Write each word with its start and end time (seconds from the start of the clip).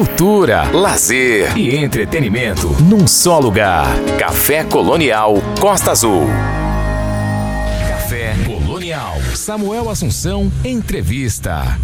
cultura, 0.00 0.62
lazer 0.72 1.58
e 1.58 1.76
entretenimento 1.76 2.68
num 2.82 3.06
só 3.06 3.38
lugar. 3.38 3.86
Café 4.18 4.64
Colonial 4.64 5.34
Costa 5.60 5.90
Azul. 5.90 6.26
Café 7.86 8.34
Colonial. 8.46 9.20
Samuel 9.34 9.90
Assunção, 9.90 10.50
entrevista. 10.64 11.78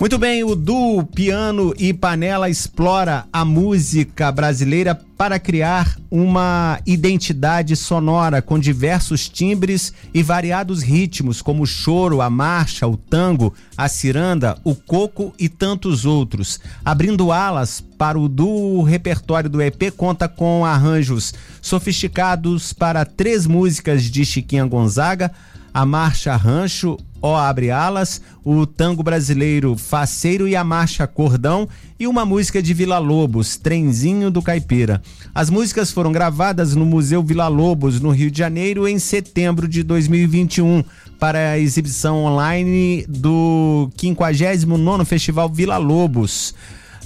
Muito 0.00 0.16
bem, 0.16 0.44
o 0.44 0.54
duo 0.54 1.04
Piano 1.04 1.74
e 1.76 1.92
Panela 1.92 2.48
explora 2.48 3.26
a 3.32 3.44
música 3.44 4.30
brasileira 4.30 4.94
para 4.94 5.40
criar 5.40 5.98
uma 6.08 6.78
identidade 6.86 7.74
sonora 7.74 8.40
com 8.40 8.60
diversos 8.60 9.28
timbres 9.28 9.92
e 10.14 10.22
variados 10.22 10.82
ritmos, 10.82 11.42
como 11.42 11.64
o 11.64 11.66
choro, 11.66 12.20
a 12.20 12.30
marcha, 12.30 12.86
o 12.86 12.96
tango, 12.96 13.52
a 13.76 13.88
ciranda, 13.88 14.56
o 14.62 14.72
coco 14.72 15.34
e 15.36 15.48
tantos 15.48 16.04
outros. 16.04 16.60
Abrindo 16.84 17.32
alas 17.32 17.84
para 17.98 18.16
o 18.16 18.28
duo, 18.28 18.78
o 18.78 18.84
repertório 18.84 19.50
do 19.50 19.60
EP 19.60 19.90
conta 19.96 20.28
com 20.28 20.64
arranjos 20.64 21.34
sofisticados 21.60 22.72
para 22.72 23.04
três 23.04 23.48
músicas 23.48 24.04
de 24.04 24.24
Chiquinha 24.24 24.64
Gonzaga, 24.64 25.32
a 25.74 25.84
marcha 25.84 26.34
Rancho, 26.36 26.96
Ó 27.20 27.36
Abre 27.36 27.70
Alas, 27.70 28.20
o 28.44 28.64
tango 28.64 29.02
brasileiro 29.02 29.76
Faceiro 29.76 30.46
e 30.46 30.54
a 30.54 30.62
marcha 30.62 31.06
Cordão 31.06 31.68
e 31.98 32.06
uma 32.06 32.24
música 32.24 32.62
de 32.62 32.72
Vila 32.72 32.98
Lobos, 32.98 33.56
Trenzinho 33.56 34.30
do 34.30 34.40
Caipira. 34.40 35.02
As 35.34 35.50
músicas 35.50 35.90
foram 35.90 36.12
gravadas 36.12 36.76
no 36.76 36.86
Museu 36.86 37.22
Vila 37.22 37.48
Lobos, 37.48 38.00
no 38.00 38.10
Rio 38.10 38.30
de 38.30 38.38
Janeiro, 38.38 38.86
em 38.86 38.98
setembro 38.98 39.66
de 39.66 39.82
2021, 39.82 40.84
para 41.18 41.52
a 41.52 41.58
exibição 41.58 42.24
online 42.24 43.04
do 43.08 43.90
59º 43.96 45.04
Festival 45.04 45.48
Vila 45.48 45.76
Lobos. 45.76 46.54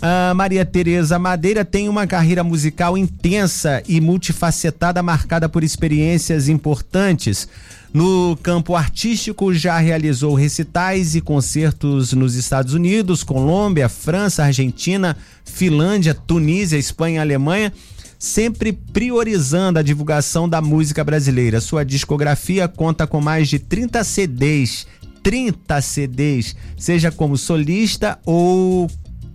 A 0.05 0.35
Maria 0.35 0.65
Tereza 0.65 1.17
Madeira 1.17 1.65
tem 1.65 1.89
uma 1.89 2.09
carreira 2.09 2.43
musical 2.43 2.99
intensa 2.99 3.81
e 3.87 4.01
multifacetada, 4.01 5.01
marcada 5.01 5.49
por 5.49 5.63
experiências 5.63 6.49
importantes. 6.49 7.49
No 7.93 8.39
campo 8.43 8.75
artístico, 8.75 9.53
já 9.53 9.79
realizou 9.79 10.35
recitais 10.35 11.15
e 11.15 11.21
concertos 11.21 12.15
nos 12.15 12.35
Estados 12.35 12.73
Unidos, 12.73 13.23
Colômbia, 13.23 13.89
França, 13.89 14.45
Argentina, 14.45 15.17
Finlândia, 15.45 16.15
Tunísia, 16.15 16.79
Espanha 16.79 17.17
e 17.17 17.21
Alemanha 17.21 17.73
sempre 18.23 18.73
priorizando 18.73 19.81
a 19.81 19.83
divulgação 19.83 20.49
da 20.49 20.63
música 20.63 21.03
brasileira. 21.03 21.61
Sua 21.61 21.85
discografia 21.85 22.69
conta 22.69 23.05
com 23.05 23.21
mais 23.21 23.49
de 23.49 23.59
30 23.59 24.05
CDs, 24.05 24.87
30 25.25 25.81
CDs, 25.81 26.57
seja 26.77 27.11
como 27.11 27.37
solista 27.37 28.21
ou 28.25 28.89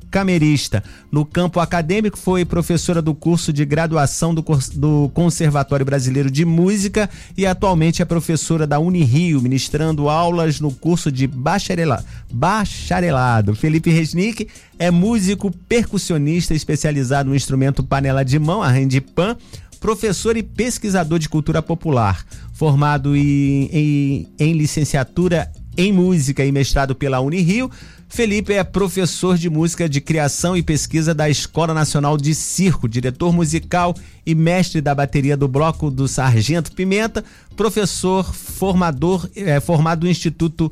camerista. 0.09 0.83
No 1.11 1.25
campo 1.25 1.59
acadêmico, 1.59 2.17
foi 2.17 2.45
professora 2.45 3.02
do 3.02 3.13
curso 3.13 3.52
de 3.52 3.66
graduação 3.66 4.33
do, 4.33 4.44
do 4.75 5.09
Conservatório 5.13 5.86
Brasileiro 5.86 6.30
de 6.30 6.45
Música 6.45 7.09
e 7.36 7.45
atualmente 7.45 8.02
é 8.02 8.05
professora 8.05 8.66
da 8.66 8.80
Unirio, 8.80 9.41
ministrando 9.41 10.09
aulas 10.09 10.59
no 10.59 10.72
curso 10.72 11.11
de 11.11 11.28
bacharela, 11.28 12.03
bacharelado. 12.31 13.55
Felipe 13.55 13.89
Resnick 13.89 14.47
é 14.80 14.91
músico 14.91 15.52
percussionista 15.67 16.53
especializado 16.53 17.30
no 17.30 17.35
instrumento 17.35 17.83
panela 17.83 18.23
de 18.23 18.39
mão, 18.39 18.61
a 18.61 18.69
handpan, 18.69 19.35
professor 19.80 20.35
e 20.35 20.44
pesquisador 20.44 21.19
de 21.19 21.30
cultura 21.30 21.61
popular, 21.61 22.25
formado 22.53 23.16
em, 23.16 23.69
em, 23.72 24.28
em 24.39 24.53
licenciatura 24.53 25.52
em 25.78 25.94
música 25.94 26.44
e 26.44 26.52
mestrado 26.52 26.95
pela 26.95 27.19
Unirio. 27.19 27.69
Felipe 28.09 28.53
é 28.53 28.63
professor 28.63 29.38
de 29.38 29.50
música 29.50 29.88
de 29.88 30.00
criação 30.00 30.55
e 30.55 30.63
pesquisa 30.63 31.13
da 31.13 31.30
Escola 31.30 31.73
Nacional 31.73 32.17
de 32.17 32.33
Circo, 32.33 32.88
diretor 32.88 33.33
musical 33.33 33.94
e 34.25 34.33
mestre 34.33 34.81
da 34.81 34.95
bateria 34.95 35.36
do 35.36 35.47
bloco 35.47 35.91
do 35.91 36.08
Sargento 36.08 36.72
Pimenta, 36.72 37.23
professor 37.56 38.34
formador 38.34 39.29
é, 39.35 39.59
formado 39.59 40.06
no 40.06 40.09
Instituto 40.09 40.72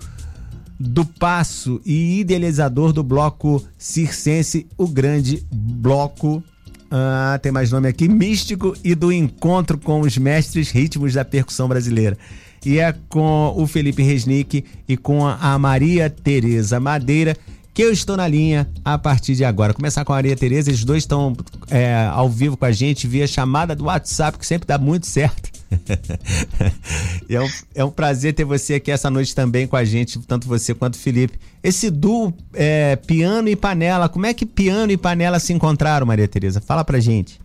do 0.80 1.06
Passo 1.06 1.82
e 1.86 2.22
idealizador 2.22 2.92
do 2.92 3.04
bloco 3.04 3.64
circense, 3.78 4.66
o 4.78 4.88
grande 4.88 5.46
bloco. 5.52 6.44
Ah, 6.90 7.38
tem 7.42 7.52
mais 7.52 7.72
nome 7.72 7.90
aqui, 7.90 8.08
místico 8.08 8.76
e 8.84 8.96
do 8.96 9.12
encontro 9.12 9.78
com 9.78 10.00
os 10.02 10.18
mestres 10.18 10.72
ritmos 10.72 11.14
da 11.14 11.26
percussão 11.26 11.68
brasileira 11.68 12.18
e 12.66 12.80
é 12.80 12.94
com 13.10 13.54
o 13.56 13.68
Felipe 13.68 14.04
Resnick 14.04 14.66
e 14.88 14.98
com 14.98 15.26
a 15.26 15.58
Maria 15.60 16.10
Tereza 16.10 16.80
Madeira 16.80 17.36
que 17.76 17.82
eu 17.82 17.92
estou 17.92 18.16
na 18.16 18.26
linha 18.26 18.72
a 18.86 18.98
partir 18.98 19.36
de 19.36 19.44
agora. 19.44 19.74
Começar 19.74 20.06
com 20.06 20.14
a 20.14 20.16
Maria 20.16 20.34
Tereza, 20.34 20.70
eles 20.70 20.86
dois 20.86 21.04
estão 21.04 21.36
é, 21.70 22.10
ao 22.10 22.30
vivo 22.30 22.56
com 22.56 22.64
a 22.64 22.72
gente 22.72 23.06
via 23.06 23.28
chamada 23.28 23.76
do 23.76 23.84
WhatsApp, 23.84 24.40
que 24.40 24.46
sempre 24.48 24.66
dá 24.66 24.78
muito 24.78 25.06
certo. 25.06 25.52
é, 27.30 27.42
um, 27.42 27.50
é 27.76 27.84
um 27.84 27.92
prazer 27.92 28.34
ter 28.34 28.46
você 28.46 28.76
aqui 28.76 28.92
essa 28.92 29.10
noite 29.10 29.36
também 29.36 29.68
com 29.68 29.76
a 29.76 29.84
gente, 29.84 30.18
tanto 30.20 30.48
você 30.48 30.74
quanto 30.74 30.96
o 30.96 30.98
Felipe. 30.98 31.38
Esse 31.62 31.92
duo 31.92 32.34
é, 32.54 32.96
piano 32.96 33.50
e 33.50 33.58
panela, 33.58 34.08
como 34.08 34.26
é 34.26 34.34
que 34.34 34.46
piano 34.46 34.94
e 34.94 34.98
panela 34.98 35.38
se 35.38 35.52
encontraram, 35.52 36.08
Maria 36.08 36.30
Tereza? 36.30 36.62
Fala 36.62 36.86
pra 36.86 36.98
gente. 37.02 37.42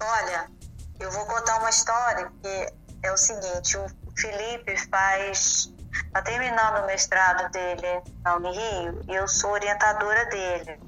Olha, 0.00 0.46
eu 0.98 1.10
vou 1.12 1.26
contar 1.26 1.58
uma 1.58 1.68
história 1.68 2.30
que 2.42 2.72
é 3.06 3.12
o 3.12 3.16
seguinte, 3.16 3.76
o 3.76 3.86
Felipe 4.16 4.76
faz 4.90 5.72
está 6.04 6.22
terminando 6.22 6.82
o 6.82 6.86
mestrado 6.86 7.50
dele 7.50 8.02
na 8.22 8.36
Unirio 8.36 9.00
e 9.08 9.14
eu 9.14 9.26
sou 9.26 9.52
orientadora 9.52 10.26
dele. 10.26 10.78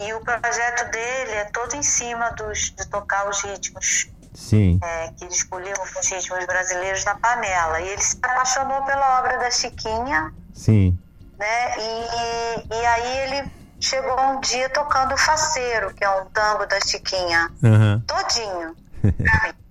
E 0.00 0.12
o 0.12 0.20
projeto 0.20 0.90
dele 0.90 1.32
é 1.32 1.44
todo 1.46 1.74
em 1.74 1.82
cima 1.82 2.30
dos, 2.32 2.70
de 2.70 2.86
tocar 2.88 3.28
os 3.28 3.42
ritmos. 3.42 4.08
Sim. 4.32 4.78
É, 4.82 5.08
que 5.08 5.24
ele 5.24 5.34
escolheu 5.34 5.74
os 5.82 6.08
ritmos 6.08 6.46
brasileiros 6.46 7.04
na 7.04 7.16
panela. 7.16 7.80
E 7.80 7.88
ele 7.88 8.02
se 8.02 8.16
apaixonou 8.22 8.82
pela 8.82 9.18
obra 9.18 9.38
da 9.38 9.50
Chiquinha. 9.50 10.32
Sim. 10.54 10.96
Né? 11.36 11.78
E, 11.78 12.74
e 12.74 12.86
aí 12.86 13.18
ele 13.18 13.50
chegou 13.80 14.20
um 14.20 14.40
dia 14.40 14.68
tocando 14.68 15.14
o 15.14 15.18
Faceiro, 15.18 15.92
que 15.94 16.04
é 16.04 16.10
um 16.10 16.26
tango 16.26 16.64
da 16.66 16.80
Chiquinha. 16.80 17.50
Uhum. 17.60 18.00
Todinho. 18.06 18.76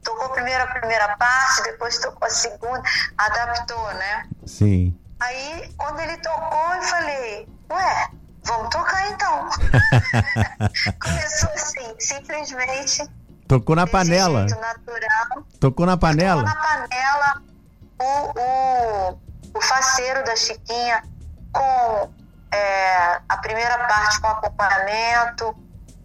Tocou 0.04 0.30
primeiro 0.30 0.64
a 0.64 0.68
primeira 0.68 1.16
parte, 1.18 1.64
depois 1.64 1.98
tocou 2.00 2.28
a 2.28 2.30
segunda, 2.30 2.82
adaptou, 3.18 3.94
né? 3.94 4.28
Sim. 4.46 4.98
Aí, 5.20 5.74
quando 5.78 6.00
ele 6.00 6.18
tocou, 6.18 6.74
eu 6.76 6.82
falei, 6.84 7.48
ué, 7.72 8.10
vamos 8.44 8.70
tocar 8.70 9.10
então. 9.10 9.50
Começou 11.02 11.50
assim, 11.50 11.96
simplesmente. 12.00 13.10
Tocou 13.48 13.76
na 13.76 13.88
panela. 13.88 14.46
natural. 14.46 15.46
Tocou 15.60 15.86
na 15.86 15.98
panela? 15.98 16.44
Tocou 16.44 16.56
na 16.56 16.62
panela 16.62 17.42
o, 18.00 18.40
o, 18.40 19.20
o 19.56 19.62
faceiro 19.62 20.24
da 20.24 20.36
Chiquinha 20.36 21.04
com 21.52 22.14
é, 22.52 23.20
a 23.28 23.38
primeira 23.38 23.78
parte 23.88 24.20
com 24.20 24.28
acompanhamento, 24.28 25.56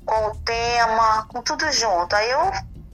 com 0.05 0.27
o 0.27 0.37
tema, 0.37 1.27
com 1.29 1.43
tudo 1.43 1.71
junto. 1.73 2.15
Aí 2.15 2.31
eu 2.31 2.53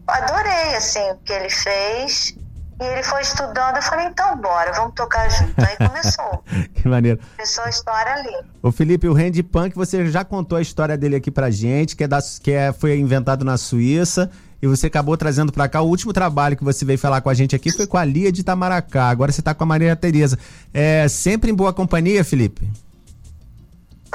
adorei, 0.09 0.77
assim, 0.77 1.11
o 1.11 1.17
que 1.19 1.33
ele 1.33 1.51
fez. 1.51 2.37
E 2.81 2.85
ele 2.85 3.03
foi 3.03 3.23
estudando, 3.23 3.75
eu 3.75 3.83
falei, 3.83 4.07
então 4.07 4.37
bora, 4.37 4.73
vamos 4.73 4.95
tocar 4.95 5.29
junto. 5.29 5.55
Aí 5.59 5.77
começou. 5.77 6.45
que 6.75 6.87
maneiro. 6.87 7.19
Começou 7.37 7.65
a 7.65 7.69
história 7.69 8.13
ali. 8.13 8.47
O 8.63 8.71
Felipe, 8.71 9.09
o 9.09 9.13
Randy 9.13 9.43
Punk, 9.43 9.75
você 9.75 10.09
já 10.09 10.25
contou 10.25 10.57
a 10.57 10.63
história 10.63 10.97
dele 10.97 11.17
aqui 11.17 11.29
pra 11.29 11.51
gente, 11.51 11.97
que, 11.97 12.05
é 12.05 12.09
da, 12.09 12.21
que 12.41 12.53
é, 12.53 12.73
foi 12.73 12.97
inventado 12.97 13.45
na 13.45 13.57
Suíça. 13.57 14.31
E 14.61 14.67
você 14.67 14.87
acabou 14.87 15.17
trazendo 15.17 15.53
para 15.53 15.69
cá. 15.69 15.81
O 15.81 15.89
último 15.89 16.13
trabalho 16.13 16.57
que 16.57 16.65
você 16.65 16.85
veio 16.85 16.99
falar 16.99 17.21
com 17.21 17.31
a 17.31 17.35
gente 17.35 17.55
aqui 17.55 17.71
foi 17.71 17.87
com 17.87 17.97
a 17.97 18.05
Lia 18.05 18.31
de 18.31 18.41
Itamaracá. 18.41 19.09
Agora 19.09 19.31
você 19.31 19.43
tá 19.43 19.55
com 19.55 19.63
a 19.65 19.67
Maria 19.67 19.95
Tereza. 19.95 20.39
É 20.73 21.07
sempre 21.09 21.51
em 21.51 21.55
boa 21.55 21.73
companhia, 21.73 22.25
Felipe? 22.25 22.69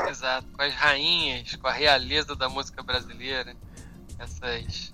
Exato, 0.10 0.48
com 0.54 0.62
as 0.62 0.74
rainhas, 0.74 1.56
com 1.56 1.68
a 1.68 1.72
realeza 1.72 2.36
da 2.36 2.50
música 2.50 2.84
brasileira. 2.84 3.56
Essas 4.19 4.92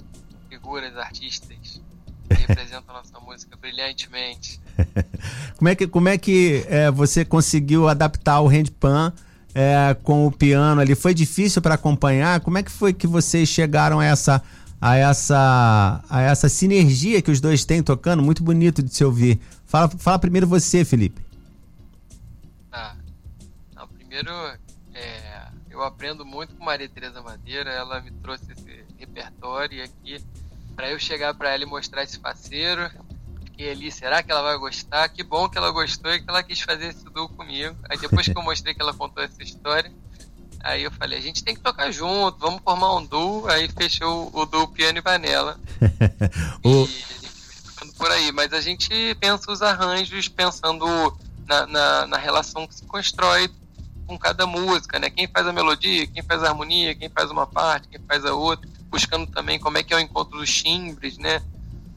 figuras, 0.59 0.95
artistas 0.97 1.81
que 2.29 2.35
representam 2.35 2.95
a 2.95 2.99
nossa 2.99 3.19
música 3.19 3.57
brilhantemente. 3.57 4.59
como 5.57 5.69
é 5.69 5.75
que, 5.75 5.87
como 5.87 6.09
é 6.09 6.17
que 6.17 6.65
é, 6.67 6.91
você 6.91 7.25
conseguiu 7.25 7.87
adaptar 7.87 8.41
o 8.41 8.47
handpan 8.47 9.11
é, 9.55 9.95
com 10.03 10.27
o 10.27 10.31
piano 10.31 10.81
ali? 10.81 10.93
Foi 10.95 11.13
difícil 11.13 11.61
para 11.61 11.75
acompanhar? 11.75 12.39
Como 12.41 12.57
é 12.57 12.63
que 12.63 12.71
foi 12.71 12.93
que 12.93 13.07
vocês 13.07 13.49
chegaram 13.49 13.99
a 13.99 14.05
essa, 14.05 14.43
a 14.79 14.95
essa, 14.95 16.03
a 16.09 16.21
essa 16.21 16.49
sinergia 16.49 17.21
que 17.21 17.31
os 17.31 17.41
dois 17.41 17.65
têm 17.65 17.81
tocando? 17.81 18.21
Muito 18.21 18.43
bonito 18.43 18.83
de 18.83 18.93
se 18.93 19.03
ouvir. 19.03 19.39
Fala, 19.65 19.89
fala 19.89 20.19
primeiro 20.19 20.45
você, 20.45 20.85
Felipe. 20.85 21.21
Ah, 22.71 22.95
não, 23.75 23.87
primeiro 23.87 24.31
é, 24.93 25.47
eu 25.71 25.81
aprendo 25.81 26.23
muito 26.23 26.53
com 26.55 26.63
Maria 26.63 26.89
Tereza 26.89 27.21
Madeira. 27.21 27.71
Ela 27.71 28.01
me 28.01 28.11
trouxe 28.11 28.51
esse 28.51 28.85
repertório 28.99 29.79
e 29.79 29.81
aqui 29.81 30.23
para 30.79 30.91
eu 30.91 30.97
chegar 30.97 31.33
para 31.33 31.53
ela 31.53 31.63
e 31.63 31.65
mostrar 31.65 32.03
esse 32.03 32.17
parceiro. 32.17 32.89
E 33.57 33.67
ali, 33.67 33.91
será 33.91 34.23
que 34.23 34.31
ela 34.31 34.41
vai 34.41 34.57
gostar? 34.57 35.09
Que 35.09 35.21
bom 35.21 35.49
que 35.49 35.57
ela 35.57 35.71
gostou 35.71 36.13
e 36.13 36.21
que 36.21 36.29
ela 36.29 36.41
quis 36.41 36.61
fazer 36.61 36.87
esse 36.87 37.03
duo 37.03 37.27
comigo. 37.27 37.75
Aí 37.89 37.97
depois 37.97 38.25
que 38.25 38.37
eu 38.37 38.41
mostrei 38.41 38.73
que 38.73 38.81
ela 38.81 38.93
contou 38.93 39.21
essa 39.21 39.43
história, 39.43 39.91
Aí 40.61 40.83
eu 40.83 40.91
falei, 40.91 41.17
a 41.17 41.21
gente 41.21 41.41
tem 41.41 41.55
que 41.55 41.61
tocar 41.61 41.89
junto, 41.89 42.37
vamos 42.37 42.61
formar 42.61 42.95
um 42.97 43.05
duo. 43.05 43.47
Aí 43.47 43.69
fechou 43.69 44.29
o 44.33 44.45
duo 44.45 44.67
Piano 44.67 44.97
e 44.97 45.01
Vanilla. 45.01 45.57
o... 46.63 46.85
E 46.85 47.91
por 47.97 48.11
aí. 48.11 48.31
Mas 48.31 48.53
a 48.53 48.61
gente 48.61 49.15
pensa 49.19 49.51
os 49.51 49.61
arranjos 49.61 50.27
pensando 50.27 50.85
na, 51.45 51.65
na, 51.65 52.07
na, 52.07 52.17
relação 52.17 52.67
que 52.67 52.75
se 52.75 52.85
constrói 52.85 53.49
com 54.05 54.17
cada 54.17 54.45
música, 54.45 54.99
né? 54.99 55.09
Quem 55.09 55.27
faz 55.27 55.47
a 55.47 55.53
melodia, 55.53 56.07
quem 56.07 56.23
faz 56.23 56.43
a 56.43 56.49
harmonia, 56.49 56.95
quem 56.95 57.09
faz 57.09 57.31
uma 57.31 57.47
parte, 57.47 57.87
quem 57.87 58.01
faz 58.01 58.25
a 58.25 58.33
outra. 58.33 58.69
Buscando 58.89 59.27
também 59.27 59.59
como 59.59 59.77
é 59.77 59.83
que 59.83 59.93
é 59.93 59.97
o 59.97 59.99
encontro 59.99 60.39
dos 60.39 60.51
timbres, 60.51 61.17
né? 61.17 61.41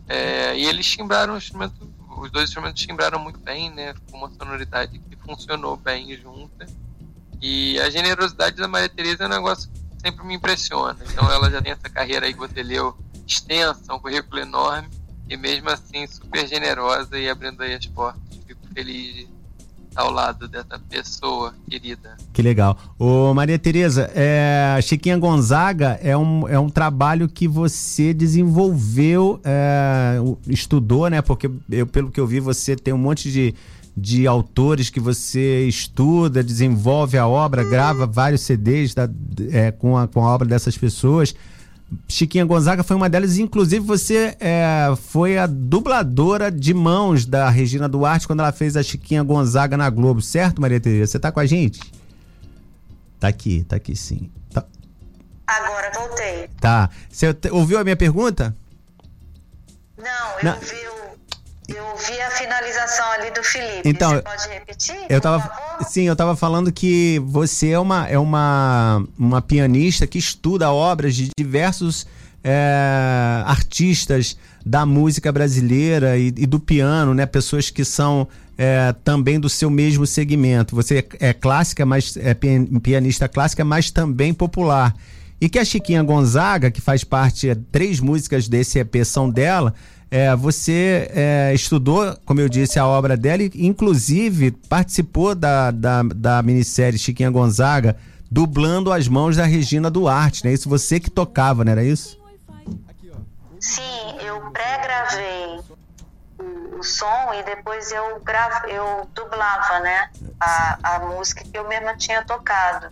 É, 0.09 0.57
e 0.57 0.67
eles 0.67 0.87
timbraram 0.87 1.35
o 1.35 1.39
instrumento, 1.39 1.91
os 2.19 2.31
dois 2.31 2.49
instrumentos 2.49 2.83
timbraram 2.83 3.19
muito 3.19 3.39
bem, 3.39 3.71
né? 3.71 3.95
Com 4.11 4.19
uma 4.19 4.31
sonoridade 4.31 4.99
que 4.99 5.17
funcionou 5.17 5.77
bem 5.77 6.15
junta. 6.17 6.67
E 7.41 7.79
a 7.81 7.91
generosidade 7.91 8.57
da 8.57 8.69
Maria 8.69 8.89
Tereza 8.89 9.25
é 9.25 9.27
um 9.27 9.31
negócio 9.31 9.71
que 9.71 10.01
sempre 10.01 10.25
me 10.25 10.35
impressiona. 10.35 10.99
Então 11.11 11.31
ela 11.31 11.51
já 11.51 11.61
tem 11.61 11.73
essa 11.73 11.89
carreira 11.89 12.27
aí 12.27 12.33
que 12.33 12.39
você 12.39 12.63
leu 12.63 12.97
extensa, 13.27 13.95
um 13.95 13.99
currículo 13.99 14.41
enorme, 14.41 14.89
e 15.29 15.37
mesmo 15.37 15.71
assim 15.71 16.07
super 16.07 16.47
generosa 16.47 17.19
e 17.19 17.29
abrindo 17.29 17.63
aí 17.63 17.75
as 17.75 17.87
portas. 17.87 18.23
Fico 18.47 18.67
feliz 18.75 19.27
ao 19.95 20.11
lado 20.11 20.49
dessa 20.49 20.79
pessoa 20.89 21.55
querida. 21.69 22.17
Que 22.33 22.43
legal. 22.43 22.77
Ô 22.99 23.33
Maria 23.35 23.59
Tereza, 23.59 24.11
é, 24.15 24.79
Chiquinha 24.83 25.19
Gonzaga 25.19 25.99
é 26.03 26.17
um, 26.17 26.49
é 26.49 26.59
um 26.59 26.69
trabalho 26.69 27.29
que 27.29 27.47
você 27.47 28.15
desenvolveu, 28.15 29.41
é, 29.45 30.17
estudou, 30.49 31.09
né? 31.09 31.21
Porque 31.21 31.51
eu, 31.71 31.87
pelo 31.87 32.11
que 32.11 32.21
eu 32.21 32.27
vi, 32.27 32.41
você 32.41 32.75
tem 32.77 32.93
um 32.93 32.99
monte 32.99 33.31
de 33.31 33.55
de 33.95 34.27
autores 34.27 34.89
que 34.89 34.99
você 34.99 35.67
estuda, 35.67 36.43
desenvolve 36.43 37.19
a 37.19 37.27
obra, 37.27 37.63
grava 37.63 38.07
vários 38.07 38.41
CDs 38.41 38.95
da, 38.95 39.09
é, 39.51 39.71
com, 39.71 39.99
a, 39.99 40.09
com 40.09 40.25
a 40.25 40.35
obra 40.35 40.49
dessas 40.49 40.79
pessoas. 40.79 41.35
Chiquinha 42.09 42.45
Gonzaga 42.45 42.83
foi 42.83 42.97
uma 42.97 43.09
delas, 43.09 43.39
inclusive 43.39 43.85
você 43.85 44.37
é, 44.41 44.93
foi 45.11 45.39
a 45.39 45.47
dubladora 45.47 46.51
de 46.51 46.73
mãos 46.75 47.25
da 47.27 47.49
Regina 47.51 47.89
Duarte 47.89 48.27
quando 48.27 48.41
ela 48.41 48.53
fez 48.53 48.77
a 48.77 48.83
Chiquinha 48.83 49.23
Gonzaga 49.23 49.77
na 49.77 49.89
Globo, 49.91 50.21
certo, 50.23 50.61
Maria 50.61 50.81
Tereza? 50.81 51.13
Você 51.13 51.19
tá 51.19 51.31
com 51.33 51.41
a 51.41 51.47
gente? 51.47 51.81
Tá 53.21 53.29
aqui, 53.29 53.65
tá 53.65 53.77
aqui 53.77 53.95
sim. 53.95 54.31
Tá. 54.51 54.65
Agora 55.47 55.91
voltei. 55.95 56.49
Tá. 56.61 56.91
Você 57.11 57.35
ouviu 57.51 57.79
a 57.79 57.85
minha 57.85 57.97
pergunta? 57.97 58.57
Não, 59.97 60.39
eu 60.39 60.45
Não. 60.45 60.59
vi 60.61 60.92
eu 61.77 61.97
vi 61.97 62.21
a 62.21 62.31
finalização 62.31 63.11
ali 63.13 63.31
do 63.31 63.43
Felipe. 63.43 63.89
Então, 63.89 64.11
você 64.11 64.23
pode 64.23 64.49
repetir? 64.49 64.97
Eu 65.09 65.21
tava, 65.21 65.51
sim, 65.89 66.03
eu 66.03 66.13
estava 66.13 66.37
falando 66.37 66.73
que 66.73 67.21
você 67.25 67.71
é 67.71 67.79
uma, 67.79 68.07
é 68.09 68.19
uma, 68.19 69.05
uma 69.19 69.43
pianista 69.43 70.07
que 70.07 70.19
estuda 70.19 70.71
obras 70.71 71.15
de 71.15 71.31
diversos 71.37 72.07
é, 72.45 73.43
artistas 73.47 74.37
da 74.65 74.85
música 74.85 75.31
brasileira 75.31 76.19
e, 76.19 76.29
e, 76.29 76.47
do 76.47 76.59
piano, 76.59 77.15
né? 77.15 77.27
Pessoas 77.27 77.71
que 77.71 77.85
são 77.85 78.29
é, 78.59 78.95
também 79.05 79.39
do 79.39 79.49
seu 79.49 79.71
mesmo 79.71 80.07
segmento. 80.07 80.75
Você 80.75 81.07
é 81.21 81.33
clássica, 81.33 81.87
mas 81.87 82.17
é 82.17 82.35
pianista 82.83 83.29
clássica, 83.29 83.65
mas 83.65 83.91
também 83.91 84.35
popular. 84.35 84.95
E 85.41 85.49
que 85.49 85.59
a 85.59 85.65
Chiquinha 85.65 86.03
Gonzaga, 86.03 86.71
que 86.71 86.81
faz 86.81 87.03
parte, 87.03 87.53
três 87.73 87.99
músicas 87.99 88.47
desse 88.47 88.79
EP 88.79 89.05
são 89.05 89.29
dela, 89.29 89.75
é, 90.13 90.37
você 90.37 91.11
é, 91.15 91.55
estudou, 91.55 92.15
como 92.27 92.39
eu 92.39 92.47
disse, 92.47 92.79
a 92.79 92.87
obra 92.87 93.17
dela 93.17 93.45
e, 93.45 93.51
inclusive, 93.67 94.51
participou 94.51 95.35
da, 95.35 95.71
da, 95.71 96.03
da 96.03 96.43
minissérie 96.43 96.99
Chiquinha 96.99 97.31
Gonzaga, 97.31 97.97
dublando 98.31 98.93
as 98.93 99.09
mãos 99.09 99.37
da 99.39 99.47
Regina 99.47 99.91
Duarte, 99.91 100.45
né? 100.45 100.53
Isso 100.53 100.69
você 100.69 101.01
que 101.01 101.09
tocava, 101.09 101.65
não 101.65 101.73
era 101.73 101.83
isso? 101.83 102.21
Sim, 103.59 104.19
eu 104.21 104.39
pré-gravei 104.51 105.61
o 106.79 106.83
som 106.83 107.33
e 107.33 107.43
depois 107.45 107.91
eu, 107.91 108.21
gravo, 108.21 108.67
eu 108.67 109.09
dublava, 109.15 109.81
né? 109.81 110.11
A, 110.39 110.97
a 110.97 110.99
música 111.07 111.43
que 111.43 111.57
eu 111.57 111.67
mesma 111.67 111.97
tinha 111.97 112.23
tocado. 112.23 112.89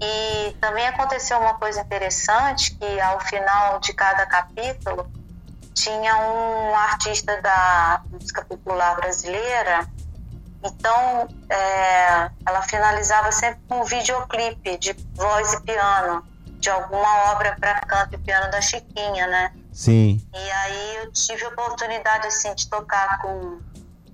E 0.00 0.54
também 0.60 0.86
aconteceu 0.86 1.36
uma 1.36 1.54
coisa 1.54 1.80
interessante 1.80 2.76
que 2.76 3.00
ao 3.00 3.18
final 3.18 3.80
de 3.80 3.92
cada 3.92 4.24
capítulo 4.26 5.04
tinha 5.74 6.16
um 6.16 6.74
artista 6.74 7.40
da 7.42 8.02
música 8.10 8.44
popular 8.44 8.96
brasileira, 8.96 9.86
então 10.62 11.28
é, 11.50 12.30
ela 12.46 12.62
finalizava 12.62 13.30
sempre 13.32 13.60
com 13.68 13.80
um 13.80 13.84
videoclipe 13.84 14.78
de 14.78 14.96
voz 15.14 15.52
e 15.52 15.60
piano, 15.62 16.24
de 16.58 16.70
alguma 16.70 17.32
obra 17.32 17.56
para 17.60 17.80
canto 17.80 18.14
e 18.14 18.18
piano 18.18 18.50
da 18.50 18.60
Chiquinha, 18.62 19.26
né? 19.26 19.52
Sim. 19.72 20.26
E 20.32 20.50
aí 20.50 20.96
eu 20.96 21.12
tive 21.12 21.44
a 21.44 21.48
oportunidade 21.48 22.28
assim, 22.28 22.54
de 22.54 22.68
tocar 22.68 23.18
com 23.18 23.60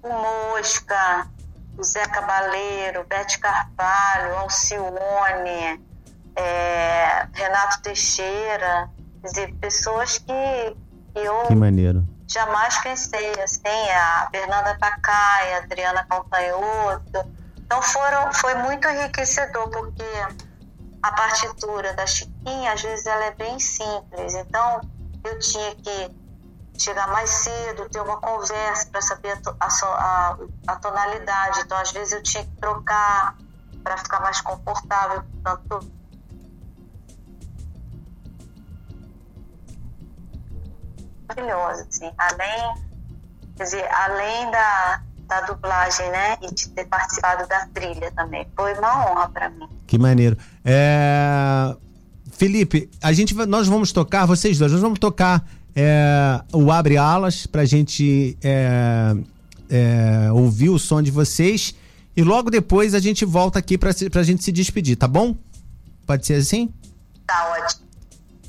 o 0.02 0.08
Mosca, 0.08 1.28
o 1.78 1.84
Zé 1.84 2.06
Cabaleiro, 2.06 3.04
Bete 3.04 3.38
Carvalho, 3.38 4.38
Alcione, 4.38 5.80
é, 6.34 7.26
Renato 7.32 7.82
Teixeira, 7.82 8.90
quer 9.20 9.28
dizer, 9.28 9.54
pessoas 9.60 10.18
que 10.18 10.76
eu 11.14 11.46
que 11.46 11.54
maneiro. 11.54 12.04
jamais 12.26 12.78
pensei, 12.78 13.32
assim, 13.42 13.90
a 13.90 14.28
Fernanda 14.30 14.76
Takai, 14.78 15.54
a 15.54 15.58
Adriana 15.58 16.04
Calcanhoto. 16.04 17.40
Então 17.58 17.82
foram, 17.82 18.32
foi 18.32 18.54
muito 18.54 18.88
enriquecedor, 18.88 19.68
porque 19.70 20.04
a 21.02 21.12
partitura 21.12 21.94
da 21.94 22.06
Chiquinha, 22.06 22.72
às 22.72 22.82
vezes, 22.82 23.06
ela 23.06 23.24
é 23.26 23.34
bem 23.34 23.58
simples. 23.58 24.34
Então, 24.34 24.80
eu 25.24 25.38
tinha 25.38 25.74
que 25.76 26.10
chegar 26.78 27.08
mais 27.08 27.30
cedo, 27.30 27.88
ter 27.88 28.00
uma 28.00 28.16
conversa 28.18 28.86
para 28.90 29.00
saber 29.02 29.38
a, 29.60 29.66
a, 29.66 30.36
a, 30.66 30.76
tonalidade. 30.76 31.60
Então, 31.60 31.78
às 31.78 31.92
vezes, 31.92 32.12
eu 32.12 32.22
tinha 32.22 32.44
que 32.44 32.56
trocar 32.56 33.36
para 33.82 33.96
ficar 33.96 34.20
mais 34.20 34.40
confortável. 34.40 35.22
Tanto 35.42 35.90
maravilhosa, 41.30 41.86
assim. 41.88 42.10
Além, 42.18 42.74
quer 43.56 43.64
dizer, 43.64 43.88
além 43.92 44.50
da, 44.50 45.02
da 45.28 45.40
dublagem, 45.42 46.10
né? 46.10 46.36
E 46.42 46.52
de 46.52 46.68
ter 46.70 46.86
participado 46.86 47.46
da 47.48 47.66
trilha 47.66 48.12
também. 48.12 48.46
Foi 48.56 48.74
uma 48.74 49.10
honra 49.10 49.28
para 49.28 49.50
mim. 49.50 49.68
Que 49.86 49.98
maneiro. 49.98 50.36
É... 50.64 51.74
Felipe, 52.32 52.88
a 53.02 53.12
gente, 53.12 53.34
nós 53.34 53.68
vamos 53.68 53.92
tocar, 53.92 54.24
vocês 54.24 54.58
dois, 54.58 54.72
nós 54.72 54.80
vamos 54.80 54.98
tocar 54.98 55.44
é, 55.76 56.40
o 56.54 56.72
Abre 56.72 56.96
Alas 56.96 57.46
pra 57.46 57.66
gente 57.66 58.38
é, 58.42 59.14
é, 59.68 60.32
ouvir 60.32 60.70
o 60.70 60.78
som 60.78 61.02
de 61.02 61.10
vocês 61.10 61.74
e 62.16 62.22
logo 62.22 62.50
depois 62.50 62.94
a 62.94 62.98
gente 62.98 63.26
volta 63.26 63.58
aqui 63.58 63.76
pra, 63.76 63.90
pra 64.10 64.22
gente 64.22 64.42
se 64.42 64.50
despedir, 64.50 64.96
tá 64.96 65.06
bom? 65.06 65.36
Pode 66.06 66.24
ser 66.24 66.34
assim? 66.34 66.72
Tá 67.26 67.56
ótimo. 67.58 67.86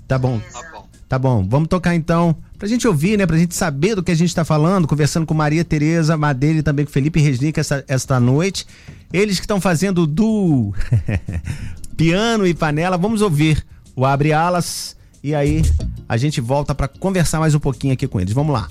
Tá 0.08 0.17
bom. 0.17 0.39
Tá 0.39 0.72
bom. 0.72 0.88
Tá 1.10 1.20
bom. 1.20 1.48
Vamos 1.50 1.67
tocar 1.67 1.94
então 1.94 2.38
pra 2.62 2.68
gente 2.68 2.88
ouvir, 2.88 3.18
né? 3.18 3.25
Pra 3.25 3.39
gente 3.39 3.56
saber 3.56 3.96
do 3.96 4.03
que 4.03 4.12
a 4.12 4.15
gente 4.15 4.36
tá 4.36 4.46
falando, 4.46 4.88
conversando 4.88 5.25
com 5.25 5.34
Maria 5.34 5.65
Tereza 5.65 6.15
Madeira 6.15 6.60
e 6.60 6.62
também 6.62 6.86
com 6.86 6.91
Felipe 6.91 7.20
Resnick 7.20 7.60
essa, 7.60 7.84
esta 7.88 8.20
noite. 8.20 8.68
Eles 9.12 9.38
que 9.38 9.46
estão 9.46 9.60
fazendo 9.60 10.06
do 10.06 10.72
piano 11.98 12.46
e 12.46 12.53
panela. 12.53 13.00
Vamos 13.00 13.24
ouvir 13.24 13.65
o 13.96 14.06
Abre 14.06 14.32
Alas 14.32 14.96
e 15.24 15.34
aí 15.34 15.63
a 16.08 16.18
gente 16.18 16.39
volta 16.39 16.75
para 16.75 16.88
conversar 16.88 17.39
mais 17.39 17.56
um 17.56 17.60
pouquinho 17.60 17.96
aqui 17.96 18.08
com 18.08 18.22
eles. 18.22 18.32
Vamos 18.32 18.53
lá. 18.53 18.70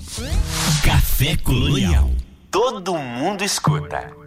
Café 0.85 1.35
Colonial. 1.35 2.11
Todo 2.49 2.95
mundo 2.95 3.43
escuta. 3.43 4.20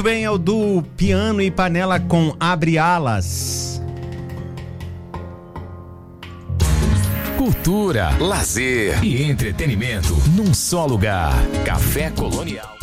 Muito 0.00 0.08
bem, 0.08 0.24
é 0.24 0.30
o 0.30 0.38
do 0.38 0.82
piano 0.96 1.42
e 1.42 1.50
panela 1.50 2.00
com 2.00 2.34
Abre 2.40 2.78
Alas. 2.78 3.82
Cultura, 7.36 8.08
lazer 8.18 9.04
e 9.04 9.22
entretenimento 9.22 10.16
num 10.34 10.54
só 10.54 10.86
lugar. 10.86 11.34
Café 11.66 12.08
Colonial. 12.08 12.78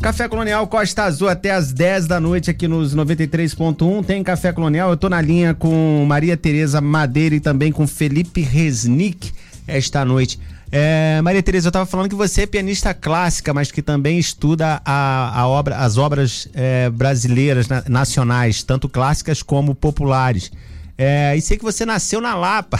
Café 0.00 0.28
Colonial 0.28 0.64
Costa 0.68 1.02
Azul 1.02 1.28
até 1.28 1.50
as 1.50 1.72
10 1.72 2.06
da 2.06 2.20
noite 2.20 2.52
aqui 2.52 2.68
nos 2.68 2.94
93.1. 2.94 4.04
Tem 4.04 4.22
Café 4.22 4.52
Colonial. 4.52 4.90
Eu 4.90 4.96
tô 4.96 5.08
na 5.08 5.20
linha 5.20 5.54
com 5.54 6.04
Maria 6.06 6.36
Tereza 6.36 6.80
Madeira 6.80 7.34
e 7.34 7.40
também 7.40 7.72
com 7.72 7.84
Felipe 7.84 8.42
Resnick 8.42 9.32
esta 9.66 10.04
noite. 10.04 10.38
É, 10.70 11.20
Maria 11.22 11.42
Tereza, 11.42 11.68
eu 11.68 11.70
estava 11.70 11.86
falando 11.86 12.10
que 12.10 12.14
você 12.14 12.42
é 12.42 12.46
pianista 12.46 12.92
clássica, 12.92 13.54
mas 13.54 13.72
que 13.72 13.80
também 13.80 14.18
estuda 14.18 14.82
a, 14.84 15.40
a 15.40 15.48
obra, 15.48 15.76
as 15.78 15.96
obras 15.96 16.48
é, 16.54 16.90
brasileiras, 16.90 17.68
na, 17.68 17.82
nacionais, 17.88 18.62
tanto 18.62 18.88
clássicas 18.88 19.42
como 19.42 19.74
populares. 19.74 20.52
É, 20.96 21.34
e 21.36 21.40
sei 21.40 21.56
que 21.56 21.64
você 21.64 21.86
nasceu 21.86 22.20
na 22.20 22.34
Lapa. 22.34 22.78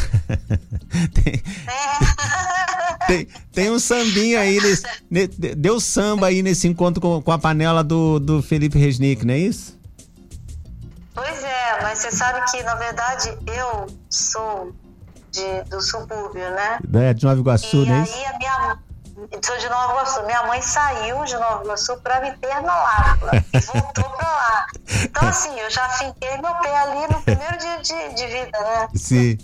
tem, 1.14 1.42
tem, 3.07 3.28
tem, 3.52 3.71
um 3.71 3.78
sambinha 3.78 4.40
aí, 4.40 4.59
nesse, 4.61 4.85
deu 5.57 5.80
samba 5.80 6.26
aí 6.26 6.42
nesse 6.42 6.68
encontro 6.68 7.00
com, 7.00 7.23
com 7.23 7.33
a 7.33 7.38
panela 7.38 7.83
do, 7.83 8.18
do 8.18 8.42
Felipe 8.42 8.78
Resnick, 8.78 9.25
não 9.25 9.35
é 9.35 9.38
isso? 9.38 9.78
Pois 11.14 11.42
é, 11.42 11.83
mas 11.83 11.99
você 11.99 12.11
sabe 12.11 12.45
que, 12.50 12.62
na 12.64 12.75
verdade, 12.75 13.37
eu 13.47 13.87
sou 14.11 14.75
de, 15.38 15.71
do 15.71 15.80
subúrbio, 15.80 16.50
né? 16.50 16.78
É, 16.95 17.14
de 17.14 17.25
Nova 17.25 17.40
Iguaçu, 17.40 17.85
né? 17.87 18.04
E 18.07 18.14
aí 18.14 18.26
a 18.26 18.38
minha 18.38 18.78
sou 19.45 19.59
de 19.59 19.68
Nova 19.68 19.92
Iguaçu. 19.92 20.23
Minha 20.25 20.42
mãe 20.45 20.62
saiu 20.62 21.25
de 21.25 21.35
Nova 21.35 21.64
Iguaçu 21.64 21.97
para 21.99 22.21
me 22.21 22.33
ter 22.38 22.61
na 22.62 22.75
Lapa 22.75 23.45
e 23.52 23.61
voltou 23.61 24.11
para 24.11 24.28
lá. 24.28 24.66
Então, 25.04 25.26
assim, 25.28 25.59
eu 25.59 25.71
já 25.71 25.88
finquei 25.90 26.37
meu 26.38 26.54
pé 26.57 26.76
ali 26.76 27.12
no 27.12 27.21
primeiro 27.23 27.59
dia 27.59 27.78
de, 27.78 28.14
de 28.14 28.26
vida, 28.26 28.59
né? 28.59 28.88
Sim. 28.95 29.38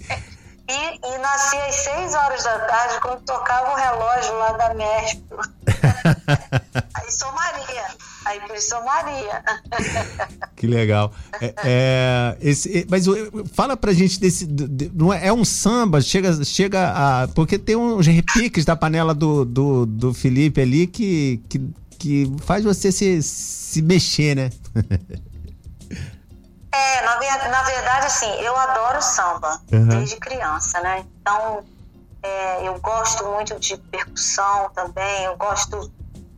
E, 0.66 0.72
e, 0.72 1.18
nasci 1.18 1.56
às 1.56 1.74
6 1.74 2.14
horas 2.14 2.42
da 2.42 2.58
tarde 2.60 3.00
quando 3.02 3.20
tocava 3.20 3.72
o 3.72 3.76
relógio 3.76 4.34
lá 4.38 4.52
da 4.52 4.74
México. 4.74 5.36
Aí 6.94 7.12
sou 7.12 7.30
Maria. 7.32 7.84
Aí 8.24 8.40
por 8.40 8.56
isso 8.56 8.70
sou 8.70 8.82
Maria. 8.82 9.42
Que 10.56 10.66
legal. 10.66 11.12
É, 11.42 11.54
é, 11.64 12.38
esse, 12.40 12.86
mas 12.88 13.04
fala 13.52 13.76
pra 13.76 13.92
gente 13.92 14.18
desse. 14.18 14.46
De, 14.46 14.90
não 14.94 15.12
é, 15.12 15.26
é, 15.26 15.32
um 15.32 15.44
samba, 15.44 16.00
chega, 16.00 16.42
chega 16.42 16.92
a. 16.94 17.28
Porque 17.28 17.58
tem 17.58 17.76
uns 17.76 18.06
repiques 18.06 18.64
da 18.64 18.74
panela 18.74 19.12
do, 19.12 19.44
do, 19.44 19.84
do 19.84 20.14
Felipe 20.14 20.62
ali 20.62 20.86
que, 20.86 21.42
que, 21.50 21.60
que 21.98 22.32
faz 22.46 22.64
você 22.64 22.90
se, 22.90 23.22
se 23.22 23.82
mexer, 23.82 24.34
né? 24.34 24.50
É, 26.74 27.02
na, 27.02 27.48
na 27.50 27.62
verdade, 27.62 28.06
assim, 28.06 28.30
eu 28.40 28.56
adoro 28.56 29.00
samba 29.00 29.60
uhum. 29.72 29.86
desde 29.86 30.16
criança, 30.16 30.80
né? 30.80 31.04
Então, 31.20 31.64
é, 32.20 32.66
eu 32.66 32.80
gosto 32.80 33.24
muito 33.26 33.60
de 33.60 33.76
percussão 33.76 34.68
também, 34.70 35.24
eu 35.24 35.36
gosto 35.36 35.92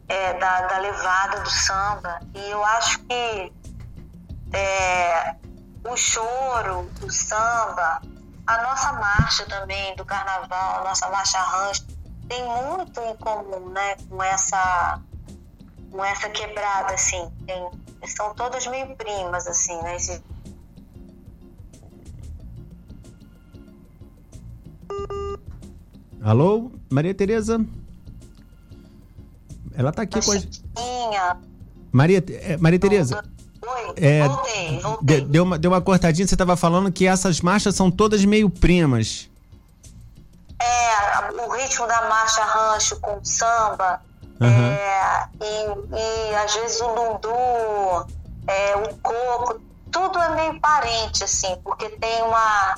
é, 0.07 0.35
da, 0.35 0.67
da, 0.67 0.79
levada 0.79 1.41
do 1.41 1.49
samba. 1.49 2.21
E 2.35 2.51
eu 2.51 2.63
acho 2.63 2.99
que 3.05 3.53
é, 4.53 5.35
o 5.85 5.97
choro, 5.97 6.91
o 7.03 7.11
samba, 7.11 8.03
a 8.47 8.63
nossa 8.63 8.93
marcha 8.93 9.47
também 9.47 9.97
do 9.97 10.05
carnaval, 10.05 10.81
a 10.81 10.85
nossa 10.85 11.09
marcha 11.09 11.39
rancho, 11.39 11.87
tem 12.29 12.45
muito 12.45 13.01
em 13.01 13.17
comum, 13.17 13.71
né? 13.71 13.97
Com 14.11 14.23
essa, 14.23 15.01
com 15.91 16.05
essa 16.05 16.29
quebrada, 16.29 16.93
assim. 16.93 17.33
Tem, 17.47 17.71
são 18.05 18.35
todas 18.35 18.67
meio 18.67 18.95
primas, 18.97 19.47
assim, 19.47 19.81
né? 19.83 19.97
Esse... 19.97 20.23
Alô, 26.23 26.71
Maria 26.91 27.15
Tereza? 27.15 27.65
Ela 29.75 29.93
tá 29.93 30.03
aqui 30.03 30.19
a 30.19 30.23
com 30.23 30.33
a 30.33 30.39
gente. 30.39 30.65
Maria, 31.93 32.23
é, 32.29 32.57
Maria 32.57 32.79
Tereza. 32.79 33.25
Oi, 33.67 33.95
é, 33.97 34.29
voltei, 34.29 34.81
voltei. 34.81 35.21
Deu 35.23 35.45
uma, 35.45 35.59
deu 35.59 35.71
uma 35.71 35.81
cortadinha, 35.81 36.27
você 36.27 36.35
estava 36.35 36.57
falando 36.57 36.91
que 36.93 37.07
essas 37.07 37.41
marchas 37.41 37.75
são 37.75 37.91
todas 37.91 38.25
meio 38.25 38.49
primas. 38.49 39.31
É, 40.61 41.33
o 41.33 41.51
ritmo 41.53 41.87
da 41.87 42.09
marcha 42.09 42.43
rancho 42.45 42.99
com 43.01 43.23
samba, 43.25 44.01
uhum. 44.41 44.73
é, 44.73 45.29
e, 45.41 46.31
e 46.31 46.35
às 46.37 46.55
vezes 46.55 46.81
o 46.81 46.89
lundu, 46.89 48.07
é, 48.47 48.77
o 48.77 48.97
coco, 48.99 49.61
tudo 49.91 50.19
é 50.19 50.29
meio 50.31 50.61
parente, 50.61 51.25
assim, 51.25 51.57
porque 51.65 51.89
tem 51.91 52.23
uma, 52.23 52.75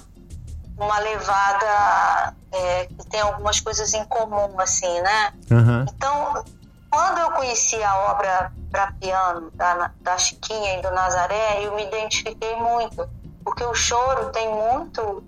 uma 0.77 0.99
levada 0.99 2.35
é, 2.53 2.87
que 2.87 3.07
tem 3.09 3.21
algumas 3.21 3.61
coisas 3.61 3.93
em 3.95 4.05
comum, 4.05 4.59
assim, 4.59 5.01
né? 5.01 5.33
Uhum. 5.51 5.85
Então, 5.89 6.45
quando 6.91 7.19
eu 7.19 7.31
conheci 7.33 7.83
a 7.83 8.11
obra 8.11 8.53
para 8.71 8.93
piano 8.93 9.51
da, 9.55 9.91
da 10.01 10.17
Chiquinha 10.17 10.79
e 10.79 10.83
do 10.83 10.91
Nazaré, 10.91 11.65
eu 11.65 11.75
me 11.75 11.85
identifiquei 11.85 12.57
muito, 12.57 13.09
porque 13.45 13.65
o 13.65 13.75
choro 13.75 14.31
tem 14.31 14.49
muito, 14.49 15.23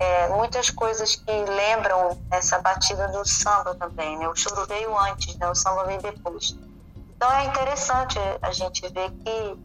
é, 0.00 0.28
muitas 0.30 0.70
coisas 0.70 1.14
que 1.14 1.30
lembram 1.30 2.18
essa 2.30 2.58
batida 2.58 3.06
do 3.08 3.22
samba 3.28 3.74
também, 3.74 4.18
né? 4.18 4.26
O 4.28 4.34
choro 4.34 4.66
veio 4.66 4.98
antes, 4.98 5.36
né? 5.36 5.48
O 5.48 5.54
samba 5.54 5.84
veio 5.84 6.00
depois. 6.00 6.56
Então 7.14 7.30
é 7.30 7.44
interessante 7.44 8.18
a 8.40 8.50
gente 8.50 8.80
ver 8.88 9.10
que, 9.10 9.58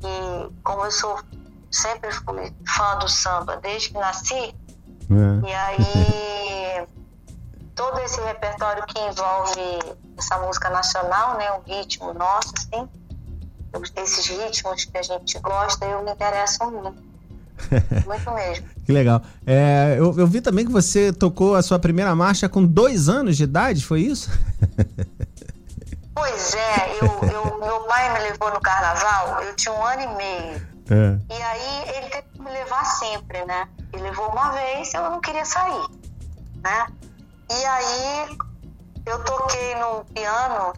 que 0.00 0.62
como 0.62 0.84
eu 0.84 0.90
sou 0.92 1.20
sempre 1.68 2.12
fui 2.12 2.54
fã 2.64 2.96
do 2.98 3.08
samba 3.08 3.56
desde 3.56 3.90
que 3.90 3.98
nasci, 3.98 4.54
é. 5.10 5.48
e 5.48 5.52
aí 5.52 6.88
todo 7.74 7.98
esse 7.98 8.20
repertório 8.20 8.86
que 8.86 9.00
envolve 9.00 9.96
essa 10.16 10.38
música 10.38 10.70
nacional, 10.70 11.36
né, 11.36 11.50
um 11.52 11.62
ritmo 11.62 12.14
nosso, 12.14 12.52
assim, 12.56 12.88
esses 13.96 14.26
ritmos 14.28 14.84
que 14.84 14.96
a 14.96 15.02
gente 15.02 15.38
gosta, 15.40 15.84
eu 15.84 16.04
me 16.04 16.12
interesso 16.12 16.70
muito. 16.70 17.05
Muito 18.06 18.30
mesmo. 18.34 18.66
que 18.84 18.92
legal. 18.92 19.22
É, 19.46 19.96
eu, 19.98 20.14
eu, 20.18 20.26
vi 20.26 20.40
também 20.40 20.64
que 20.64 20.72
você 20.72 21.12
tocou 21.12 21.54
a 21.54 21.62
sua 21.62 21.78
primeira 21.78 22.14
marcha 22.14 22.48
com 22.48 22.64
dois 22.64 23.08
anos 23.08 23.36
de 23.36 23.44
idade, 23.44 23.84
foi 23.84 24.00
isso? 24.00 24.30
Pois 26.14 26.54
é, 26.54 26.98
eu, 27.02 27.28
eu, 27.28 27.60
meu 27.60 27.80
pai 27.80 28.10
me 28.14 28.30
levou 28.30 28.50
no 28.50 28.58
carnaval, 28.58 29.42
eu 29.42 29.54
tinha 29.54 29.74
um 29.74 29.84
ano 29.84 30.02
e 30.02 30.16
meio. 30.16 30.66
É. 30.88 31.18
E 31.28 31.42
aí 31.42 31.96
ele 31.96 32.08
teve 32.08 32.26
que 32.32 32.40
me 32.40 32.50
levar 32.50 32.84
sempre, 32.86 33.44
né? 33.44 33.68
Ele 33.92 34.02
levou 34.04 34.30
uma 34.30 34.50
vez 34.52 34.94
eu 34.94 35.02
não 35.10 35.20
queria 35.20 35.44
sair, 35.44 35.86
né? 36.62 36.86
E 37.50 37.64
aí 37.64 38.38
eu 39.04 39.22
toquei 39.24 39.74
no 39.74 40.04
piano, 40.06 40.72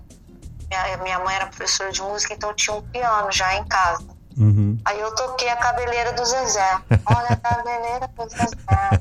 minha, 0.68 0.96
minha 1.05 1.18
mãe 1.20 1.37
era 1.37 1.46
professora 1.46 1.92
de 1.92 2.02
música, 2.02 2.35
então 2.35 2.52
tinha 2.55 2.74
um 2.74 2.83
piano 2.83 3.31
já 3.31 3.55
em 3.57 3.64
casa. 3.68 4.05
Uhum. 4.37 4.67
Aí 4.88 4.98
eu 5.01 5.14
toquei 5.14 5.51
a 5.51 5.57
cabeleira 5.57 6.14
do 6.14 6.24
Zezé. 6.24 6.81
Olha 7.05 7.29
a 7.29 7.37
cabeleira 7.37 8.09
do 8.09 8.27
Zezé. 8.27 9.01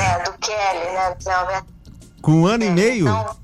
é, 0.00 0.22
do 0.24 0.32
Kelly, 0.38 0.92
né? 0.92 1.14
Do 1.14 1.30
Alberto. 1.30 1.74
Com 2.20 2.32
um 2.32 2.46
ano 2.46 2.64
é, 2.64 2.66
e 2.66 2.70
meio? 2.70 3.08
Então, 3.08 3.36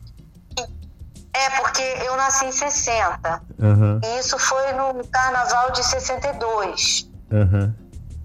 é, 1.33 1.50
porque 1.50 1.83
eu 2.04 2.16
nasci 2.16 2.46
em 2.46 2.50
60. 2.50 3.42
Uhum. 3.61 4.00
E 4.02 4.18
isso 4.18 4.37
foi 4.37 4.72
no 4.72 5.06
carnaval 5.06 5.70
de 5.70 5.85
62. 5.85 7.09
Uhum. 7.30 7.72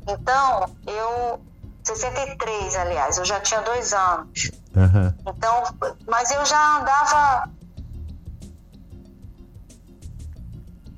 Então, 0.07 0.75
eu 0.87 1.39
63, 1.83 2.75
aliás, 2.77 3.19
eu 3.19 3.25
já 3.25 3.39
tinha 3.41 3.61
dois 3.61 3.93
anos. 3.93 4.49
Uhum. 4.75 5.13
Então, 5.27 5.63
mas 6.07 6.31
eu 6.31 6.43
já 6.47 6.79
andava. 6.79 7.47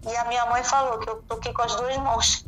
E 0.08 0.16
a 0.16 0.26
minha 0.26 0.46
mãe 0.46 0.64
falou 0.64 0.98
que 1.00 1.10
eu 1.10 1.22
toquei 1.28 1.52
com 1.52 1.62
as 1.64 1.76
duas 1.76 1.98
mãos. 1.98 2.46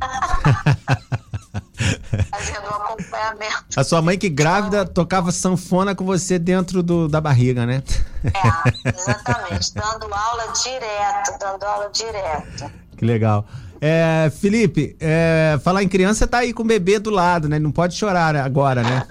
Fazendo 2.30 2.64
um 2.64 2.74
acompanhamento. 2.74 3.64
A 3.76 3.84
sua 3.84 4.00
mãe 4.00 4.18
que 4.18 4.28
grávida 4.28 4.86
tocava 4.86 5.30
sanfona 5.30 5.94
com 5.94 6.04
você 6.04 6.38
dentro 6.38 6.82
do, 6.82 7.06
da 7.08 7.20
barriga, 7.20 7.66
né? 7.66 7.82
É, 8.24 8.88
exatamente. 8.88 9.74
dando 9.74 10.12
aula 10.12 10.52
direto, 10.62 11.38
dando 11.38 11.64
aula 11.64 11.90
direto. 11.90 12.70
Que 12.96 13.04
legal. 13.04 13.46
É, 13.80 14.30
Felipe, 14.38 14.94
é, 15.00 15.58
falar 15.64 15.82
em 15.82 15.88
criança, 15.88 16.26
tá 16.26 16.38
aí 16.38 16.52
com 16.52 16.62
o 16.62 16.66
bebê 16.66 16.98
do 16.98 17.08
lado, 17.08 17.48
né? 17.48 17.58
Não 17.58 17.72
pode 17.72 17.94
chorar 17.94 18.36
agora, 18.36 18.82
né? 18.82 19.06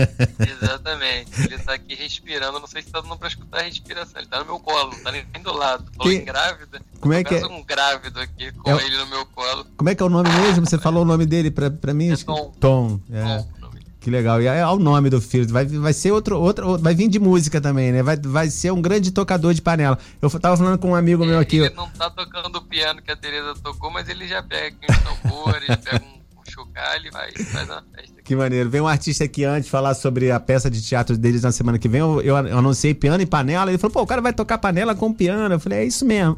Exatamente. 0.40 1.30
Ele 1.42 1.58
tá 1.58 1.74
aqui 1.74 1.94
respirando, 1.94 2.58
não 2.58 2.66
sei 2.66 2.82
se 2.82 2.90
tá 2.90 3.00
dando 3.00 3.18
pra 3.18 3.28
escutar 3.28 3.60
a 3.60 3.62
respiração. 3.62 4.20
Ele 4.20 4.26
tá 4.26 4.38
no 4.38 4.46
meu 4.46 4.58
colo, 4.58 4.92
não 4.92 5.02
tá 5.02 5.12
nem 5.12 5.24
do 5.42 5.52
lado. 5.52 5.84
Falou 5.94 6.10
que... 6.10 6.18
em 6.18 6.24
grávida. 6.24 6.80
Como 7.00 7.12
é 7.12 7.22
que 7.22 7.34
é? 7.34 7.46
um 7.46 7.62
grávido 7.62 8.18
aqui 8.18 8.50
com 8.52 8.70
é... 8.70 8.86
ele 8.86 8.96
no 8.96 9.06
meu 9.08 9.26
colo. 9.26 9.66
Como 9.76 9.90
é 9.90 9.94
que 9.94 10.02
é 10.02 10.06
o 10.06 10.10
nome 10.10 10.30
mesmo? 10.30 10.64
Você 10.64 10.78
falou 10.78 11.02
o 11.02 11.06
nome 11.06 11.26
dele 11.26 11.50
pra, 11.50 11.70
pra 11.70 11.92
mim? 11.92 12.12
É 12.12 12.16
Tom. 12.16 12.52
Tom, 12.58 13.00
é. 13.12 13.38
Tom 13.60 13.63
Que 14.04 14.10
legal. 14.10 14.42
E 14.42 14.46
é 14.46 14.66
o 14.66 14.78
nome 14.78 15.08
do 15.08 15.18
filho. 15.18 15.48
Vai, 15.48 15.64
vai 15.64 15.94
ser 15.94 16.12
outro, 16.12 16.38
outro. 16.38 16.76
Vai 16.76 16.94
vir 16.94 17.08
de 17.08 17.18
música 17.18 17.58
também, 17.58 17.90
né? 17.90 18.02
Vai, 18.02 18.18
vai 18.18 18.50
ser 18.50 18.70
um 18.70 18.82
grande 18.82 19.10
tocador 19.10 19.54
de 19.54 19.62
panela. 19.62 19.98
Eu 20.20 20.28
tava 20.28 20.58
falando 20.58 20.78
com 20.78 20.90
um 20.90 20.94
amigo 20.94 21.24
meu 21.24 21.38
aqui. 21.38 21.56
Ele 21.56 21.70
não 21.70 21.88
tá 21.88 22.10
tocando 22.10 22.56
o 22.56 22.60
piano 22.60 23.00
que 23.00 23.10
a 23.10 23.16
Tereza 23.16 23.54
tocou, 23.62 23.90
mas 23.90 24.06
ele 24.06 24.28
já 24.28 24.42
pega 24.42 24.76
uns 24.90 24.98
tambores, 24.98 25.68
pega 25.82 26.04
um, 26.04 26.50
chocalho 26.50 27.06
e 27.06 27.10
vai, 27.10 27.32
faz 27.32 27.70
uma 27.70 27.82
festa. 27.94 28.12
Que 28.22 28.36
maneiro. 28.36 28.68
Vem 28.68 28.82
um 28.82 28.86
artista 28.86 29.24
aqui 29.24 29.42
antes 29.42 29.70
falar 29.70 29.94
sobre 29.94 30.30
a 30.30 30.38
peça 30.38 30.70
de 30.70 30.82
teatro 30.82 31.16
deles 31.16 31.40
na 31.40 31.50
semana 31.50 31.78
que 31.78 31.88
vem. 31.88 32.02
Eu, 32.02 32.20
eu 32.20 32.36
anunciei 32.36 32.92
piano 32.92 33.22
e 33.22 33.26
panela. 33.26 33.70
Ele 33.70 33.78
falou, 33.78 33.94
pô, 33.94 34.02
o 34.02 34.06
cara 34.06 34.20
vai 34.20 34.34
tocar 34.34 34.58
panela 34.58 34.94
com 34.94 35.14
piano. 35.14 35.54
Eu 35.54 35.60
falei, 35.60 35.78
é 35.78 35.84
isso 35.86 36.04
mesmo. 36.04 36.36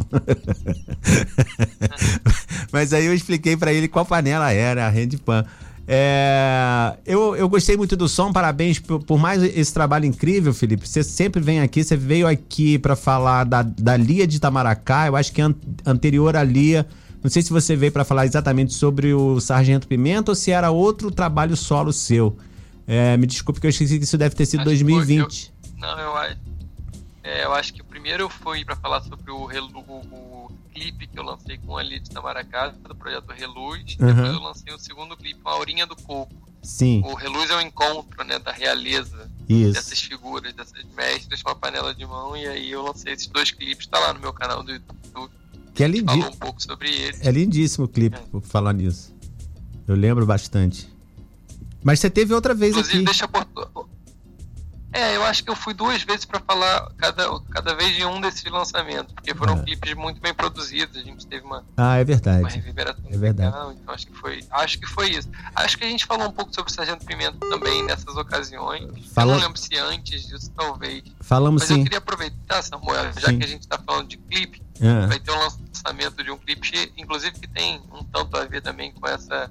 mas 2.71 2.93
aí 2.93 3.07
eu 3.07 3.13
expliquei 3.13 3.57
para 3.57 3.73
ele 3.73 3.89
qual 3.89 4.07
panela 4.07 4.53
era, 4.53 4.87
a 4.87 4.89
Handpan. 4.89 5.45
É, 5.89 6.97
eu, 7.07 7.37
eu 7.37 7.49
gostei 7.49 7.77
muito 7.77 7.97
do 7.97 8.09
som, 8.09 8.33
parabéns 8.33 8.81
por, 8.81 9.03
por, 9.05 9.19
mais 9.19 9.43
esse 9.43 9.73
trabalho 9.73 10.05
incrível, 10.05 10.53
Felipe. 10.53 10.87
Você 10.87 11.05
sempre 11.05 11.41
vem 11.41 11.61
aqui, 11.61 11.85
você 11.85 11.97
veio 11.97 12.27
aqui 12.27 12.79
para 12.79 12.97
falar 12.97 13.45
da, 13.45 13.63
da 13.63 13.97
Lia 13.97 14.27
de 14.27 14.37
Itamaracá, 14.37 15.07
eu 15.07 15.15
acho 15.15 15.33
que 15.33 15.41
an, 15.41 15.55
anterior 15.85 16.37
à 16.37 16.43
Lia. 16.43 16.87
Não 17.23 17.31
sei 17.31 17.43
se 17.43 17.51
você 17.51 17.77
veio 17.77 17.93
para 17.93 18.05
falar 18.05 18.27
exatamente 18.27 18.75
sobre 18.75 19.15
o 19.15 19.41
Sargento 19.41 19.87
Pimenta 19.87 20.33
ou 20.33 20.35
se 20.35 20.51
era 20.51 20.71
outro 20.71 21.11
trabalho 21.11 21.57
solo 21.57 21.93
seu. 21.93 22.37
É, 22.87 23.17
me 23.17 23.27
desculpe 23.27 23.61
que 23.61 23.67
eu 23.67 23.71
esqueci 23.71 23.99
que 23.99 24.05
isso 24.05 24.19
deve 24.19 24.35
ter 24.35 24.47
sido 24.47 24.61
acho 24.61 24.67
2020. 24.67 25.53
Eu, 25.53 25.81
não, 25.81 25.99
eu 25.99 26.17
acho. 26.17 26.37
É, 27.23 27.45
eu 27.45 27.53
acho 27.53 27.75
que 27.75 27.81
o 27.81 27.85
primeiro 27.85 28.29
foi 28.29 28.65
para 28.65 28.77
falar 28.77 29.03
sobre 29.03 29.33
o, 29.33 29.49
o, 29.49 29.93
o 29.93 30.51
clipe 30.77 31.07
que 31.07 31.19
eu 31.19 31.23
lancei 31.23 31.59
com 31.59 31.77
a 31.77 31.83
Lid 31.83 32.09
Tamaracá, 32.11 32.69
do 32.69 32.95
projeto 32.95 33.33
Reluz. 33.33 33.97
Uhum. 33.99 34.07
Depois 34.07 34.33
eu 34.35 34.41
lancei 34.41 34.75
o 34.75 34.79
segundo 34.79 35.17
clipe 35.17 35.41
com 35.41 35.49
a 35.49 35.53
Aurinha 35.53 35.87
do 35.87 35.97
Coco. 35.97 36.35
Sim. 36.63 37.03
O 37.05 37.15
Reluz 37.15 37.51
é 37.51 37.57
o 37.57 37.61
encontro, 37.61 38.25
né, 38.25 38.39
da 38.39 38.53
realeza 38.53 39.31
Isso. 39.49 39.73
dessas 39.73 40.01
figuras, 40.01 40.53
dessas 40.53 40.85
mestras 40.97 41.43
com 41.43 41.51
a 41.51 41.55
panela 41.55 41.95
de 41.95 42.05
mão. 42.05 42.37
E 42.37 42.47
aí 42.47 42.71
eu 42.71 42.83
lancei 42.83 43.13
esses 43.13 43.27
dois 43.29 43.51
clipes, 43.51 43.87
tá 43.87 43.99
lá 43.99 44.13
no 44.13 44.21
meu 44.21 44.33
canal 44.33 44.63
do 44.63 44.73
YouTube. 44.73 45.33
Que 45.75 45.85
é 45.85 45.89
lindíssimo. 45.89 46.29
um 46.29 46.37
pouco 46.37 46.63
sobre 46.63 46.89
eles. 46.91 47.25
É 47.25 47.31
lindíssimo 47.31 47.85
o 47.85 47.89
clipe, 47.89 48.17
é. 48.17 48.21
por 48.21 48.43
falar 48.43 48.73
nisso. 48.73 49.15
Eu 49.87 49.95
lembro 49.95 50.27
bastante. 50.27 50.89
Mas 51.83 52.01
você 52.01 52.11
teve 52.11 52.35
outra 52.35 52.53
vez 52.53 52.73
Inclusive, 52.73 52.97
aqui. 52.97 53.05
Deixa 53.05 53.29
por, 53.29 53.45
é, 54.97 55.17
eu 55.17 55.25
acho 55.25 55.45
que 55.45 55.51
eu 55.51 55.57
fui 55.57 55.75
duas 55.75 56.03
vezes 56.03 56.25
para 56.25 56.41
falar 56.41 56.91
cada, 56.97 57.39
cada 57.51 57.75
vez 57.75 57.95
de 57.95 58.05
um 58.05 58.21
desses 58.21 58.45
lançamentos, 58.51 59.13
porque 59.13 59.35
foram 59.35 59.59
é. 59.59 59.63
clipes 59.63 59.95
muito 59.95 60.21
bem 60.21 60.33
produzidos, 60.33 60.97
a 60.97 61.03
gente 61.05 61.27
teve 61.27 61.45
uma, 61.45 61.65
ah, 61.77 61.97
é 61.97 62.05
verdade. 62.05 62.41
uma 62.41 62.49
reverberação 62.49 63.05
é 63.07 63.17
verdade. 63.17 63.55
Legal, 63.55 63.73
então 63.73 63.95
acho 63.95 64.07
que 64.07 64.15
foi, 64.15 64.45
acho 64.51 64.79
que 64.79 64.87
foi 64.87 65.11
isso. 65.11 65.29
Acho 65.55 65.77
que 65.77 65.85
a 65.85 65.89
gente 65.89 66.07
falou 66.07 66.29
um 66.29 66.33
pouco 66.33 66.55
sobre 66.55 66.71
o 66.71 66.75
Sargento 66.75 67.05
Pimenta 67.05 67.39
também 67.41 67.85
nessas 67.85 68.17
ocasiões. 68.17 69.07
Fala... 69.13 69.33
Eu 69.33 69.37
não 69.37 69.47
lembro 69.47 69.59
se 69.59 69.77
antes 69.77 70.27
disso, 70.27 70.51
talvez. 70.57 71.03
Falamos 71.21 71.63
Mas 71.63 71.69
sim. 71.69 71.79
eu 71.79 71.83
queria 71.85 71.99
aproveitar, 71.99 72.63
Samuel, 72.63 73.13
já 73.19 73.29
sim. 73.29 73.39
que 73.39 73.45
a 73.45 73.49
gente 73.49 73.63
está 73.63 73.79
falando 73.79 74.09
de 74.09 74.17
clipe, 74.17 74.63
é. 74.81 75.07
vai 75.07 75.21
ter 75.21 75.31
um 75.31 75.39
lançamento 75.39 76.25
de 76.25 76.31
um 76.31 76.39
clipe, 76.39 76.93
inclusive 76.97 77.39
que 77.39 77.49
tem 77.49 77.83
um 77.93 78.03
tanto 78.03 78.37
a 78.37 78.45
ver 78.45 78.63
também 78.63 78.93
com 78.93 79.07
essa 79.07 79.51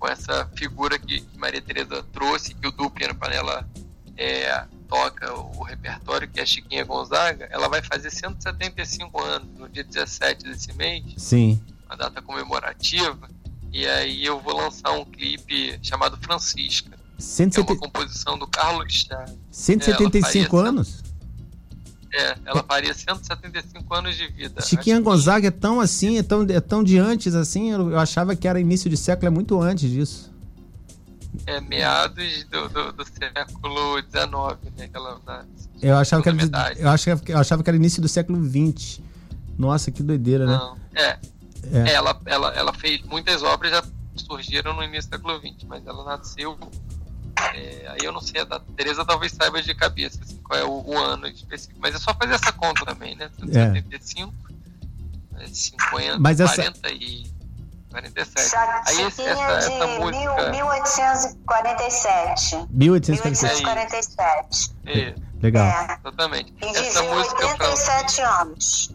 com 0.00 0.08
essa 0.08 0.50
figura 0.56 0.98
que, 0.98 1.22
Maria 1.36 1.60
Tereza 1.60 2.02
trouxe, 2.10 2.54
que 2.54 2.66
o 2.66 2.72
Du 2.72 2.90
Piano 2.90 3.14
Panela 3.14 3.68
é, 4.16 4.64
toca 4.90 5.32
o 5.32 5.62
repertório, 5.62 6.28
que 6.28 6.40
é 6.40 6.42
a 6.42 6.46
Chiquinha 6.46 6.84
Gonzaga, 6.84 7.48
ela 7.50 7.68
vai 7.68 7.80
fazer 7.80 8.10
175 8.10 9.22
anos 9.22 9.48
no 9.56 9.68
dia 9.68 9.84
17 9.84 10.44
desse 10.44 10.72
mês. 10.72 11.04
Sim. 11.16 11.60
Uma 11.86 11.96
data 11.96 12.20
comemorativa. 12.20 13.30
E 13.72 13.86
aí 13.86 14.24
eu 14.24 14.40
vou 14.40 14.56
lançar 14.56 14.90
um 14.90 15.04
clipe 15.04 15.78
chamado 15.80 16.16
Francisca. 16.16 16.98
170... 17.18 17.64
Que 17.64 17.72
é 17.72 17.74
uma 17.74 17.80
composição 17.80 18.36
do 18.36 18.48
Carlos 18.48 18.92
Chaves. 18.92 19.38
175 19.52 20.58
é, 20.58 20.68
anos? 20.68 21.02
É, 22.12 22.36
ela 22.44 22.64
faria 22.64 22.92
175 22.92 23.94
anos 23.94 24.16
de 24.16 24.26
vida. 24.26 24.60
Chiquinha 24.62 25.00
Gonzaga 25.00 25.46
é 25.46 25.52
tão 25.52 25.80
assim, 25.80 26.18
é 26.18 26.22
tão, 26.24 26.42
é 26.42 26.60
tão 26.60 26.82
de 26.82 26.98
antes 26.98 27.36
assim, 27.36 27.70
eu, 27.70 27.92
eu 27.92 27.98
achava 27.98 28.34
que 28.34 28.48
era 28.48 28.58
início 28.58 28.90
de 28.90 28.96
século, 28.96 29.28
é 29.28 29.30
muito 29.30 29.60
antes 29.62 29.88
disso 29.88 30.29
é, 31.46 31.60
meados 31.60 32.44
do, 32.44 32.68
do, 32.68 32.92
do 32.92 33.04
século 33.04 33.98
XIX, 34.00 34.74
né? 34.76 34.84
Aquela, 34.84 35.20
na, 35.26 35.44
eu, 35.80 35.96
achava 35.96 36.22
que 36.22 36.28
era, 36.28 36.38
eu, 36.76 36.88
achava, 36.88 37.22
eu 37.26 37.38
achava 37.38 37.62
que 37.62 37.70
era 37.70 37.76
início 37.76 38.02
do 38.02 38.08
século 38.08 38.42
XX. 38.44 39.00
Nossa, 39.58 39.90
que 39.90 40.02
doideira, 40.02 40.46
né? 40.46 40.56
Não, 40.56 40.76
é. 40.94 41.18
é. 41.72 41.92
Ela, 41.92 42.20
ela, 42.24 42.52
ela 42.54 42.72
fez 42.72 43.02
muitas 43.02 43.42
obras 43.42 43.70
já 43.70 43.84
surgiram 44.16 44.74
no 44.74 44.82
início 44.82 45.10
do 45.10 45.16
século 45.16 45.38
XX, 45.38 45.64
mas 45.66 45.86
ela 45.86 46.04
nasceu. 46.04 46.58
É, 47.54 47.86
aí 47.88 48.00
eu 48.02 48.12
não 48.12 48.20
sei, 48.20 48.40
a 48.40 48.44
da 48.44 48.60
Tereza 48.60 49.04
talvez 49.04 49.32
saiba 49.32 49.62
de 49.62 49.74
cabeça 49.74 50.20
assim, 50.22 50.36
qual 50.38 50.58
é 50.58 50.64
o, 50.64 50.82
o, 50.84 50.98
ano 50.98 51.26
específico, 51.26 51.80
mas 51.80 51.94
é 51.94 51.98
só 51.98 52.12
fazer 52.12 52.34
essa 52.34 52.52
conta 52.52 52.84
também, 52.84 53.16
né? 53.16 53.30
175, 53.38 54.34
é. 55.38 55.46
50, 55.46 56.18
mas 56.18 56.36
40 56.36 56.60
essa... 56.60 56.94
e 56.94 57.39
47. 57.90 58.56
Aí 58.86 59.02
esse, 59.02 59.20
essa, 59.22 59.42
essa 59.42 59.86
música. 59.98 60.50
1847. 60.50 62.68
1847. 62.70 64.72
É. 64.86 65.14
Legal. 65.42 65.66
É. 65.66 65.98
Exatamente. 66.00 66.54
E 66.62 66.66
essa 66.66 67.02
viveu 67.02 67.14
música 67.14 67.46
87 67.46 68.20
anos. 68.20 68.90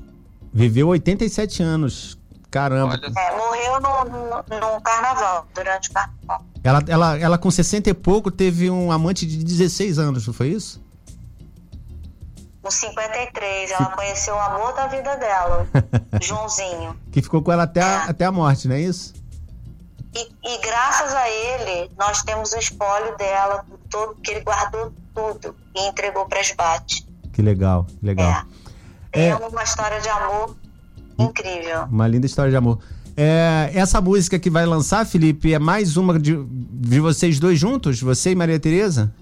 Viveu 0.53 0.87
87 0.87 1.63
anos. 1.63 2.17
Caramba. 2.49 2.95
É, 2.95 3.35
morreu 3.35 3.81
no, 3.81 4.05
no, 4.05 4.37
no, 4.37 4.81
carnaval, 4.81 5.45
durante 5.53 5.89
o 5.89 5.93
carnaval. 5.93 6.45
Ela, 6.63 6.81
ela, 6.87 7.19
ela 7.19 7.37
com 7.37 7.51
60 7.51 7.89
e 7.89 7.93
pouco 7.93 8.31
teve 8.31 8.71
um 8.71 8.93
amante 8.93 9.25
de 9.25 9.43
16 9.43 9.99
anos, 9.99 10.25
não 10.25 10.33
foi 10.33 10.47
isso? 10.49 10.81
Com 12.65 12.71
53, 12.71 13.69
ela 13.69 13.91
conheceu 13.91 14.33
o 14.33 14.39
amor 14.39 14.73
da 14.73 14.87
vida 14.87 15.15
dela, 15.17 15.67
Joãozinho. 16.19 16.99
Que 17.11 17.21
ficou 17.21 17.43
com 17.43 17.51
ela 17.51 17.61
até, 17.61 17.79
é. 17.79 17.83
a, 17.83 18.03
até 18.05 18.25
a 18.25 18.31
morte, 18.31 18.67
não 18.67 18.75
é 18.75 18.81
isso? 18.81 19.13
E, 20.15 20.21
e, 20.43 20.57
graças 20.63 21.13
a 21.13 21.29
ele, 21.29 21.91
nós 21.95 22.23
temos 22.23 22.53
o 22.53 22.57
espólio 22.57 23.15
dela, 23.17 23.63
todo, 23.87 24.15
que 24.15 24.31
ele 24.31 24.39
guardou 24.39 24.91
tudo 25.13 25.55
e 25.75 25.87
entregou 25.87 26.25
para 26.25 26.41
Esbate. 26.41 27.07
Que 27.33 27.43
legal, 27.43 27.85
que 27.85 28.03
legal. 28.03 28.45
É. 29.13 29.27
é 29.27 29.35
uma 29.35 29.61
história 29.61 30.01
de 30.01 30.09
amor 30.09 30.57
incrível. 31.19 31.83
Uma 31.83 32.07
linda 32.07 32.25
história 32.25 32.49
de 32.49 32.57
amor. 32.57 32.79
É, 33.15 33.69
essa 33.75 34.01
música 34.01 34.39
que 34.39 34.49
vai 34.49 34.65
lançar, 34.65 35.05
Felipe, 35.05 35.53
é 35.53 35.59
mais 35.59 35.97
uma 35.97 36.17
de, 36.19 36.43
de 36.43 36.99
vocês 36.99 37.39
dois 37.39 37.59
juntos? 37.59 38.01
Você 38.01 38.31
e 38.31 38.35
Maria 38.35 38.59
Tereza? 38.59 39.13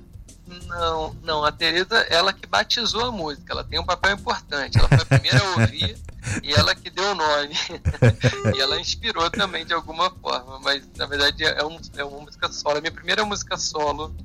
Não, 0.73 1.15
não, 1.21 1.45
a 1.45 1.51
Tereza, 1.51 1.99
ela 2.09 2.33
que 2.33 2.47
batizou 2.47 3.05
a 3.05 3.11
música, 3.11 3.53
ela 3.53 3.63
tem 3.63 3.79
um 3.79 3.85
papel 3.85 4.15
importante. 4.15 4.77
Ela 4.77 4.87
foi 4.87 4.97
a 4.97 5.05
primeira 5.05 5.39
a 5.39 5.49
ouvir 5.51 5.97
e 6.41 6.51
ela 6.53 6.73
que 6.73 6.89
deu 6.89 7.11
o 7.11 7.15
nome. 7.15 7.53
e 8.55 8.59
ela 8.59 8.79
inspirou 8.79 9.29
também 9.29 9.65
de 9.65 9.73
alguma 9.73 10.09
forma, 10.09 10.59
mas 10.61 10.83
na 10.97 11.05
verdade 11.05 11.43
é, 11.43 11.63
um, 11.63 11.79
é 11.95 12.03
uma 12.03 12.21
música 12.21 12.51
solo. 12.51 12.77
A 12.77 12.81
minha 12.81 12.91
primeira 12.91 13.23
música 13.23 13.55
solo, 13.55 14.15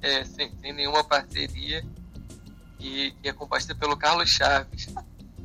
é, 0.00 0.24
sem, 0.24 0.50
sem 0.62 0.72
nenhuma 0.72 1.04
parceria, 1.04 1.84
e, 2.80 3.14
e 3.22 3.28
é 3.28 3.32
composta 3.32 3.74
pelo 3.74 3.96
Carlos 3.96 4.30
Chaves. 4.30 4.88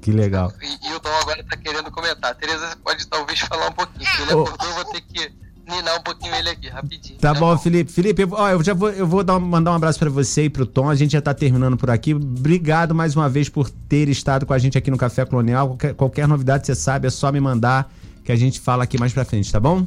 Que 0.02 0.12
legal. 0.14 0.54
E, 0.62 0.88
e 0.88 0.94
o 0.94 1.00
Dom 1.00 1.14
agora 1.18 1.42
está 1.42 1.58
querendo 1.58 1.92
comentar. 1.92 2.32
A 2.32 2.36
Tereza 2.36 2.78
pode 2.78 3.06
talvez 3.06 3.40
falar 3.42 3.68
um 3.68 3.74
pouquinho. 3.74 4.10
Ele 4.22 4.32
acordou, 4.32 4.68
eu 4.68 4.76
vou 4.76 4.86
ter 4.86 5.02
que 5.02 5.47
ninar 5.68 6.00
um 6.00 6.02
pouquinho 6.02 6.34
ele 6.36 6.50
aqui, 6.50 6.70
rapidinho. 6.70 7.20
Tá, 7.20 7.34
tá 7.34 7.40
bom, 7.40 7.54
bom, 7.54 7.58
Felipe. 7.58 7.92
Felipe, 7.92 8.22
eu, 8.22 8.30
ó, 8.32 8.50
eu 8.50 8.64
já 8.64 8.74
vou, 8.74 8.90
eu 8.90 9.06
vou 9.06 9.24
dar, 9.24 9.40
mandar 9.40 9.72
um 9.72 9.76
abraço 9.76 10.00
para 10.00 10.10
você 10.10 10.46
e 10.46 10.50
pro 10.50 10.66
Tom. 10.66 10.90
A 10.90 10.96
gente 10.96 11.12
já 11.12 11.22
tá 11.22 11.34
terminando 11.34 11.78
por 11.78 11.90
aqui. 11.90 12.14
Obrigado 12.14 12.96
mais 12.96 13.16
uma 13.16 13.30
vez 13.30 13.50
por 13.50 13.70
ter 13.70 14.08
estado 14.10 14.46
com 14.46 14.54
a 14.54 14.58
gente 14.58 14.78
aqui 14.78 14.90
no 14.90 14.98
Café 14.98 15.26
Colonial. 15.26 15.68
Qualquer, 15.68 15.94
qualquer 15.94 16.28
novidade, 16.28 16.66
você 16.66 16.76
sabe, 16.76 17.08
é 17.08 17.10
só 17.10 17.32
me 17.32 17.40
mandar 17.40 17.92
que 18.24 18.32
a 18.32 18.36
gente 18.36 18.60
fala 18.60 18.84
aqui 18.84 19.00
mais 19.00 19.14
pra 19.14 19.26
frente, 19.26 19.52
tá 19.52 19.60
bom? 19.60 19.86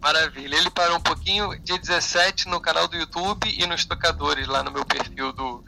Maravilha. 0.00 0.56
Ele 0.56 0.70
parou 0.70 0.98
um 0.98 1.00
pouquinho, 1.00 1.58
dia 1.62 1.78
17, 1.78 2.48
no 2.48 2.60
canal 2.60 2.86
do 2.86 2.96
YouTube 2.96 3.48
e 3.48 3.66
nos 3.66 3.84
tocadores, 3.84 4.46
lá 4.46 4.62
no 4.62 4.70
meu 4.70 4.84
perfil 4.84 5.32
do, 5.32 5.64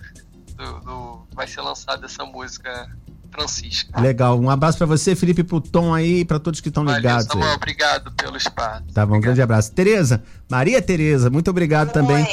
do, 0.56 0.80
do 0.80 1.26
vai 1.32 1.46
ser 1.46 1.62
lançada 1.62 2.06
essa 2.06 2.24
música 2.24 2.90
Francisca. 3.30 4.00
Legal. 4.00 4.40
Um 4.40 4.50
abraço 4.50 4.78
para 4.78 4.86
você, 4.86 5.14
Felipe, 5.14 5.42
pro 5.42 5.60
Tom 5.60 5.94
aí, 5.94 6.24
para 6.24 6.38
todos 6.38 6.60
que 6.60 6.68
estão 6.68 6.84
ligados. 6.84 7.26
Samuel, 7.26 7.54
obrigado 7.54 8.12
pelo 8.12 8.36
espaço. 8.36 8.84
Tá 8.92 9.04
bom, 9.04 9.14
obrigado. 9.14 9.16
um 9.16 9.20
grande 9.20 9.42
abraço. 9.42 9.72
Tereza, 9.72 10.22
Maria 10.48 10.80
Tereza, 10.80 11.30
muito 11.30 11.50
obrigado 11.50 11.88
Oi, 11.88 11.92
também. 11.94 12.26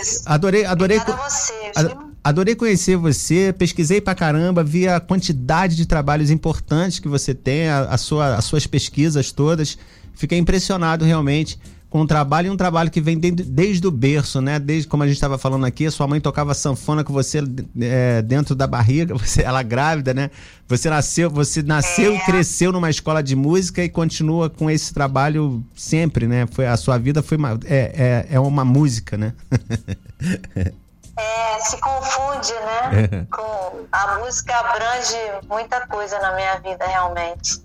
Isso. 0.00 0.22
Adorei, 0.26 0.64
adorei. 0.64 0.98
Obrigada 0.98 1.24
a 1.24 1.30
você, 1.30 2.08
Adorei 2.22 2.54
conhecer 2.54 2.96
você, 2.96 3.54
pesquisei 3.56 4.00
pra 4.00 4.14
caramba, 4.14 4.62
vi 4.62 4.86
a 4.86 5.00
quantidade 5.00 5.74
de 5.74 5.86
trabalhos 5.86 6.30
importantes 6.30 6.98
que 6.98 7.08
você 7.08 7.32
tem, 7.34 7.68
a, 7.68 7.84
a 7.84 7.96
sua, 7.96 8.34
as 8.34 8.44
suas 8.44 8.66
pesquisas 8.66 9.32
todas. 9.32 9.78
Fiquei 10.12 10.36
impressionado 10.36 11.04
realmente 11.04 11.58
com 11.90 12.02
o 12.02 12.06
trabalho 12.06 12.48
e 12.48 12.50
um 12.50 12.56
trabalho 12.56 12.90
que 12.90 13.00
vem 13.00 13.18
de, 13.18 13.30
desde 13.30 13.86
o 13.86 13.90
berço, 13.90 14.40
né? 14.40 14.58
Desde 14.58 14.86
como 14.86 15.02
a 15.02 15.06
gente 15.06 15.16
estava 15.16 15.38
falando 15.38 15.64
aqui, 15.64 15.86
a 15.86 15.90
sua 15.90 16.06
mãe 16.06 16.20
tocava 16.20 16.52
sanfona 16.52 17.02
com 17.02 17.12
você 17.12 17.42
é, 17.80 18.20
dentro 18.20 18.54
da 18.54 18.66
barriga, 18.66 19.14
você, 19.18 19.42
ela 19.42 19.62
grávida, 19.62 20.12
né? 20.12 20.30
Você 20.66 20.90
nasceu, 20.90 21.30
você 21.30 21.62
nasceu 21.62 22.12
é. 22.12 22.16
e 22.16 22.20
cresceu 22.20 22.72
numa 22.72 22.90
escola 22.90 23.22
de 23.22 23.34
música 23.34 23.82
e 23.82 23.88
continua 23.88 24.50
com 24.50 24.70
esse 24.70 24.92
trabalho 24.92 25.64
sempre, 25.74 26.26
né? 26.26 26.46
Foi 26.50 26.66
a 26.66 26.76
sua 26.76 26.98
vida 26.98 27.22
foi 27.22 27.38
uma, 27.38 27.58
é, 27.64 28.26
é, 28.30 28.34
é 28.34 28.40
uma 28.40 28.64
música, 28.64 29.16
né? 29.16 29.32
É, 31.20 31.58
se 31.58 31.76
confunde, 31.80 32.52
né? 32.52 33.08
É. 33.10 33.26
Com, 33.28 33.86
a 33.90 34.18
música 34.18 34.54
abrange 34.54 35.16
muita 35.48 35.84
coisa 35.88 36.16
na 36.20 36.36
minha 36.36 36.60
vida, 36.60 36.86
realmente. 36.86 37.60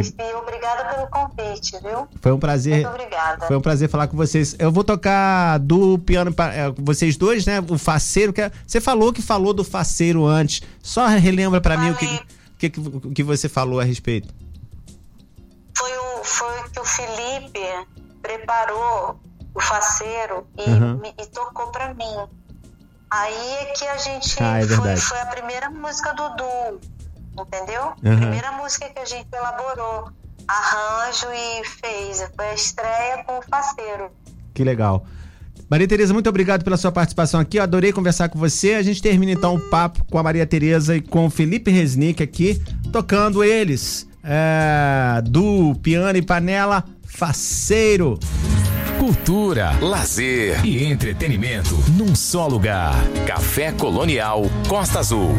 E 0.00 0.34
obrigada 0.34 0.94
pelo 0.94 1.06
convite, 1.08 1.78
viu? 1.82 2.08
Foi 2.20 2.32
um 2.32 2.38
prazer. 2.38 2.82
Muito 2.82 2.88
obrigada. 2.88 3.46
Foi 3.46 3.56
um 3.56 3.60
prazer 3.60 3.88
falar 3.88 4.08
com 4.08 4.16
vocês. 4.16 4.56
Eu 4.58 4.72
vou 4.72 4.84
tocar 4.84 5.58
do 5.58 5.98
piano 5.98 6.32
para 6.32 6.54
é, 6.54 6.70
vocês 6.78 7.16
dois, 7.16 7.46
né? 7.46 7.60
O 7.68 7.78
faceiro 7.78 8.32
que 8.32 8.40
é, 8.40 8.50
você 8.66 8.80
falou 8.80 9.12
que 9.12 9.22
falou 9.22 9.52
do 9.52 9.64
faceiro 9.64 10.26
antes. 10.26 10.62
Só 10.82 11.06
relembra 11.06 11.60
para 11.60 11.76
mim 11.76 11.90
o 11.90 11.96
que, 11.96 12.24
que 12.58 12.70
que 13.14 13.22
você 13.22 13.48
falou 13.48 13.80
a 13.80 13.84
respeito. 13.84 14.34
Foi 15.76 15.90
o 15.96 16.24
foi 16.24 16.68
que 16.70 16.80
o 16.80 16.84
Felipe 16.84 17.86
preparou 18.22 19.20
o 19.54 19.60
faceiro 19.60 20.46
e, 20.58 20.70
uhum. 20.70 20.98
me, 20.98 21.14
e 21.20 21.26
tocou 21.26 21.68
para 21.68 21.94
mim. 21.94 22.16
Aí 23.10 23.54
é 23.60 23.64
que 23.66 23.86
a 23.86 23.96
gente 23.96 24.42
ah, 24.42 24.60
é 24.60 24.66
foi, 24.66 24.96
foi 24.96 25.20
a 25.20 25.26
primeira 25.26 25.70
música 25.70 26.12
do 26.14 26.28
Du, 26.30 26.80
entendeu? 27.38 27.92
Uhum. 28.02 28.16
Primeira 28.16 28.52
música 28.52 28.88
que 28.88 28.98
a 28.98 29.04
gente 29.04 29.28
elaborou, 29.32 30.10
arranjo 30.46 31.26
e 31.32 31.64
fez. 31.64 32.28
Foi 32.34 32.46
a 32.46 32.54
estreia 32.54 33.24
com 33.24 33.38
o 33.38 33.42
Faceiro. 33.42 34.10
Que 34.52 34.64
legal. 34.64 35.04
Maria 35.68 35.88
Tereza, 35.88 36.12
muito 36.12 36.28
obrigado 36.28 36.62
pela 36.62 36.76
sua 36.76 36.92
participação 36.92 37.40
aqui. 37.40 37.56
Eu 37.56 37.62
adorei 37.62 37.92
conversar 37.92 38.28
com 38.28 38.38
você. 38.38 38.74
A 38.74 38.82
gente 38.82 39.00
termina 39.00 39.32
então 39.32 39.54
o 39.54 39.60
papo 39.60 40.04
com 40.04 40.18
a 40.18 40.22
Maria 40.22 40.46
Tereza 40.46 40.96
e 40.96 41.00
com 41.00 41.26
o 41.26 41.30
Felipe 41.30 41.70
Resnick 41.70 42.22
aqui, 42.22 42.62
tocando 42.92 43.42
eles 43.42 44.06
é, 44.22 45.22
do 45.22 45.74
piano 45.82 46.16
e 46.16 46.22
panela 46.22 46.84
Faceiro. 47.06 48.18
Cultura, 48.98 49.72
lazer 49.80 50.64
e 50.64 50.84
entretenimento 50.84 51.76
num 51.90 52.14
só 52.14 52.46
lugar. 52.46 52.94
Café 53.26 53.72
Colonial 53.72 54.42
Costa 54.68 55.00
Azul. 55.00 55.34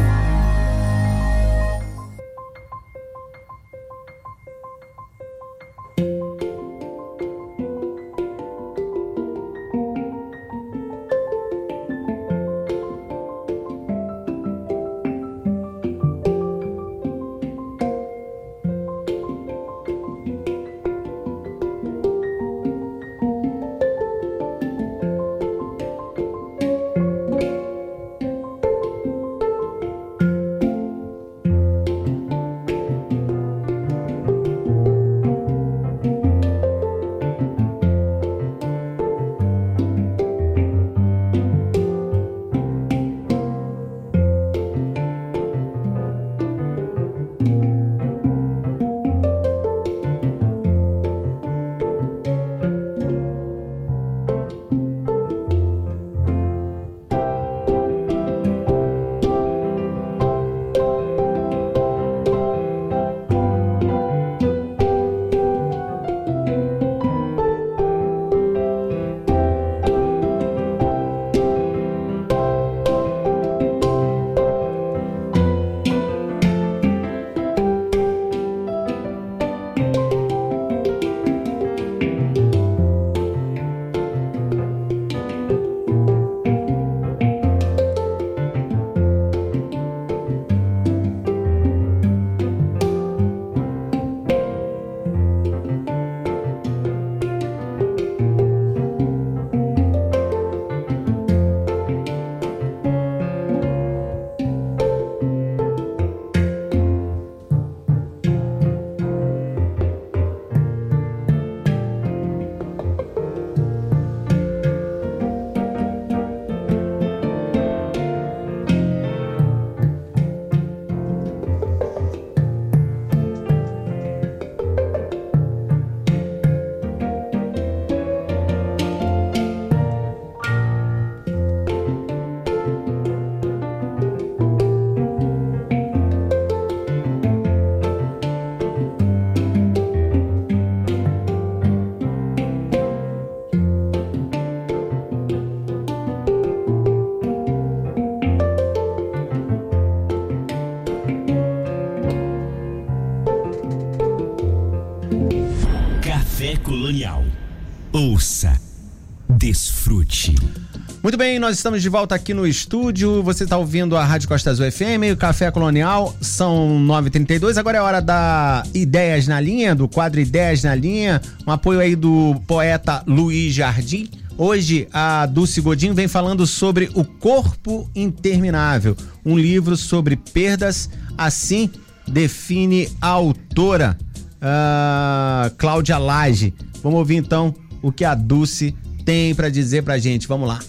Nós 161.38 161.56
estamos 161.56 161.82
de 161.82 161.88
volta 161.88 162.14
aqui 162.14 162.32
no 162.32 162.46
estúdio. 162.46 163.22
Você 163.22 163.44
está 163.44 163.56
ouvindo 163.56 163.96
a 163.96 164.04
Rádio 164.04 164.28
Costa 164.28 164.50
Azul 164.50 164.70
FM, 164.70 165.12
o 165.12 165.16
Café 165.16 165.50
Colonial, 165.50 166.14
são 166.20 166.78
9h32. 166.86 167.56
Agora 167.56 167.78
é 167.78 167.80
hora 167.80 168.00
da 168.00 168.62
Ideias 168.72 169.26
na 169.26 169.40
Linha, 169.40 169.74
do 169.74 169.88
quadro 169.88 170.20
Ideias 170.20 170.62
na 170.62 170.74
Linha. 170.74 171.20
Um 171.46 171.50
apoio 171.50 171.80
aí 171.80 171.96
do 171.96 172.40
poeta 172.46 173.02
Luiz 173.06 173.54
Jardim. 173.54 174.08
Hoje 174.38 174.88
a 174.92 175.26
Dulce 175.26 175.60
Godinho 175.60 175.94
vem 175.94 176.08
falando 176.08 176.46
sobre 176.46 176.90
O 176.94 177.04
Corpo 177.04 177.90
Interminável, 177.94 178.96
um 179.24 179.38
livro 179.38 179.76
sobre 179.76 180.16
perdas, 180.16 180.88
assim 181.18 181.70
define 182.06 182.88
a 183.00 183.08
autora 183.08 183.96
uh, 184.36 185.54
Cláudia 185.56 185.98
Lage. 185.98 186.54
Vamos 186.82 186.98
ouvir 186.98 187.16
então 187.16 187.54
o 187.82 187.90
que 187.90 188.04
a 188.04 188.14
Dulce 188.14 188.74
tem 189.04 189.34
para 189.34 189.48
dizer 189.48 189.82
pra 189.82 189.98
gente. 189.98 190.28
Vamos 190.28 190.48
lá. 190.48 190.60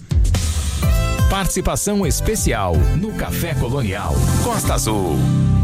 Participação 1.28 2.06
especial 2.06 2.74
no 2.96 3.12
Café 3.12 3.54
Colonial 3.54 4.14
Costa 4.42 4.72
Azul. 4.72 5.57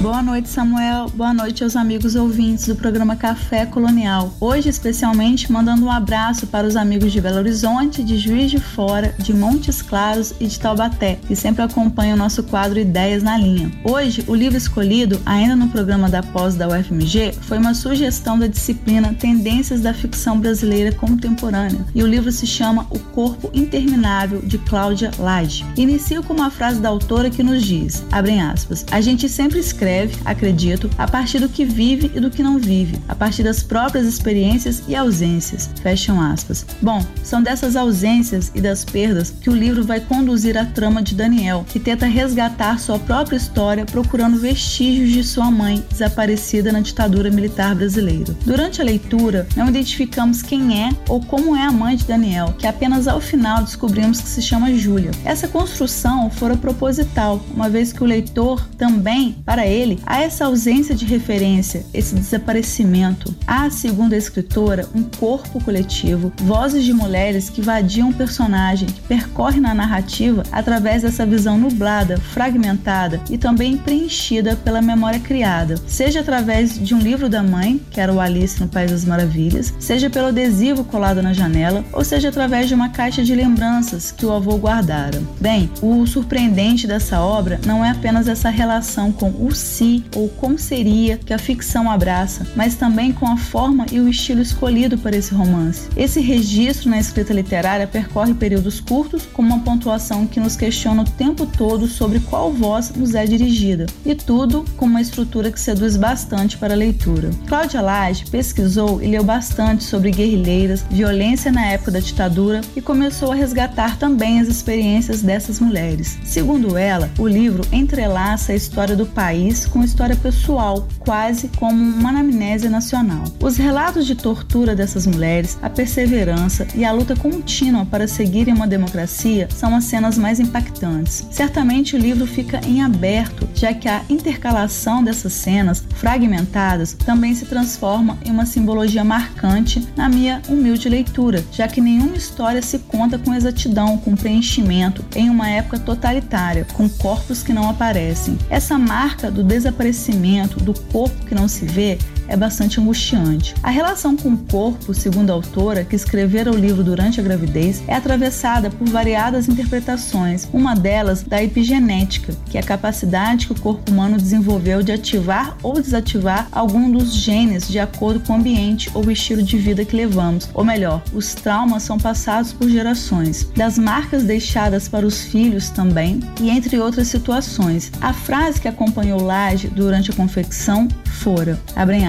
Boa 0.00 0.22
noite, 0.22 0.48
Samuel. 0.48 1.10
Boa 1.12 1.34
noite 1.34 1.64
aos 1.64 1.74
amigos 1.74 2.14
ouvintes 2.14 2.68
do 2.68 2.76
programa 2.76 3.16
Café 3.16 3.66
Colonial. 3.66 4.32
Hoje, 4.40 4.68
especialmente, 4.68 5.50
mandando 5.50 5.84
um 5.84 5.90
abraço 5.90 6.46
para 6.46 6.68
os 6.68 6.76
amigos 6.76 7.10
de 7.10 7.20
Belo 7.20 7.38
Horizonte, 7.38 8.04
de 8.04 8.16
Juiz 8.16 8.48
de 8.48 8.60
Fora, 8.60 9.12
de 9.18 9.34
Montes 9.34 9.82
Claros 9.82 10.32
e 10.38 10.46
de 10.46 10.56
Taubaté, 10.56 11.18
que 11.26 11.34
sempre 11.34 11.62
acompanham 11.62 12.14
o 12.14 12.18
nosso 12.18 12.44
quadro 12.44 12.78
Ideias 12.78 13.24
na 13.24 13.36
Linha. 13.36 13.72
Hoje, 13.82 14.22
o 14.28 14.36
livro 14.36 14.56
escolhido, 14.56 15.20
ainda 15.26 15.56
no 15.56 15.68
programa 15.68 16.08
da 16.08 16.22
pós 16.22 16.54
da 16.54 16.68
UFMG, 16.68 17.32
foi 17.40 17.58
uma 17.58 17.74
sugestão 17.74 18.38
da 18.38 18.46
disciplina 18.46 19.12
Tendências 19.18 19.80
da 19.80 19.92
Ficção 19.92 20.38
Brasileira 20.38 20.92
Contemporânea. 20.92 21.84
E 21.92 22.04
o 22.04 22.06
livro 22.06 22.30
se 22.30 22.46
chama 22.46 22.86
O 22.88 23.00
Corpo 23.00 23.50
Interminável, 23.52 24.42
de 24.42 24.58
Cláudia 24.58 25.10
Lage. 25.18 25.66
Inicio 25.76 26.22
com 26.22 26.34
uma 26.34 26.52
frase 26.52 26.80
da 26.80 26.88
autora 26.88 27.30
que 27.30 27.42
nos 27.42 27.64
diz, 27.64 28.04
abrem 28.12 28.40
aspas, 28.40 28.86
a 28.92 29.00
gente 29.00 29.28
sempre 29.28 29.58
escreve 29.58 29.87
escreve, 29.88 30.16
acredito, 30.24 30.90
a 30.98 31.08
partir 31.08 31.38
do 31.38 31.48
que 31.48 31.64
vive 31.64 32.10
e 32.14 32.20
do 32.20 32.30
que 32.30 32.42
não 32.42 32.58
vive, 32.58 32.98
a 33.08 33.14
partir 33.14 33.42
das 33.42 33.62
próprias 33.62 34.06
experiências 34.06 34.82
e 34.86 34.94
ausências. 34.94 35.70
Fecham 35.82 36.20
aspas. 36.20 36.66
Bom, 36.82 37.04
são 37.22 37.42
dessas 37.42 37.74
ausências 37.74 38.52
e 38.54 38.60
das 38.60 38.84
perdas 38.84 39.30
que 39.40 39.48
o 39.48 39.54
livro 39.54 39.82
vai 39.82 40.00
conduzir 40.00 40.58
a 40.58 40.66
trama 40.66 41.02
de 41.02 41.14
Daniel, 41.14 41.64
que 41.68 41.80
tenta 41.80 42.06
resgatar 42.06 42.78
sua 42.78 42.98
própria 42.98 43.36
história 43.36 43.86
procurando 43.86 44.38
vestígios 44.38 45.10
de 45.10 45.24
sua 45.24 45.50
mãe 45.50 45.82
desaparecida 45.90 46.70
na 46.70 46.80
ditadura 46.80 47.30
militar 47.30 47.74
brasileira. 47.74 48.36
Durante 48.44 48.80
a 48.80 48.84
leitura, 48.84 49.46
não 49.56 49.68
identificamos 49.68 50.42
quem 50.42 50.82
é 50.82 50.90
ou 51.08 51.20
como 51.20 51.56
é 51.56 51.62
a 51.62 51.72
mãe 51.72 51.96
de 51.96 52.04
Daniel, 52.04 52.54
que 52.58 52.66
apenas 52.66 53.08
ao 53.08 53.20
final 53.20 53.62
descobrimos 53.62 54.20
que 54.20 54.28
se 54.28 54.42
chama 54.42 54.74
Júlia. 54.74 55.10
Essa 55.24 55.48
construção 55.48 56.28
fora 56.30 56.56
proposital, 56.56 57.40
uma 57.54 57.70
vez 57.70 57.92
que 57.92 58.02
o 58.02 58.06
leitor 58.06 58.66
também, 58.76 59.36
para 59.44 59.66
ele, 59.66 59.77
dele 59.78 60.00
há 60.04 60.20
essa 60.20 60.46
ausência 60.46 60.94
de 60.94 61.04
referência, 61.04 61.84
esse 61.94 62.14
desaparecimento. 62.14 63.34
Há, 63.46 63.70
segundo 63.70 64.12
a 64.12 64.16
escritora, 64.16 64.88
um 64.94 65.04
corpo 65.04 65.62
coletivo, 65.62 66.32
vozes 66.42 66.84
de 66.84 66.92
mulheres 66.92 67.48
que 67.48 67.62
vadiam 67.62 68.10
o 68.10 68.14
personagem, 68.14 68.88
que 68.88 69.00
percorre 69.02 69.60
na 69.60 69.74
narrativa 69.74 70.42
através 70.50 71.02
dessa 71.02 71.24
visão 71.24 71.56
nublada, 71.56 72.18
fragmentada 72.18 73.20
e 73.30 73.38
também 73.38 73.76
preenchida 73.76 74.56
pela 74.56 74.82
memória 74.82 75.20
criada, 75.20 75.76
seja 75.86 76.20
através 76.20 76.78
de 76.78 76.94
um 76.94 76.98
livro 76.98 77.28
da 77.28 77.42
mãe, 77.42 77.80
que 77.90 78.00
era 78.00 78.12
o 78.12 78.20
Alice 78.20 78.60
no 78.60 78.68
País 78.68 78.90
das 78.90 79.04
Maravilhas, 79.04 79.72
seja 79.78 80.10
pelo 80.10 80.28
adesivo 80.28 80.84
colado 80.84 81.22
na 81.22 81.32
janela, 81.32 81.84
ou 81.92 82.04
seja 82.04 82.28
através 82.28 82.68
de 82.68 82.74
uma 82.74 82.88
caixa 82.88 83.22
de 83.22 83.34
lembranças 83.34 84.10
que 84.10 84.26
o 84.26 84.32
avô 84.32 84.56
guardara. 84.56 85.22
Bem, 85.40 85.70
o 85.80 86.04
surpreendente 86.06 86.86
dessa 86.86 87.20
obra 87.20 87.60
não 87.64 87.84
é 87.84 87.90
apenas 87.90 88.26
essa 88.26 88.50
relação 88.50 89.12
com 89.12 89.30
o 89.30 89.54
si 89.68 90.04
ou 90.16 90.28
como 90.28 90.58
seria 90.58 91.18
que 91.18 91.32
a 91.32 91.38
ficção 91.38 91.90
abraça, 91.90 92.46
mas 92.56 92.74
também 92.74 93.12
com 93.12 93.26
a 93.26 93.36
forma 93.36 93.86
e 93.92 94.00
o 94.00 94.08
estilo 94.08 94.40
escolhido 94.40 94.96
para 94.98 95.16
esse 95.16 95.34
romance. 95.34 95.88
Esse 95.96 96.20
registro 96.20 96.90
na 96.90 96.98
escrita 96.98 97.32
literária 97.32 97.86
percorre 97.86 98.34
períodos 98.34 98.80
curtos, 98.80 99.26
com 99.32 99.42
uma 99.42 99.60
pontuação 99.60 100.26
que 100.26 100.40
nos 100.40 100.56
questiona 100.56 101.02
o 101.02 101.04
tempo 101.04 101.46
todo 101.46 101.86
sobre 101.86 102.20
qual 102.20 102.52
voz 102.52 102.90
nos 102.94 103.14
é 103.14 103.26
dirigida, 103.26 103.86
e 104.04 104.14
tudo 104.14 104.64
com 104.76 104.86
uma 104.86 105.00
estrutura 105.00 105.52
que 105.52 105.60
seduz 105.60 105.96
bastante 105.96 106.56
para 106.56 106.74
a 106.74 106.76
leitura. 106.76 107.30
Cláudia 107.46 107.80
Lage 107.80 108.24
pesquisou 108.30 109.02
e 109.02 109.06
leu 109.06 109.22
bastante 109.22 109.84
sobre 109.84 110.10
guerrilheiras, 110.10 110.84
violência 110.90 111.52
na 111.52 111.66
época 111.66 111.90
da 111.90 112.00
ditadura 112.00 112.60
e 112.74 112.80
começou 112.80 113.32
a 113.32 113.34
resgatar 113.34 113.98
também 113.98 114.40
as 114.40 114.48
experiências 114.48 115.22
dessas 115.22 115.60
mulheres. 115.60 116.18
Segundo 116.24 116.76
ela, 116.76 117.10
o 117.18 117.26
livro 117.26 117.62
entrelaça 117.72 118.52
a 118.52 118.56
história 118.56 118.96
do 118.96 119.06
país 119.06 119.57
com 119.66 119.82
história 119.82 120.16
pessoal, 120.16 120.86
quase 121.00 121.48
como 121.56 121.82
uma 121.82 122.10
anamnésia 122.10 122.70
nacional. 122.70 123.24
Os 123.40 123.56
relatos 123.56 124.06
de 124.06 124.14
tortura 124.14 124.74
dessas 124.74 125.06
mulheres, 125.06 125.58
a 125.62 125.70
perseverança 125.70 126.66
e 126.74 126.84
a 126.84 126.92
luta 126.92 127.16
contínua 127.16 127.86
para 127.86 128.06
seguirem 128.06 128.54
uma 128.54 128.66
democracia 128.66 129.48
são 129.50 129.74
as 129.74 129.84
cenas 129.84 130.18
mais 130.18 130.38
impactantes. 130.38 131.26
Certamente 131.30 131.96
o 131.96 131.98
livro 131.98 132.26
fica 132.26 132.60
em 132.66 132.82
aberto, 132.82 133.48
já 133.54 133.72
que 133.72 133.88
a 133.88 134.02
intercalação 134.08 135.02
dessas 135.02 135.32
cenas 135.32 135.84
fragmentadas 135.96 136.92
também 136.92 137.34
se 137.34 137.46
transforma 137.46 138.18
em 138.24 138.30
uma 138.30 138.46
simbologia 138.46 139.04
marcante 139.04 139.86
na 139.96 140.08
minha 140.08 140.42
humilde 140.48 140.88
leitura, 140.88 141.44
já 141.52 141.66
que 141.66 141.80
nenhuma 141.80 142.16
história 142.16 142.62
se 142.62 142.78
conta 142.80 143.18
com 143.18 143.34
exatidão, 143.34 143.98
com 143.98 144.14
preenchimento, 144.14 145.04
em 145.16 145.30
uma 145.30 145.48
época 145.48 145.78
totalitária, 145.78 146.66
com 146.74 146.88
corpos 146.88 147.42
que 147.42 147.52
não 147.52 147.68
aparecem. 147.68 148.38
Essa 148.50 148.78
marca 148.78 149.30
do 149.30 149.42
desaparecimento 149.48 150.60
do 150.60 150.74
corpo 150.74 151.24
que 151.26 151.34
não 151.34 151.48
se 151.48 151.64
vê 151.64 151.98
é 152.28 152.36
bastante 152.36 152.80
angustiante. 152.80 153.54
A 153.62 153.70
relação 153.70 154.16
com 154.16 154.30
o 154.30 154.38
corpo, 154.38 154.94
segundo 154.94 155.30
a 155.30 155.34
autora, 155.34 155.84
que 155.84 155.96
escrevera 155.96 156.50
o 156.50 156.56
livro 156.56 156.84
durante 156.84 157.20
a 157.20 157.22
gravidez, 157.22 157.82
é 157.86 157.94
atravessada 157.94 158.70
por 158.70 158.88
variadas 158.88 159.48
interpretações, 159.48 160.48
uma 160.52 160.74
delas 160.74 161.22
da 161.22 161.42
epigenética, 161.42 162.34
que 162.50 162.56
é 162.56 162.60
a 162.60 162.64
capacidade 162.64 163.46
que 163.46 163.52
o 163.52 163.60
corpo 163.60 163.90
humano 163.90 164.16
desenvolveu 164.16 164.82
de 164.82 164.92
ativar 164.92 165.56
ou 165.62 165.80
desativar 165.80 166.48
algum 166.52 166.90
dos 166.90 167.14
genes 167.14 167.68
de 167.68 167.78
acordo 167.78 168.20
com 168.20 168.34
o 168.34 168.36
ambiente 168.36 168.90
ou 168.94 169.04
o 169.04 169.10
estilo 169.10 169.42
de 169.42 169.56
vida 169.56 169.84
que 169.84 169.96
levamos, 169.96 170.48
ou 170.54 170.64
melhor, 170.64 171.02
os 171.12 171.34
traumas 171.34 171.82
são 171.82 171.98
passados 171.98 172.52
por 172.52 172.68
gerações, 172.68 173.48
das 173.56 173.78
marcas 173.78 174.24
deixadas 174.24 174.88
para 174.88 175.06
os 175.06 175.24
filhos 175.24 175.70
também, 175.70 176.20
e 176.40 176.50
entre 176.50 176.78
outras 176.78 177.08
situações. 177.08 177.90
A 178.00 178.12
frase 178.12 178.60
que 178.60 178.68
acompanhou 178.68 179.22
Laje 179.22 179.68
durante 179.68 180.10
a 180.10 180.14
confecção 180.14 180.88
fora, 181.04 181.58
abrem 181.74 182.06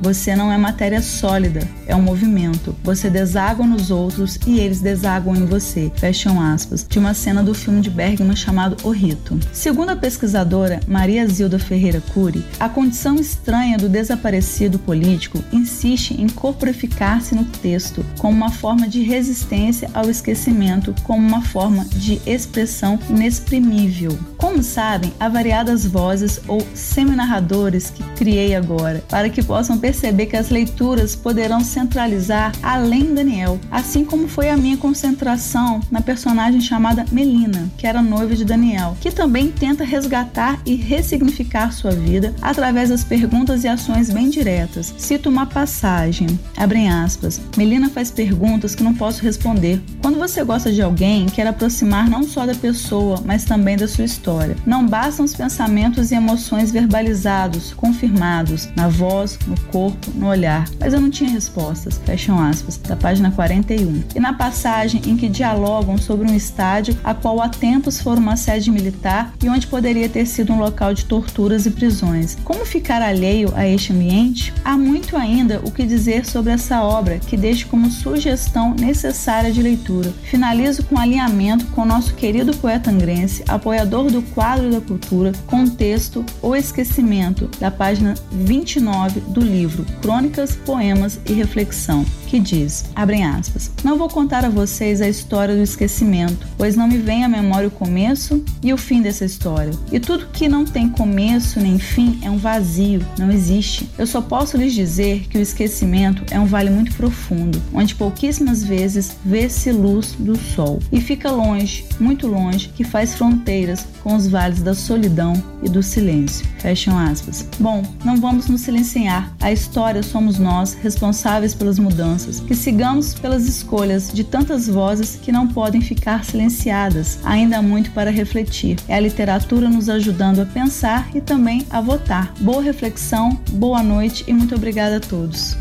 você 0.00 0.36
não 0.36 0.52
é 0.52 0.56
matéria 0.56 1.02
sólida, 1.02 1.68
é 1.86 1.94
um 1.94 2.00
movimento. 2.00 2.74
Você 2.84 3.10
deságua 3.10 3.66
nos 3.66 3.90
outros 3.90 4.38
e 4.46 4.60
eles 4.60 4.80
desaguam 4.80 5.36
em 5.36 5.44
você, 5.44 5.90
fecham 5.96 6.40
aspas, 6.40 6.86
de 6.88 6.98
uma 6.98 7.12
cena 7.12 7.42
do 7.42 7.54
filme 7.54 7.80
de 7.80 7.90
Bergman 7.90 8.36
chamado 8.36 8.76
O 8.84 8.90
Rito. 8.90 9.38
Segundo 9.52 9.90
a 9.90 9.96
pesquisadora 9.96 10.80
Maria 10.86 11.26
Zilda 11.26 11.58
Ferreira 11.58 12.00
Cury, 12.14 12.44
a 12.60 12.68
condição 12.68 13.16
estranha 13.16 13.76
do 13.76 13.88
desaparecido 13.88 14.78
político 14.78 15.42
insiste 15.52 16.12
em 16.12 16.28
corporificar-se 16.28 17.34
no 17.34 17.44
texto 17.44 18.04
como 18.18 18.36
uma 18.36 18.50
forma 18.50 18.88
de 18.88 19.02
resistência 19.02 19.90
ao 19.92 20.08
esquecimento, 20.08 20.94
como 21.02 21.26
uma 21.26 21.42
forma 21.42 21.84
de 21.84 22.20
expressão 22.24 22.98
inexprimível. 23.08 24.16
Como 24.36 24.62
sabem, 24.62 25.12
há 25.18 25.28
variadas 25.28 25.84
vozes 25.84 26.40
ou 26.46 26.66
semi-narradores 26.74 27.90
que 27.90 28.02
criei 28.14 28.54
agora, 28.54 29.02
para 29.08 29.28
que 29.28 29.42
possam 29.50 29.76
perceber 29.76 30.26
que 30.26 30.36
as 30.36 30.48
leituras 30.48 31.16
poderão 31.16 31.58
centralizar 31.64 32.52
além 32.62 33.12
Daniel, 33.12 33.58
assim 33.68 34.04
como 34.04 34.28
foi 34.28 34.48
a 34.48 34.56
minha 34.56 34.76
concentração 34.76 35.80
na 35.90 36.00
personagem 36.00 36.60
chamada 36.60 37.04
Melina, 37.10 37.68
que 37.76 37.84
era 37.84 38.00
noiva 38.00 38.36
de 38.36 38.44
Daniel, 38.44 38.96
que 39.00 39.10
também 39.10 39.50
tenta 39.50 39.82
resgatar 39.82 40.60
e 40.64 40.76
ressignificar 40.76 41.72
sua 41.72 41.90
vida 41.90 42.32
através 42.40 42.90
das 42.90 43.02
perguntas 43.02 43.64
e 43.64 43.68
ações 43.68 44.08
bem 44.08 44.30
diretas. 44.30 44.94
Cito 44.96 45.28
uma 45.28 45.46
passagem, 45.46 46.28
abrem 46.56 46.88
aspas, 46.88 47.40
Melina 47.56 47.90
faz 47.90 48.08
perguntas 48.08 48.76
que 48.76 48.84
não 48.84 48.94
posso 48.94 49.20
responder. 49.20 49.82
Quando 50.00 50.20
você 50.20 50.44
gosta 50.44 50.70
de 50.70 50.80
alguém, 50.80 51.26
quer 51.26 51.48
aproximar 51.48 52.08
não 52.08 52.22
só 52.22 52.46
da 52.46 52.54
pessoa, 52.54 53.20
mas 53.26 53.44
também 53.44 53.76
da 53.76 53.88
sua 53.88 54.04
história. 54.04 54.56
Não 54.64 54.86
bastam 54.86 55.24
os 55.24 55.34
pensamentos 55.34 56.12
e 56.12 56.14
emoções 56.14 56.70
verbalizados, 56.70 57.74
confirmados, 57.74 58.68
na 58.76 58.86
voz, 58.86 59.39
no 59.46 59.58
corpo, 59.72 60.10
no 60.14 60.26
olhar. 60.26 60.68
Mas 60.78 60.92
eu 60.92 61.00
não 61.00 61.10
tinha 61.10 61.30
respostas. 61.30 62.00
Fecham 62.04 62.38
aspas, 62.38 62.76
da 62.76 62.96
página 62.96 63.30
41. 63.30 64.04
E 64.14 64.20
na 64.20 64.32
passagem 64.32 65.02
em 65.06 65.16
que 65.16 65.28
dialogam 65.28 65.98
sobre 65.98 66.30
um 66.30 66.34
estádio 66.34 66.96
a 67.02 67.14
qual 67.14 67.40
há 67.40 67.48
tempos 67.48 68.00
foi 68.00 68.16
uma 68.16 68.36
sede 68.36 68.70
militar 68.70 69.32
e 69.42 69.48
onde 69.48 69.66
poderia 69.66 70.08
ter 70.08 70.26
sido 70.26 70.52
um 70.52 70.58
local 70.58 70.94
de 70.94 71.04
torturas 71.04 71.66
e 71.66 71.70
prisões. 71.70 72.36
Como 72.44 72.64
ficar 72.64 73.02
alheio 73.02 73.52
a 73.54 73.66
este 73.66 73.92
ambiente? 73.92 74.52
Há 74.64 74.76
muito 74.76 75.16
ainda 75.16 75.60
o 75.64 75.70
que 75.70 75.84
dizer 75.84 76.26
sobre 76.26 76.52
essa 76.52 76.82
obra 76.82 77.18
que 77.18 77.36
deixo 77.36 77.68
como 77.68 77.90
sugestão 77.90 78.74
necessária 78.74 79.52
de 79.52 79.62
leitura. 79.62 80.12
Finalizo 80.22 80.82
com 80.84 80.98
alinhamento 80.98 81.66
com 81.66 81.84
nosso 81.84 82.14
querido 82.14 82.56
poeta 82.56 82.90
angrense, 82.90 83.44
apoiador 83.48 84.10
do 84.10 84.22
quadro 84.22 84.70
da 84.70 84.80
cultura, 84.80 85.32
contexto 85.46 86.24
ou 86.42 86.56
esquecimento, 86.56 87.48
da 87.58 87.70
página 87.70 88.14
29 88.30 89.20
do 89.30 89.40
livro 89.40 89.86
Crônicas, 90.02 90.56
Poemas 90.56 91.18
e 91.26 91.32
Reflexão, 91.32 92.04
que 92.26 92.38
diz, 92.38 92.84
abrem 92.94 93.24
aspas, 93.24 93.70
não 93.82 93.96
vou 93.96 94.08
contar 94.08 94.44
a 94.44 94.48
vocês 94.48 95.00
a 95.00 95.08
história 95.08 95.54
do 95.54 95.62
esquecimento, 95.62 96.46
pois 96.56 96.76
não 96.76 96.86
me 96.86 96.98
vem 96.98 97.24
à 97.24 97.28
memória 97.28 97.68
o 97.68 97.70
começo 97.70 98.44
e 98.62 98.72
o 98.72 98.76
fim 98.76 99.02
dessa 99.02 99.24
história. 99.24 99.72
E 99.90 99.98
tudo 99.98 100.26
que 100.32 100.48
não 100.48 100.64
tem 100.64 100.88
começo 100.88 101.58
nem 101.60 101.78
fim 101.78 102.18
é 102.22 102.30
um 102.30 102.38
vazio, 102.38 103.04
não 103.18 103.30
existe. 103.30 103.88
Eu 103.98 104.06
só 104.06 104.20
posso 104.20 104.56
lhes 104.56 104.72
dizer 104.72 105.26
que 105.28 105.38
o 105.38 105.40
esquecimento 105.40 106.22
é 106.30 106.38
um 106.38 106.46
vale 106.46 106.70
muito 106.70 106.94
profundo, 106.94 107.60
onde 107.72 107.94
pouquíssimas 107.94 108.62
vezes 108.64 109.16
vê-se 109.24 109.72
luz 109.72 110.14
do 110.18 110.36
sol 110.36 110.80
e 110.92 111.00
fica 111.00 111.30
longe, 111.30 111.84
muito 111.98 112.26
longe, 112.26 112.70
que 112.74 112.84
faz 112.84 113.14
fronteiras 113.14 113.86
com 114.02 114.14
os 114.14 114.26
vales 114.28 114.62
da 114.62 114.74
solidão 114.74 115.32
e 115.62 115.68
do 115.68 115.82
silêncio. 115.82 116.46
Fecham 116.58 116.98
aspas. 116.98 117.46
Bom, 117.58 117.82
não 118.04 118.16
vamos 118.20 118.46
nos 118.46 118.60
silenciar. 118.60 119.19
A 119.40 119.50
história 119.50 120.02
somos 120.02 120.38
nós, 120.38 120.74
responsáveis 120.74 121.54
pelas 121.54 121.78
mudanças. 121.78 122.40
Que 122.40 122.54
sigamos 122.54 123.14
pelas 123.14 123.46
escolhas 123.46 124.12
de 124.12 124.24
tantas 124.24 124.66
vozes 124.66 125.16
que 125.16 125.32
não 125.32 125.48
podem 125.48 125.80
ficar 125.80 126.24
silenciadas. 126.24 127.18
Ainda 127.24 127.58
há 127.58 127.62
muito 127.62 127.90
para 127.92 128.10
refletir. 128.10 128.78
É 128.88 128.94
a 128.94 129.00
literatura 129.00 129.68
nos 129.68 129.88
ajudando 129.88 130.40
a 130.40 130.46
pensar 130.46 131.08
e 131.14 131.20
também 131.20 131.66
a 131.70 131.80
votar. 131.80 132.32
Boa 132.40 132.62
reflexão, 132.62 133.40
boa 133.52 133.82
noite 133.82 134.24
e 134.26 134.32
muito 134.32 134.54
obrigada 134.54 134.96
a 134.96 135.00
todos. 135.00 135.56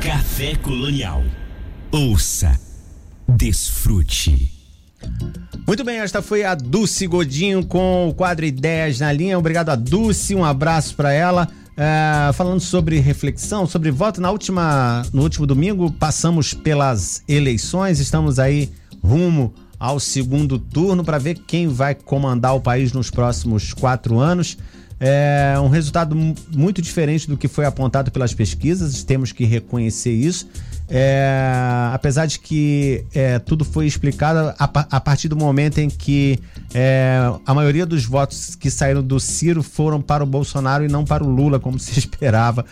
Café 0.00 0.56
Colonial. 0.56 1.22
Ouça, 1.92 2.58
desfrute. 3.28 4.52
Muito 5.66 5.84
bem, 5.84 5.98
esta 5.98 6.20
foi 6.20 6.44
a 6.44 6.54
Dulce 6.54 7.06
Godinho 7.06 7.64
com 7.64 8.08
o 8.08 8.14
quadro 8.14 8.44
Ideias 8.44 9.00
na 9.00 9.12
linha. 9.12 9.38
Obrigado 9.38 9.68
a 9.68 9.76
Dulce, 9.76 10.34
um 10.34 10.44
abraço 10.44 10.94
para 10.94 11.12
ela. 11.12 11.48
É, 11.76 12.32
falando 12.32 12.60
sobre 12.60 12.98
reflexão, 12.98 13.66
sobre 13.66 13.90
voto, 13.90 14.20
na 14.20 14.30
última, 14.30 15.02
no 15.12 15.22
último 15.22 15.46
domingo 15.46 15.90
passamos 15.92 16.52
pelas 16.52 17.22
eleições, 17.26 18.00
estamos 18.00 18.38
aí 18.38 18.70
rumo 19.02 19.54
ao 19.78 19.98
segundo 19.98 20.58
turno 20.58 21.02
para 21.02 21.16
ver 21.16 21.38
quem 21.46 21.66
vai 21.66 21.94
comandar 21.94 22.54
o 22.54 22.60
país 22.60 22.92
nos 22.92 23.10
próximos 23.10 23.72
quatro 23.72 24.18
anos. 24.18 24.58
É 25.02 25.54
um 25.58 25.68
resultado 25.68 26.14
muito 26.54 26.82
diferente 26.82 27.26
do 27.26 27.34
que 27.34 27.48
foi 27.48 27.64
apontado 27.64 28.10
pelas 28.10 28.34
pesquisas, 28.34 29.02
temos 29.02 29.32
que 29.32 29.46
reconhecer 29.46 30.12
isso. 30.12 30.46
É, 30.92 31.90
apesar 31.92 32.26
de 32.26 32.40
que 32.40 33.04
é, 33.14 33.38
tudo 33.38 33.64
foi 33.64 33.86
explicado 33.86 34.52
a, 34.58 34.64
a, 34.96 35.00
partir 35.00 35.28
do 35.28 35.36
momento 35.36 35.78
em 35.78 35.88
que 35.88 36.40
é, 36.74 37.20
a 37.46 37.54
maioria 37.54 37.86
dos 37.86 38.04
votos 38.04 38.56
que 38.56 38.68
saíram 38.68 39.00
do 39.00 39.20
Ciro 39.20 39.62
foram 39.62 40.02
para 40.02 40.24
o 40.24 40.26
Bolsonaro 40.26 40.84
e 40.84 40.88
não 40.88 41.04
para 41.04 41.22
o 41.22 41.28
Lula, 41.28 41.60
como 41.60 41.78
se 41.78 41.96
esperava 41.98 42.66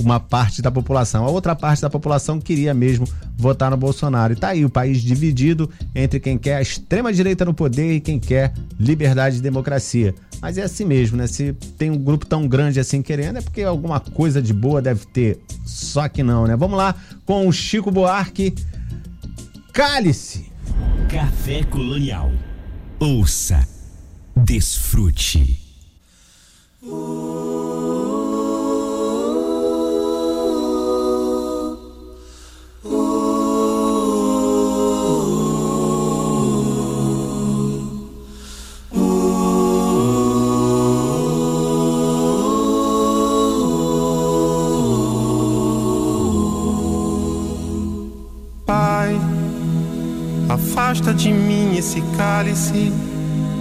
uma 0.00 0.18
parte 0.18 0.62
da 0.62 0.70
população. 0.70 1.24
A 1.24 1.30
outra 1.30 1.54
parte 1.54 1.82
da 1.82 1.90
população 1.90 2.40
queria 2.40 2.72
mesmo 2.72 3.06
votar 3.36 3.70
no 3.70 3.76
Bolsonaro. 3.76 4.32
E 4.32 4.36
tá 4.36 4.48
aí 4.48 4.64
o 4.64 4.70
país 4.70 5.00
dividido 5.00 5.70
entre 5.94 6.20
quem 6.20 6.38
quer 6.38 6.56
a 6.56 6.62
extrema 6.62 7.12
direita 7.12 7.44
no 7.44 7.54
poder 7.54 7.94
e 7.94 8.00
quem 8.00 8.18
quer 8.18 8.52
liberdade 8.78 9.38
e 9.38 9.40
democracia. 9.40 10.14
Mas 10.40 10.58
é 10.58 10.62
assim 10.62 10.84
mesmo, 10.84 11.16
né? 11.16 11.26
Se 11.26 11.52
tem 11.78 11.90
um 11.90 11.98
grupo 11.98 12.26
tão 12.26 12.48
grande 12.48 12.80
assim 12.80 13.00
querendo, 13.00 13.38
é 13.38 13.40
porque 13.40 13.62
alguma 13.62 14.00
coisa 14.00 14.42
de 14.42 14.52
boa 14.52 14.82
deve 14.82 15.06
ter. 15.06 15.40
Só 15.64 16.08
que 16.08 16.22
não, 16.22 16.46
né? 16.46 16.56
Vamos 16.56 16.76
lá 16.76 16.94
com 17.24 17.46
o 17.46 17.52
Chico 17.52 17.90
Buarque. 17.90 18.54
Cálice. 19.72 20.50
Café 21.08 21.62
Colonial. 21.64 22.32
Ouça. 22.98 23.66
Desfrute. 24.36 25.60
Afasta 50.72 51.12
de 51.12 51.30
mim 51.30 51.76
esse 51.76 52.02
cálice. 52.16 52.90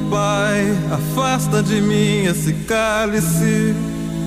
Pai, 0.10 0.66
afasta 0.92 1.62
de 1.62 1.82
mim 1.82 2.24
esse 2.24 2.54
cálice. 2.66 3.76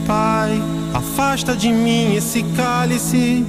Pai, 0.07 0.62
afasta 0.93 1.57
de 1.57 1.72
mim 1.72 2.14
esse 2.14 2.43
cálice 2.55 3.43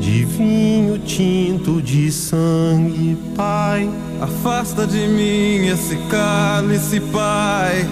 de 0.00 0.24
vinho 0.24 0.98
tinto 1.00 1.82
de 1.82 2.12
sangue, 2.12 3.18
Pai. 3.34 3.90
Afasta 4.20 4.86
de 4.86 5.08
mim 5.08 5.66
esse 5.66 5.96
cálice, 6.08 7.00
Pai. 7.00 7.88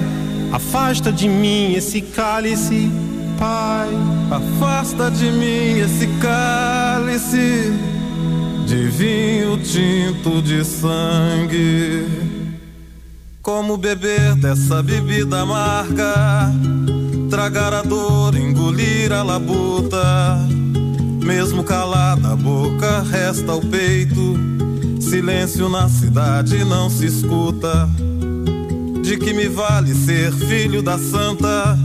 Afasta 0.53 1.11
de 1.11 1.29
mim 1.29 1.75
esse 1.75 2.01
cálice, 2.01 2.89
Pai. 3.37 3.89
Afasta 4.31 5.11
de 5.11 5.33
mim 5.33 5.81
esse 5.81 6.07
cálice 6.21 7.96
de 8.67 8.89
vinho 8.89 9.57
tinto 9.59 10.43
de 10.43 10.65
sangue. 10.65 12.05
Como 13.41 13.77
beber 13.77 14.35
dessa 14.35 14.83
bebida 14.83 15.43
amarga, 15.43 16.53
tragar 17.31 17.73
a 17.73 17.83
dor, 17.83 18.37
engolir 18.37 19.13
a 19.13 19.23
labuta. 19.23 20.37
Mesmo 21.23 21.63
calada 21.63 22.33
a 22.33 22.37
boca, 22.37 23.03
resta 23.03 23.55
o 23.55 23.61
peito. 23.61 24.35
Silêncio 25.01 25.69
na 25.69 25.89
cidade 25.89 26.65
não 26.65 26.91
se 26.91 27.07
escuta. 27.07 27.89
De 29.01 29.17
que 29.17 29.33
me 29.33 29.47
vale 29.47 29.95
ser 29.95 30.33
filho 30.33 30.83
da 30.83 30.99
santa? 30.99 31.79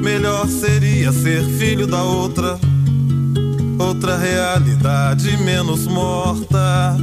Melhor 0.00 0.46
seria 0.46 1.10
ser 1.10 1.42
filho 1.44 1.88
da 1.88 2.02
outra 2.04 2.60
outra 3.78 4.16
realidade 4.16 5.36
menos 5.38 5.86
morta. 5.86 6.96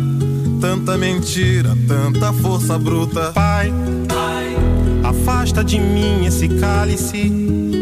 Tanta 0.59 0.97
mentira, 0.97 1.75
tanta 1.87 2.31
força 2.33 2.77
bruta. 2.77 3.31
Pai, 3.33 3.73
Pai, 4.07 4.55
afasta 5.03 5.63
de 5.63 5.79
mim 5.79 6.25
esse 6.25 6.47
cálice. 6.47 7.31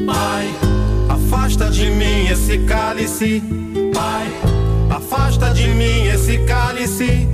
Pai, 0.05 0.47
afasta 1.09 1.69
de 1.69 1.89
mim 1.89 2.27
esse 2.27 2.57
cálice. 2.59 3.43
Pai, 3.93 4.27
afasta 4.89 5.53
de 5.53 5.67
mim 5.69 6.07
esse 6.07 6.37
cálice. 6.39 7.27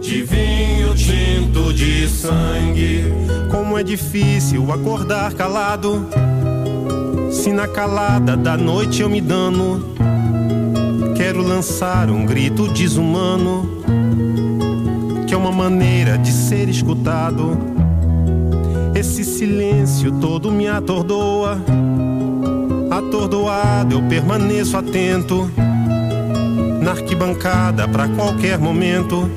De 0.00 0.22
vinho 0.22 0.94
tinto 0.94 1.72
de 1.72 2.08
sangue. 2.08 3.12
Como 3.50 3.76
é 3.76 3.82
difícil 3.82 4.72
acordar 4.72 5.34
calado. 5.34 6.06
Se 7.30 7.52
na 7.52 7.66
calada 7.66 8.36
da 8.36 8.56
noite 8.56 9.02
eu 9.02 9.10
me 9.10 9.20
dano 9.20 9.96
quero 11.26 11.42
lançar 11.42 12.08
um 12.08 12.24
grito 12.24 12.68
desumano, 12.68 13.82
que 15.26 15.34
é 15.34 15.36
uma 15.36 15.50
maneira 15.50 16.16
de 16.16 16.30
ser 16.30 16.68
escutado. 16.68 17.58
Esse 18.94 19.24
silêncio 19.24 20.12
todo 20.20 20.52
me 20.52 20.68
atordoa. 20.68 21.60
Atordoado 22.88 23.96
eu 23.96 24.02
permaneço 24.02 24.76
atento, 24.76 25.50
na 26.80 26.92
arquibancada 26.92 27.88
para 27.88 28.08
qualquer 28.10 28.56
momento. 28.56 29.28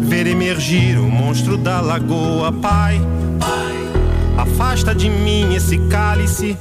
Ver 0.00 0.26
emergir 0.26 0.98
o 0.98 1.10
monstro 1.10 1.58
da 1.58 1.82
lagoa, 1.82 2.50
Pai. 2.50 2.98
Pai, 3.38 4.38
afasta 4.38 4.94
de 4.94 5.10
mim 5.10 5.54
esse 5.54 5.76
cálice 5.90 6.56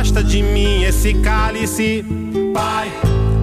afasta 0.00 0.24
de 0.24 0.42
mim 0.42 0.82
esse 0.82 1.12
cálice. 1.12 2.02
Pai, 2.54 2.90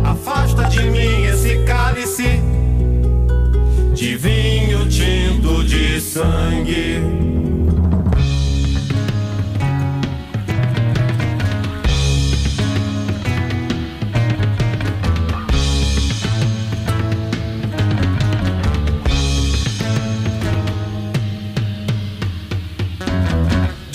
afasta 0.04 0.64
de 0.64 0.82
mim 0.90 1.24
esse 1.26 1.64
cálice 1.66 2.42
de 3.94 4.18
vinho 4.18 4.88
tinto 4.90 5.64
de 5.64 6.02
sangue. 6.02 7.00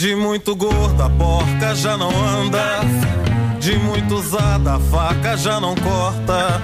De 0.02 0.16
muito 0.16 0.56
gorda 0.56 1.06
a 1.06 1.10
porca 1.10 1.76
já 1.76 1.96
não 1.96 2.10
anda. 2.10 2.80
De 3.60 3.76
muito 3.76 4.16
usada 4.16 4.74
a 4.74 4.80
faca 4.80 5.36
já 5.36 5.60
não 5.60 5.76
corta. 5.76 6.60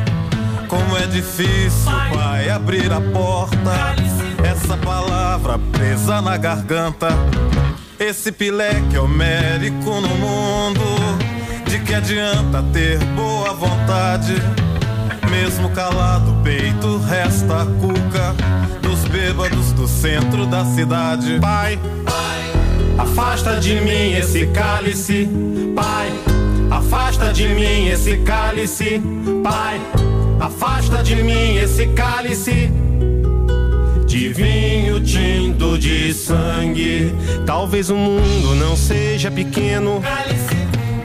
Como 0.67 0.97
é 0.97 1.07
difícil, 1.07 1.93
pai, 2.13 2.51
abrir 2.51 2.93
a 2.93 3.01
porta. 3.01 3.95
Essa 4.43 4.77
palavra 4.79 5.57
presa 5.71 6.21
na 6.21 6.37
garganta. 6.37 7.11
Esse 8.01 8.33
pileque 8.33 8.99
homérico 8.99 10.01
no 10.01 10.17
mundo. 10.17 10.83
De 11.65 11.79
que 11.79 11.95
adianta 11.95 12.61
ter 12.73 12.99
boa 13.15 13.55
vontade? 13.55 14.35
Mesmo 15.31 15.71
calado, 15.71 16.33
o 16.33 16.43
peito 16.43 16.99
resta 17.07 17.63
a 17.63 17.67
cuca 17.67 18.35
dos 18.83 19.05
bêbados 19.05 19.71
do 19.75 19.87
centro 19.87 20.45
da 20.45 20.65
cidade. 20.65 21.39
Pai, 21.39 21.79
afasta 22.99 23.61
de 23.61 23.81
mim 23.81 24.13
esse 24.13 24.47
cálice. 24.49 25.29
Pai, 25.75 26.11
afasta 26.71 27.33
de 27.33 27.49
mim 27.49 27.87
esse 27.87 28.19
cálice. 28.19 29.01
Pai, 29.43 29.81
afasta 30.41 31.03
de 31.03 31.23
mim 31.23 31.57
esse 31.57 31.87
cálice 31.89 32.71
de 34.09 34.33
vinho 34.33 35.01
tinto 35.01 35.79
de 35.79 36.13
sangue. 36.15 37.15
Talvez 37.47 37.91
o 37.91 37.95
mundo 37.95 38.55
não 38.55 38.75
seja 38.75 39.31
pequeno, 39.31 40.03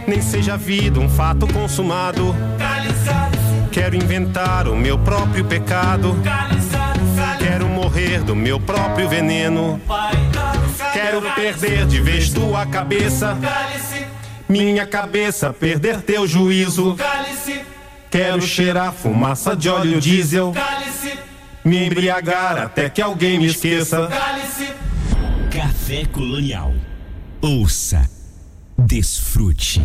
nem 0.07 0.21
seja 0.21 0.53
a 0.53 0.57
vida 0.57 0.99
um 0.99 1.09
fato 1.09 1.45
consumado. 1.47 2.33
Quero 3.71 3.95
inventar 3.95 4.67
o 4.67 4.75
meu 4.75 4.97
próprio 4.97 5.43
pecado. 5.43 6.15
Quero 7.39 7.67
morrer 7.67 8.23
do 8.23 8.35
meu 8.35 8.59
próprio 8.59 9.09
veneno. 9.09 9.81
Quero 11.14 11.32
perder 11.36 11.86
de 11.86 12.01
vez 12.01 12.34
tua 12.34 12.66
cabeça. 12.66 13.38
Minha 14.49 14.88
cabeça 14.88 15.53
perder 15.53 16.01
teu 16.01 16.28
juízo. 16.28 16.97
Quero 18.09 18.41
cheirar 18.41 18.91
fumaça 18.91 19.55
de 19.55 19.70
óleo 19.70 20.01
diesel. 20.01 20.55
Me 21.64 21.86
embriagar 21.86 22.57
até 22.57 22.89
que 22.89 22.99
alguém 22.99 23.38
me 23.38 23.45
esqueça. 23.45 24.09
Café 25.51 26.03
Colonial. 26.05 26.74
Ouça, 27.39 28.09
desfrute. 28.76 29.84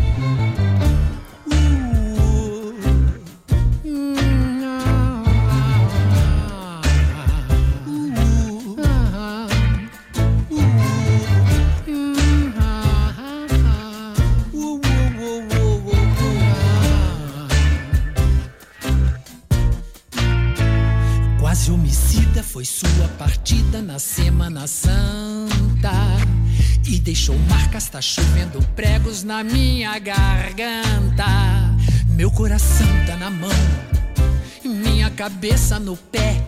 Partida 23.29 23.79
na 23.79 23.99
Semana 23.99 24.65
Santa. 24.65 25.91
E 26.87 26.99
deixou 26.99 27.37
marcas, 27.47 27.87
tá 27.87 28.01
chovendo 28.01 28.59
pregos 28.75 29.23
na 29.23 29.43
minha 29.43 29.99
garganta. 29.99 31.27
Meu 32.07 32.31
coração 32.31 32.87
tá 33.05 33.15
na 33.17 33.29
mão, 33.29 33.51
minha 34.65 35.11
cabeça 35.11 35.79
no 35.79 35.95
pé. 35.95 36.43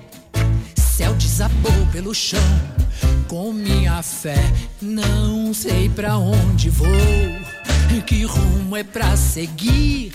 Céu 0.76 1.14
desabou 1.14 1.86
pelo 1.92 2.16
chão, 2.16 2.40
com 3.28 3.54
minha 3.54 4.02
fé. 4.02 4.44
Não 4.82 5.54
sei 5.54 5.88
pra 5.88 6.18
onde 6.18 6.72
vou, 6.72 6.88
que 8.08 8.24
rumo 8.24 8.76
é 8.76 8.84
pra 8.84 9.16
seguir. 9.16 10.14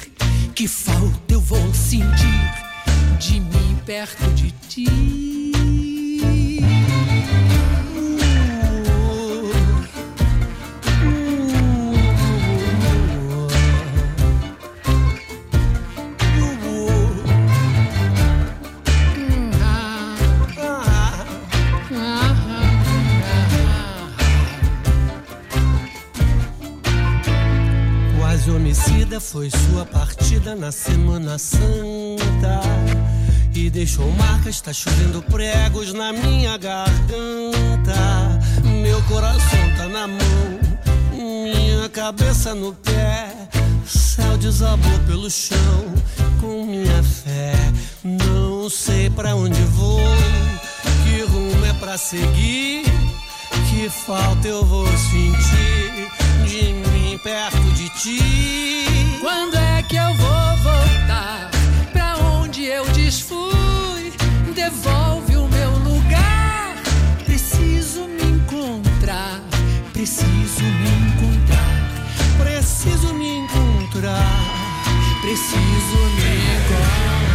Que 0.53 0.67
falta 0.67 1.33
eu 1.33 1.41
vou 1.41 1.73
sentir 1.73 2.51
de 3.21 3.39
mim 3.39 3.79
perto 3.87 4.25
de 4.35 4.51
ti. 4.69 5.46
Foi 29.33 29.51
sua 29.51 29.85
partida 29.85 30.55
na 30.55 30.71
Semana 30.71 31.37
Santa. 31.37 32.61
E 33.53 33.69
deixou 33.69 34.09
marcas, 34.13 34.61
tá 34.61 34.73
chovendo 34.73 35.21
pregos 35.23 35.93
na 35.93 36.13
minha 36.13 36.57
garganta. 36.57 38.39
Meu 38.65 39.03
coração 39.03 39.75
tá 39.77 39.89
na 39.89 40.07
mão, 40.07 40.61
minha 41.13 41.89
cabeça 41.89 42.55
no 42.55 42.73
pé. 42.73 43.35
Céu 43.85 44.37
desabou 44.39 44.99
pelo 45.09 45.29
chão 45.29 45.95
com 46.41 46.65
minha 46.65 47.03
fé. 47.03 47.53
Não 48.05 48.71
sei 48.71 49.11
pra 49.11 49.35
onde 49.35 49.61
vou, 49.63 50.01
que 51.05 51.23
rumo 51.23 51.67
é 51.67 51.73
pra 51.75 51.99
seguir. 51.99 52.85
Que 53.71 53.89
falta 53.89 54.47
eu 54.47 54.65
vou 54.65 54.87
sentir 54.87 56.11
de 56.47 56.73
mim 56.73 57.19
perto 57.19 57.73
de 57.75 57.89
ti. 58.01 59.06
Quando 59.27 59.57
é 59.57 59.83
que 59.83 59.97
eu 59.97 60.15
vou 60.15 60.57
voltar 60.59 61.51
pra 61.93 62.17
onde 62.17 62.65
eu 62.65 62.85
desfui? 62.91 64.13
Devolve 64.55 65.37
o 65.37 65.49
meu 65.49 65.71
lugar. 65.79 66.77
Preciso 67.25 68.07
me 68.07 68.23
encontrar. 68.23 69.41
Preciso 69.93 70.63
me 70.63 71.09
encontrar. 71.09 72.39
Preciso 72.39 73.15
me 73.15 73.39
encontrar. 73.39 74.31
Preciso 75.23 75.99
me 76.15 76.37
encontrar. 76.37 77.26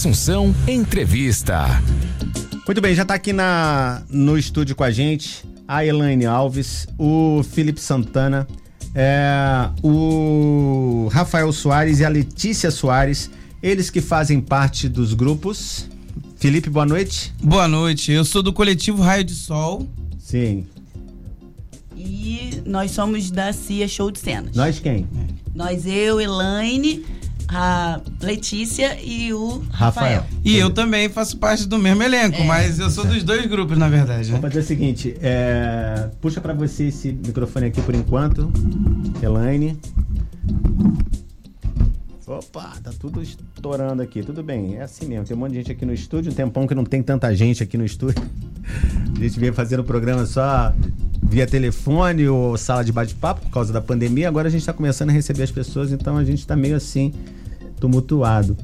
Assunção, 0.00 0.54
entrevista. 0.66 1.66
Muito 2.64 2.80
bem, 2.80 2.94
já 2.94 3.04
tá 3.04 3.12
aqui 3.12 3.34
na, 3.34 4.02
no 4.08 4.38
estúdio 4.38 4.74
com 4.74 4.82
a 4.82 4.90
gente 4.90 5.44
a 5.68 5.84
Elaine 5.84 6.24
Alves, 6.24 6.88
o 6.96 7.42
Felipe 7.42 7.82
Santana, 7.82 8.48
é, 8.94 9.68
o 9.82 11.06
Rafael 11.12 11.52
Soares 11.52 12.00
e 12.00 12.04
a 12.06 12.08
Letícia 12.08 12.70
Soares, 12.70 13.30
eles 13.62 13.90
que 13.90 14.00
fazem 14.00 14.40
parte 14.40 14.88
dos 14.88 15.12
grupos. 15.12 15.86
Felipe, 16.36 16.70
boa 16.70 16.86
noite. 16.86 17.34
Boa 17.42 17.68
noite, 17.68 18.10
eu 18.10 18.24
sou 18.24 18.42
do 18.42 18.54
coletivo 18.54 19.02
Raio 19.02 19.22
de 19.22 19.34
Sol. 19.34 19.86
Sim. 20.18 20.64
E 21.94 22.62
nós 22.64 22.92
somos 22.92 23.30
da 23.30 23.52
CIA 23.52 23.86
Show 23.86 24.10
de 24.10 24.18
Cenas. 24.18 24.56
Nós 24.56 24.78
quem? 24.78 25.06
Nós, 25.54 25.84
eu, 25.84 26.18
Elaine, 26.18 27.04
a 27.52 28.00
Letícia 28.22 28.96
e 29.02 29.32
o 29.32 29.62
Rafael. 29.70 30.20
Rafael. 30.20 30.26
E 30.44 30.56
eu 30.56 30.70
também 30.70 31.08
faço 31.08 31.36
parte 31.36 31.66
do 31.66 31.78
mesmo 31.78 32.02
elenco, 32.02 32.40
É. 32.40 32.44
mas 32.44 32.78
eu 32.78 32.88
sou 32.90 33.04
dos 33.04 33.22
dois 33.24 33.44
grupos, 33.46 33.76
na 33.76 33.88
verdade. 33.88 34.30
né? 34.30 34.38
Vamos 34.38 34.42
fazer 34.52 34.60
o 34.60 34.62
seguinte, 34.66 35.16
é, 35.20 36.08
puxa 36.20 36.40
pra 36.40 36.52
você 36.54 36.84
esse 36.84 37.10
microfone 37.12 37.66
aqui 37.66 37.82
por 37.82 37.94
enquanto, 37.94 38.50
Elaine. 39.22 39.76
Opa, 42.26 42.74
tá 42.82 42.92
tudo 42.96 43.20
estourando 43.20 44.02
aqui. 44.02 44.22
Tudo 44.22 44.40
bem, 44.42 44.76
é 44.76 44.82
assim 44.82 45.06
mesmo. 45.06 45.24
Tem 45.26 45.36
um 45.36 45.40
monte 45.40 45.50
de 45.50 45.56
gente 45.56 45.72
aqui 45.72 45.84
no 45.84 45.92
estúdio, 45.92 46.30
um 46.30 46.34
tempão 46.34 46.64
que 46.66 46.74
não 46.76 46.84
tem 46.84 47.02
tanta 47.02 47.34
gente 47.34 47.60
aqui 47.62 47.76
no 47.76 47.84
estúdio. 47.84 48.22
A 49.18 49.22
gente 49.22 49.38
veio 49.40 49.52
fazendo 49.52 49.80
o 49.80 49.84
programa 49.84 50.24
só 50.24 50.72
via 51.22 51.44
telefone 51.46 52.28
ou 52.28 52.56
sala 52.56 52.84
de 52.84 52.92
bate-papo 52.92 53.40
por 53.42 53.50
causa 53.50 53.72
da 53.72 53.80
pandemia. 53.80 54.28
Agora 54.28 54.46
a 54.48 54.50
gente 54.50 54.64
tá 54.64 54.72
começando 54.72 55.10
a 55.10 55.12
receber 55.12 55.42
as 55.42 55.50
pessoas, 55.50 55.90
então 55.92 56.16
a 56.16 56.24
gente 56.24 56.46
tá 56.46 56.54
meio 56.56 56.76
assim, 56.76 57.12
tumultuado. 57.80 58.56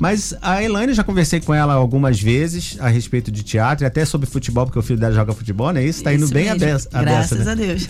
Mas 0.00 0.34
a 0.40 0.62
Elaine, 0.62 0.94
já 0.94 1.04
conversei 1.04 1.40
com 1.40 1.52
ela 1.52 1.74
algumas 1.74 2.18
vezes 2.18 2.78
a 2.80 2.88
respeito 2.88 3.30
de 3.30 3.42
teatro 3.42 3.84
e 3.84 3.86
até 3.86 4.02
sobre 4.06 4.26
futebol, 4.26 4.64
porque 4.64 4.78
o 4.78 4.82
filho 4.82 4.98
dela 4.98 5.12
joga 5.14 5.34
futebol, 5.34 5.70
né? 5.72 5.84
Isso 5.84 6.02
tá 6.02 6.14
indo 6.14 6.24
Isso 6.24 6.32
bem 6.32 6.48
a 6.48 6.54
mesmo. 6.54 6.66
beça. 6.68 6.88
a 6.90 7.02
Graças 7.02 7.38
beça, 7.38 7.44
né? 7.44 7.52
a 7.52 7.54
Deus. 7.66 7.88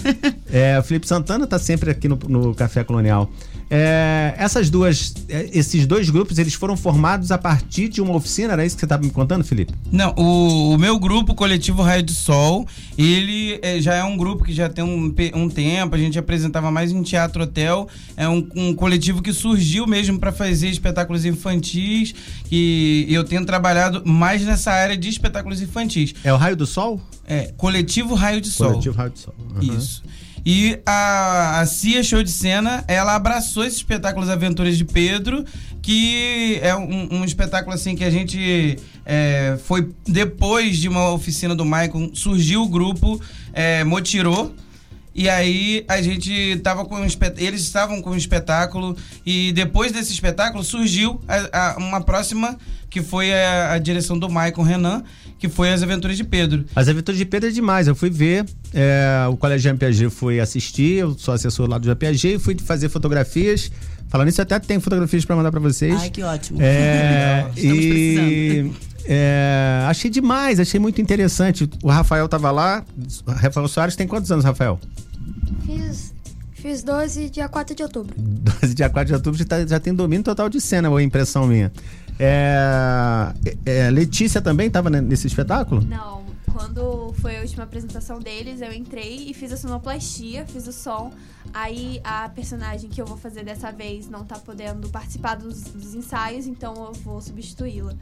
É, 0.52 0.76
o 0.80 0.82
Felipe 0.82 1.06
Santana 1.06 1.46
tá 1.46 1.56
sempre 1.60 1.88
aqui 1.88 2.08
no, 2.08 2.18
no 2.28 2.52
Café 2.52 2.82
Colonial. 2.82 3.30
É, 3.72 4.34
essas 4.36 4.68
duas, 4.68 5.14
é, 5.28 5.48
esses 5.52 5.86
dois 5.86 6.10
grupos, 6.10 6.38
eles 6.38 6.54
foram 6.54 6.76
formados 6.76 7.30
a 7.30 7.38
partir 7.38 7.88
de 7.88 8.00
uma 8.00 8.16
oficina, 8.16 8.54
era 8.54 8.66
isso 8.66 8.74
que 8.74 8.80
você 8.80 8.86
estava 8.86 9.04
me 9.04 9.10
contando, 9.10 9.44
Felipe? 9.44 9.72
Não, 9.92 10.12
o, 10.16 10.74
o 10.74 10.78
meu 10.78 10.98
grupo, 10.98 11.32
o 11.32 11.34
Coletivo 11.36 11.80
Raio 11.80 12.02
de 12.02 12.12
Sol, 12.12 12.66
ele 12.98 13.60
é, 13.62 13.80
já 13.80 13.94
é 13.94 14.02
um 14.02 14.16
grupo 14.16 14.42
que 14.42 14.52
já 14.52 14.68
tem 14.68 14.82
um, 14.82 15.14
um 15.34 15.48
tempo, 15.48 15.94
a 15.94 15.98
gente 15.98 16.18
apresentava 16.18 16.68
mais 16.70 16.90
em 16.90 17.00
teatro 17.02 17.44
hotel. 17.44 17.88
É 18.16 18.28
um, 18.28 18.46
um 18.56 18.74
coletivo 18.74 19.22
que 19.22 19.32
surgiu 19.32 19.86
mesmo 19.86 20.18
para 20.18 20.32
fazer 20.32 20.68
espetáculos 20.68 21.24
infantis 21.24 22.14
e 22.50 23.06
eu 23.08 23.22
tenho 23.22 23.46
trabalhado 23.46 24.02
mais 24.04 24.42
nessa 24.42 24.72
área 24.72 24.96
de 24.96 25.08
espetáculos 25.08 25.62
infantis. 25.62 26.12
É 26.24 26.32
o 26.32 26.36
Raio 26.36 26.56
do 26.56 26.66
Sol? 26.66 27.00
É, 27.24 27.52
Coletivo 27.56 28.14
Raio 28.14 28.40
de 28.40 28.50
Sol. 28.50 28.70
Coletivo 28.70 28.96
Raio 28.96 29.10
do 29.10 29.18
Sol. 29.18 29.34
Uhum. 29.38 29.76
Isso. 29.76 30.02
E 30.44 30.78
a, 30.86 31.60
a 31.60 31.66
Cia 31.66 32.02
Show 32.02 32.22
de 32.22 32.30
Cena, 32.30 32.84
ela 32.88 33.14
abraçou 33.14 33.64
esse 33.64 33.76
espetáculo 33.76 34.24
As 34.24 34.30
Aventuras 34.30 34.76
de 34.78 34.84
Pedro, 34.84 35.44
que 35.82 36.58
é 36.62 36.74
um, 36.74 37.16
um 37.20 37.24
espetáculo 37.24 37.74
assim 37.74 37.94
que 37.94 38.04
a 38.04 38.10
gente 38.10 38.78
é, 39.04 39.58
foi 39.64 39.90
depois 40.06 40.78
de 40.78 40.88
uma 40.88 41.10
oficina 41.10 41.54
do 41.54 41.64
Maicon, 41.64 42.10
surgiu 42.14 42.62
o 42.62 42.68
grupo 42.68 43.20
é, 43.52 43.84
Motirô. 43.84 44.50
E 45.12 45.28
aí 45.28 45.84
a 45.88 46.00
gente 46.00 46.60
tava 46.62 46.84
com 46.84 46.94
um 46.96 47.06
eles 47.36 47.62
estavam 47.62 48.00
com 48.00 48.10
um 48.10 48.16
espetáculo 48.16 48.96
e 49.26 49.50
depois 49.52 49.90
desse 49.90 50.12
espetáculo 50.12 50.62
surgiu 50.62 51.20
a- 51.26 51.72
a- 51.72 51.76
uma 51.78 52.00
próxima 52.00 52.56
que 52.88 53.02
foi 53.02 53.32
a, 53.32 53.72
a 53.72 53.78
direção 53.78 54.16
do 54.18 54.28
Maicon 54.30 54.62
Renan, 54.62 55.02
que 55.40 55.48
foi 55.48 55.72
As 55.72 55.82
Aventuras 55.82 56.16
de 56.16 56.22
Pedro. 56.24 56.64
As 56.76 56.86
Aventuras 56.86 57.18
de 57.18 57.24
Pedro 57.24 57.48
é 57.48 57.52
demais. 57.52 57.88
Eu 57.88 57.94
fui 57.96 58.10
ver, 58.10 58.44
é, 58.74 59.26
o 59.30 59.36
Colégio 59.36 59.70
Jean 59.70 59.76
Piaget 59.76 60.10
fui 60.10 60.38
assistir, 60.38 60.98
eu 60.98 61.18
sou 61.18 61.32
assessor 61.34 61.68
lá 61.68 61.78
do 61.78 61.86
Jean 61.86 61.96
Piaget, 61.96 62.38
fui 62.38 62.56
fazer 62.58 62.88
fotografias. 62.90 63.72
Falando 64.08 64.28
isso, 64.28 64.42
até 64.42 64.58
tem 64.58 64.78
fotografias 64.78 65.24
para 65.24 65.36
mandar 65.36 65.50
para 65.50 65.60
vocês. 65.60 65.94
Ai, 65.98 66.10
que 66.10 66.22
ótimo. 66.22 66.58
É, 66.60 67.46
Estamos 67.56 67.84
e 67.84 68.72
é, 69.06 69.84
achei 69.88 70.10
demais, 70.10 70.60
achei 70.60 70.78
muito 70.78 71.00
interessante. 71.00 71.68
O 71.82 71.88
Rafael 71.88 72.28
tava 72.28 72.50
lá. 72.50 72.84
Rafael 73.26 73.66
Soares 73.68 73.96
tem 73.96 74.06
quantos 74.06 74.30
anos, 74.30 74.44
Rafael? 74.44 74.78
Fiz, 75.64 76.12
fiz 76.52 76.82
12 76.82 77.30
dia 77.30 77.48
4 77.48 77.74
de 77.74 77.82
outubro. 77.82 78.14
12 78.18 78.74
dia 78.74 78.90
4 78.90 79.06
de 79.06 79.14
outubro 79.14 79.38
já, 79.38 79.44
tá- 79.44 79.66
já 79.66 79.80
tem 79.80 79.94
domínio 79.94 80.24
total 80.24 80.48
de 80.48 80.60
cena, 80.60 80.88
boa 80.88 81.02
impressão 81.02 81.46
minha. 81.46 81.72
É, 82.22 83.32
é, 83.64 83.90
Letícia 83.90 84.40
também 84.42 84.66
estava 84.66 84.90
nesse 84.90 85.26
espetáculo? 85.26 85.80
Não, 85.82 86.22
quando 86.52 87.14
foi 87.20 87.38
a 87.38 87.40
última 87.40 87.64
apresentação 87.64 88.18
deles, 88.18 88.60
eu 88.60 88.72
entrei 88.72 89.30
e 89.30 89.34
fiz 89.34 89.50
a 89.52 89.56
sonoplastia, 89.56 90.44
fiz 90.46 90.66
o 90.66 90.72
som. 90.72 91.10
Aí 91.54 92.00
a 92.04 92.28
personagem 92.28 92.90
que 92.90 93.00
eu 93.00 93.06
vou 93.06 93.16
fazer 93.16 93.42
dessa 93.42 93.72
vez 93.72 94.08
não 94.10 94.24
tá 94.24 94.36
podendo 94.36 94.88
participar 94.90 95.36
dos, 95.36 95.62
dos 95.64 95.94
ensaios, 95.94 96.46
então 96.46 96.74
eu 96.74 96.92
vou 97.02 97.20
substituí-la. 97.22 97.94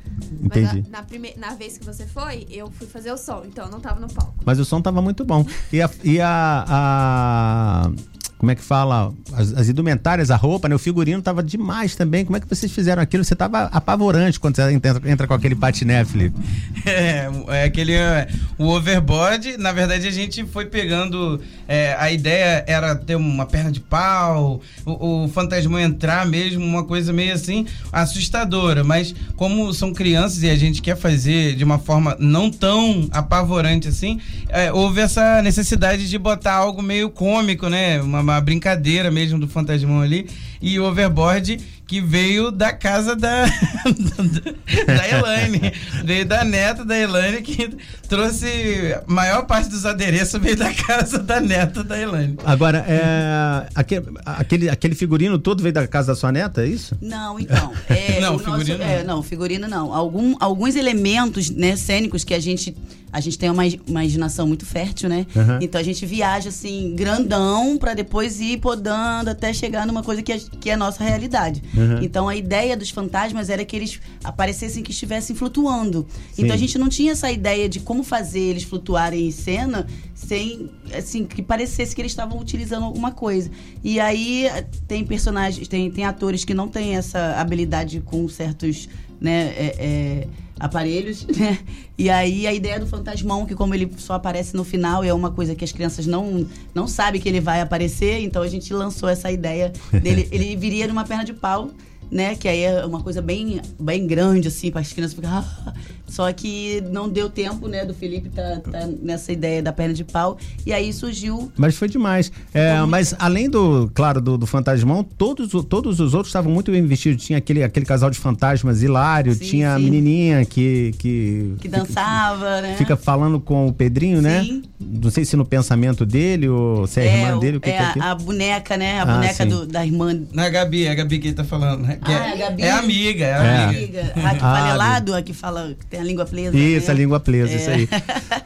Mas 0.42 0.58
Entendi. 0.64 0.90
na, 0.90 0.98
na, 0.98 1.04
prime- 1.04 1.34
na 1.36 1.54
vez 1.54 1.78
que 1.78 1.84
você 1.84 2.04
foi, 2.04 2.46
eu 2.50 2.68
fui 2.70 2.86
fazer 2.88 3.12
o 3.12 3.16
som, 3.16 3.42
então 3.46 3.66
eu 3.66 3.70
não 3.70 3.80
tava 3.80 4.00
no 4.00 4.08
palco. 4.12 4.34
Mas 4.44 4.58
o 4.58 4.64
som 4.64 4.82
tava 4.82 5.00
muito 5.00 5.24
bom. 5.24 5.46
E 5.72 5.80
a. 5.80 5.88
E 6.02 6.20
a, 6.20 6.64
a- 6.68 7.90
como 8.38 8.52
é 8.52 8.54
que 8.54 8.62
fala? 8.62 9.12
As, 9.32 9.52
as 9.52 9.68
indumentárias, 9.68 10.30
a 10.30 10.36
roupa, 10.36 10.68
né? 10.68 10.74
O 10.74 10.78
figurino 10.78 11.20
tava 11.20 11.42
demais 11.42 11.96
também. 11.96 12.24
Como 12.24 12.36
é 12.36 12.40
que 12.40 12.48
vocês 12.48 12.70
fizeram 12.70 13.02
aquilo? 13.02 13.24
Você 13.24 13.34
tava 13.34 13.64
apavorante 13.64 14.38
quando 14.38 14.54
você 14.54 14.72
entra, 14.72 15.02
entra 15.04 15.26
com 15.26 15.34
aquele 15.34 15.56
patiné, 15.56 16.04
Felipe. 16.04 16.38
É, 16.86 17.28
é 17.48 17.64
aquele. 17.64 17.92
é, 17.92 18.28
o 18.56 18.68
overboard, 18.68 19.56
na 19.58 19.72
verdade, 19.72 20.06
a 20.06 20.10
gente 20.10 20.44
foi 20.46 20.66
pegando. 20.66 21.40
é, 21.66 21.94
a 21.98 22.10
ideia 22.10 22.64
era 22.66 22.94
ter 22.94 23.16
uma 23.16 23.44
perna 23.44 23.70
de 23.70 23.80
pau, 23.80 24.60
o, 24.86 25.24
o 25.24 25.28
fantasma 25.28 25.82
entrar 25.82 26.24
mesmo, 26.24 26.64
uma 26.64 26.84
coisa 26.84 27.12
meio 27.12 27.34
assim, 27.34 27.66
assustadora. 27.92 28.84
Mas 28.84 29.14
como 29.36 29.72
são 29.74 29.92
crianças 29.92 30.42
e 30.42 30.50
a 30.50 30.56
gente 30.56 30.80
quer 30.80 30.96
fazer 30.96 31.56
de 31.56 31.64
uma 31.64 31.78
forma 31.78 32.16
não 32.18 32.50
tão 32.50 33.08
apavorante 33.10 33.88
assim, 33.88 34.20
é, 34.48 34.72
houve 34.72 35.00
essa 35.00 35.42
necessidade 35.42 36.08
de 36.08 36.18
botar 36.18 36.54
algo 36.54 36.82
meio 36.82 37.10
cômico, 37.10 37.68
né? 37.68 38.00
Uma, 38.00 38.20
uma 38.32 38.40
brincadeira 38.40 39.10
mesmo 39.10 39.38
do 39.38 39.48
fantasmão 39.48 40.00
ali. 40.00 40.26
E 40.60 40.78
o 40.78 40.84
overboard 40.84 41.58
que 41.86 42.00
veio 42.00 42.50
da 42.50 42.72
casa 42.72 43.16
da, 43.16 43.46
da 44.86 45.08
Elaine. 45.08 45.72
veio 46.04 46.26
da 46.26 46.44
neta 46.44 46.84
da 46.84 46.98
Elaine 46.98 47.40
que 47.42 47.70
trouxe 48.08 48.94
a 48.94 49.10
maior 49.10 49.46
parte 49.46 49.70
dos 49.70 49.86
adereços 49.86 50.40
veio 50.40 50.56
da 50.56 50.72
casa 50.72 51.18
da 51.18 51.40
neta 51.40 51.82
da 51.82 51.98
Elaine. 52.00 52.36
Agora, 52.44 52.84
é, 52.86 53.68
aque- 53.74 54.02
aquele, 54.24 54.68
aquele 54.68 54.94
figurino 54.94 55.38
todo 55.38 55.62
veio 55.62 55.72
da 55.72 55.86
casa 55.86 56.08
da 56.08 56.16
sua 56.16 56.32
neta, 56.32 56.62
é 56.62 56.66
isso? 56.66 56.96
Não, 57.00 57.38
então. 57.38 57.72
É, 57.88 58.20
Não, 58.20 58.36
o 58.36 58.38
nosso- 58.42 58.44
figurino 58.64 58.82
é, 58.84 59.04
não. 59.04 59.22
figurino 59.22 59.68
não. 59.68 59.94
Algum, 59.94 60.34
alguns 60.40 60.76
elementos 60.76 61.50
né, 61.50 61.76
cênicos 61.76 62.24
que 62.24 62.34
a 62.34 62.40
gente. 62.40 62.76
A 63.10 63.20
gente 63.20 63.38
tem 63.38 63.48
uma 63.48 63.66
imaginação 63.66 64.46
muito 64.46 64.66
fértil, 64.66 65.08
né? 65.08 65.24
Aham. 65.34 65.58
Então 65.62 65.80
a 65.80 65.84
gente 65.84 66.04
viaja 66.04 66.50
assim, 66.50 66.94
grandão, 66.94 67.78
pra 67.78 67.94
depois 67.94 68.38
ir 68.38 68.58
podando 68.58 69.30
até 69.30 69.50
chegar 69.50 69.86
numa 69.86 70.02
coisa 70.02 70.20
que 70.22 70.30
que 70.60 70.70
é 70.70 70.74
a 70.74 70.76
nossa 70.76 71.02
realidade. 71.02 71.62
Aham. 71.76 72.00
Então 72.02 72.28
a 72.28 72.36
ideia 72.36 72.76
dos 72.76 72.90
fantasmas 72.90 73.50
era 73.50 73.64
que 73.64 73.76
eles 73.76 74.00
aparecessem 74.22 74.82
que 74.82 74.90
estivessem 74.90 75.34
flutuando. 75.34 76.06
Sim. 76.32 76.44
Então 76.44 76.54
a 76.54 76.58
gente 76.58 76.78
não 76.78 76.88
tinha 76.88 77.12
essa 77.12 77.30
ideia 77.30 77.68
de 77.68 77.80
como 77.80 78.02
fazer 78.02 78.40
eles 78.40 78.64
flutuarem 78.64 79.26
em 79.26 79.30
cena 79.30 79.86
sem, 80.14 80.70
assim, 80.92 81.24
que 81.24 81.42
parecesse 81.42 81.94
que 81.94 82.02
eles 82.02 82.12
estavam 82.12 82.38
utilizando 82.38 82.84
alguma 82.84 83.12
coisa. 83.12 83.50
E 83.82 84.00
aí 84.00 84.46
tem 84.86 85.04
personagens, 85.04 85.68
tem, 85.68 85.90
tem 85.90 86.04
atores 86.04 86.44
que 86.44 86.52
não 86.52 86.68
têm 86.68 86.96
essa 86.96 87.36
habilidade 87.36 88.00
com 88.00 88.28
certos, 88.28 88.88
né, 89.20 89.54
é, 89.56 89.76
é, 89.78 90.28
aparelhos, 90.58 91.26
né? 91.36 91.58
E 91.96 92.08
aí 92.10 92.46
a 92.46 92.52
ideia 92.52 92.78
do 92.78 92.86
fantasmão, 92.86 93.46
que 93.46 93.54
como 93.54 93.74
ele 93.74 93.90
só 93.98 94.14
aparece 94.14 94.56
no 94.56 94.64
final, 94.64 95.02
é 95.04 95.12
uma 95.12 95.30
coisa 95.30 95.54
que 95.54 95.64
as 95.64 95.72
crianças 95.72 96.06
não, 96.06 96.46
não 96.74 96.86
sabem 96.86 97.20
que 97.20 97.28
ele 97.28 97.40
vai 97.40 97.60
aparecer, 97.60 98.20
então 98.20 98.42
a 98.42 98.48
gente 98.48 98.72
lançou 98.72 99.08
essa 99.08 99.30
ideia 99.30 99.72
dele. 100.02 100.28
ele 100.32 100.56
viria 100.56 100.86
numa 100.86 101.04
perna 101.04 101.24
de 101.24 101.32
pau, 101.32 101.70
né? 102.10 102.34
Que 102.34 102.48
aí 102.48 102.62
é 102.62 102.84
uma 102.84 103.02
coisa 103.02 103.20
bem, 103.20 103.60
bem 103.78 104.06
grande, 104.06 104.48
assim, 104.48 104.70
para 104.70 104.80
as 104.80 104.92
crianças 104.92 105.14
ficarem. 105.14 105.38
"Ah". 105.38 105.74
Só 106.08 106.32
que 106.32 106.82
não 106.90 107.08
deu 107.08 107.28
tempo, 107.28 107.68
né, 107.68 107.84
do 107.84 107.92
Felipe 107.94 108.28
tá, 108.30 108.60
tá 108.70 108.88
nessa 109.02 109.30
ideia 109.32 109.62
da 109.62 109.72
perna 109.72 109.94
de 109.94 110.04
pau. 110.04 110.38
E 110.66 110.72
aí 110.72 110.92
surgiu. 110.92 111.52
Mas 111.56 111.76
foi 111.76 111.88
demais. 111.88 112.32
É, 112.54 112.80
mas 112.82 113.14
além 113.18 113.48
do, 113.50 113.90
claro, 113.94 114.20
do, 114.20 114.38
do 114.38 114.46
fantasmão, 114.46 115.04
todos, 115.04 115.50
todos 115.66 116.00
os 116.00 116.14
outros 116.14 116.28
estavam 116.30 116.52
muito 116.52 116.70
bem 116.72 116.84
vestidos. 116.86 117.24
Tinha 117.24 117.38
aquele, 117.38 117.62
aquele 117.62 117.84
casal 117.86 118.10
de 118.10 118.18
fantasmas 118.18 118.82
hilário, 118.82 119.34
Sim, 119.34 119.44
tinha 119.44 119.74
a 119.74 119.78
sim. 119.78 119.84
menininha 119.84 120.44
que. 120.44 120.92
Que, 120.98 121.54
Que 121.60 121.68
dançava, 121.68 122.60
né? 122.62 122.74
Fica 122.76 122.96
falando 122.96 123.38
com 123.40 123.66
o 123.68 123.72
Pedrinho, 123.72 124.20
né? 124.22 124.42
Sim. 124.44 124.62
Não 124.80 125.10
sei 125.10 125.24
se 125.24 125.36
no 125.36 125.44
pensamento 125.44 126.06
dele 126.06 126.48
ou 126.48 126.86
se 126.86 127.00
é 127.00 127.02
a 127.02 127.16
irmã 127.26 127.38
dele, 127.38 127.56
o 127.56 127.60
que, 127.60 127.68
é 127.68 127.72
que 127.72 127.78
é 127.78 127.84
a, 127.84 127.88
aquilo. 127.90 128.04
a 128.04 128.14
boneca, 128.14 128.76
né? 128.76 128.98
A 129.00 129.02
Ah, 129.02 129.06
boneca 129.06 129.46
do- 129.46 129.66
da 129.66 129.84
irmã. 129.84 130.18
Não 130.32 130.42
é 130.42 130.46
a 130.46 130.50
Gabi, 130.50 130.86
é 130.86 130.90
a 130.90 130.94
Gabi 130.94 131.18
que 131.18 131.28
ele 131.28 131.34
tá 131.36 131.44
falando, 131.44 131.82
né? 131.82 131.98
Que 132.04 132.12
Ah, 132.12 132.26
é, 132.28 132.32
a 132.32 132.36
Gabi. 132.36 132.62
é 132.62 132.70
amiga, 132.70 133.24
é 133.24 133.28
É. 133.28 133.64
amiga. 133.64 133.78
Amiga. 133.78 134.00
A 134.00 134.30
que 134.30 134.36
Ah, 134.36 134.38
fala 134.40 134.70
helado, 134.70 135.14
a 135.14 135.22
que 135.22 135.32
fala 135.32 135.76
tem 135.98 136.02
a 136.02 136.04
língua 136.04 136.24
presa. 136.24 136.56
Isso, 136.56 136.86
né? 136.86 136.92
a 136.92 136.96
língua 136.96 137.20
presa, 137.20 137.52
É. 137.52 137.56
isso 137.56 137.70
aí. 137.70 137.88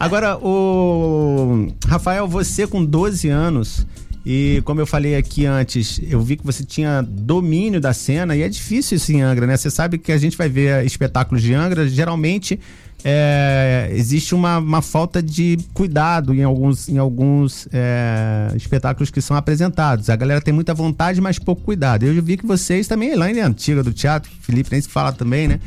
Agora, 0.01 0.39
o 0.39 1.69
Rafael, 1.87 2.27
você 2.27 2.67
com 2.67 2.85
12 2.85 3.29
anos 3.29 3.87
E 4.25 4.63
como 4.65 4.81
eu 4.81 4.87
falei 4.87 5.17
aqui 5.17 5.47
antes, 5.47 6.01
eu 6.09 6.21
vi 6.21 6.37
que 6.37 6.47
você 6.47 6.63
tinha 6.63 7.03
domínio 7.03 7.81
da 7.81 7.93
cena 7.93 8.37
e 8.37 8.43
é 8.43 8.49
difícil 8.49 8.97
isso 8.97 9.11
em 9.11 9.21
Angra, 9.21 9.49
né? 9.49 9.57
Você 9.57 9.69
sabe 9.69 9.99
que 9.99 10.13
a 10.13 10.17
gente 10.17 10.37
vai 10.39 10.49
ver 10.49 10.87
espetáculos 10.87 11.43
de 11.43 11.53
Angra, 11.53 11.89
geralmente 11.89 12.61
é, 13.03 13.89
existe 13.91 14.33
uma, 14.33 14.59
uma, 14.59 14.81
falta 14.81 15.21
de 15.21 15.59
cuidado 15.75 16.33
em 16.33 16.45
alguns, 16.45 16.89
em 16.89 16.99
alguns 16.99 17.67
é, 17.73 18.53
espetáculos 18.55 19.11
que 19.11 19.21
são 19.21 19.37
apresentados. 19.37 20.09
A 20.09 20.15
galera 20.15 20.41
tem 20.41 20.55
muita 20.55 20.73
vontade, 20.73 21.21
mas 21.21 21.37
pouco 21.37 21.63
cuidado. 21.63 22.07
Eu 22.07 22.23
vi 22.23 22.37
que 22.37 22.47
vocês 22.47 22.87
também, 22.87 23.11
Elaine 23.11 23.41
é 23.41 23.43
antiga 23.43 23.83
do 23.83 23.93
teatro, 23.93 24.31
Felipe 24.41 24.71
nem 24.71 24.81
se 24.81 24.89
fala 24.89 25.13
também, 25.13 25.49
né? 25.49 25.59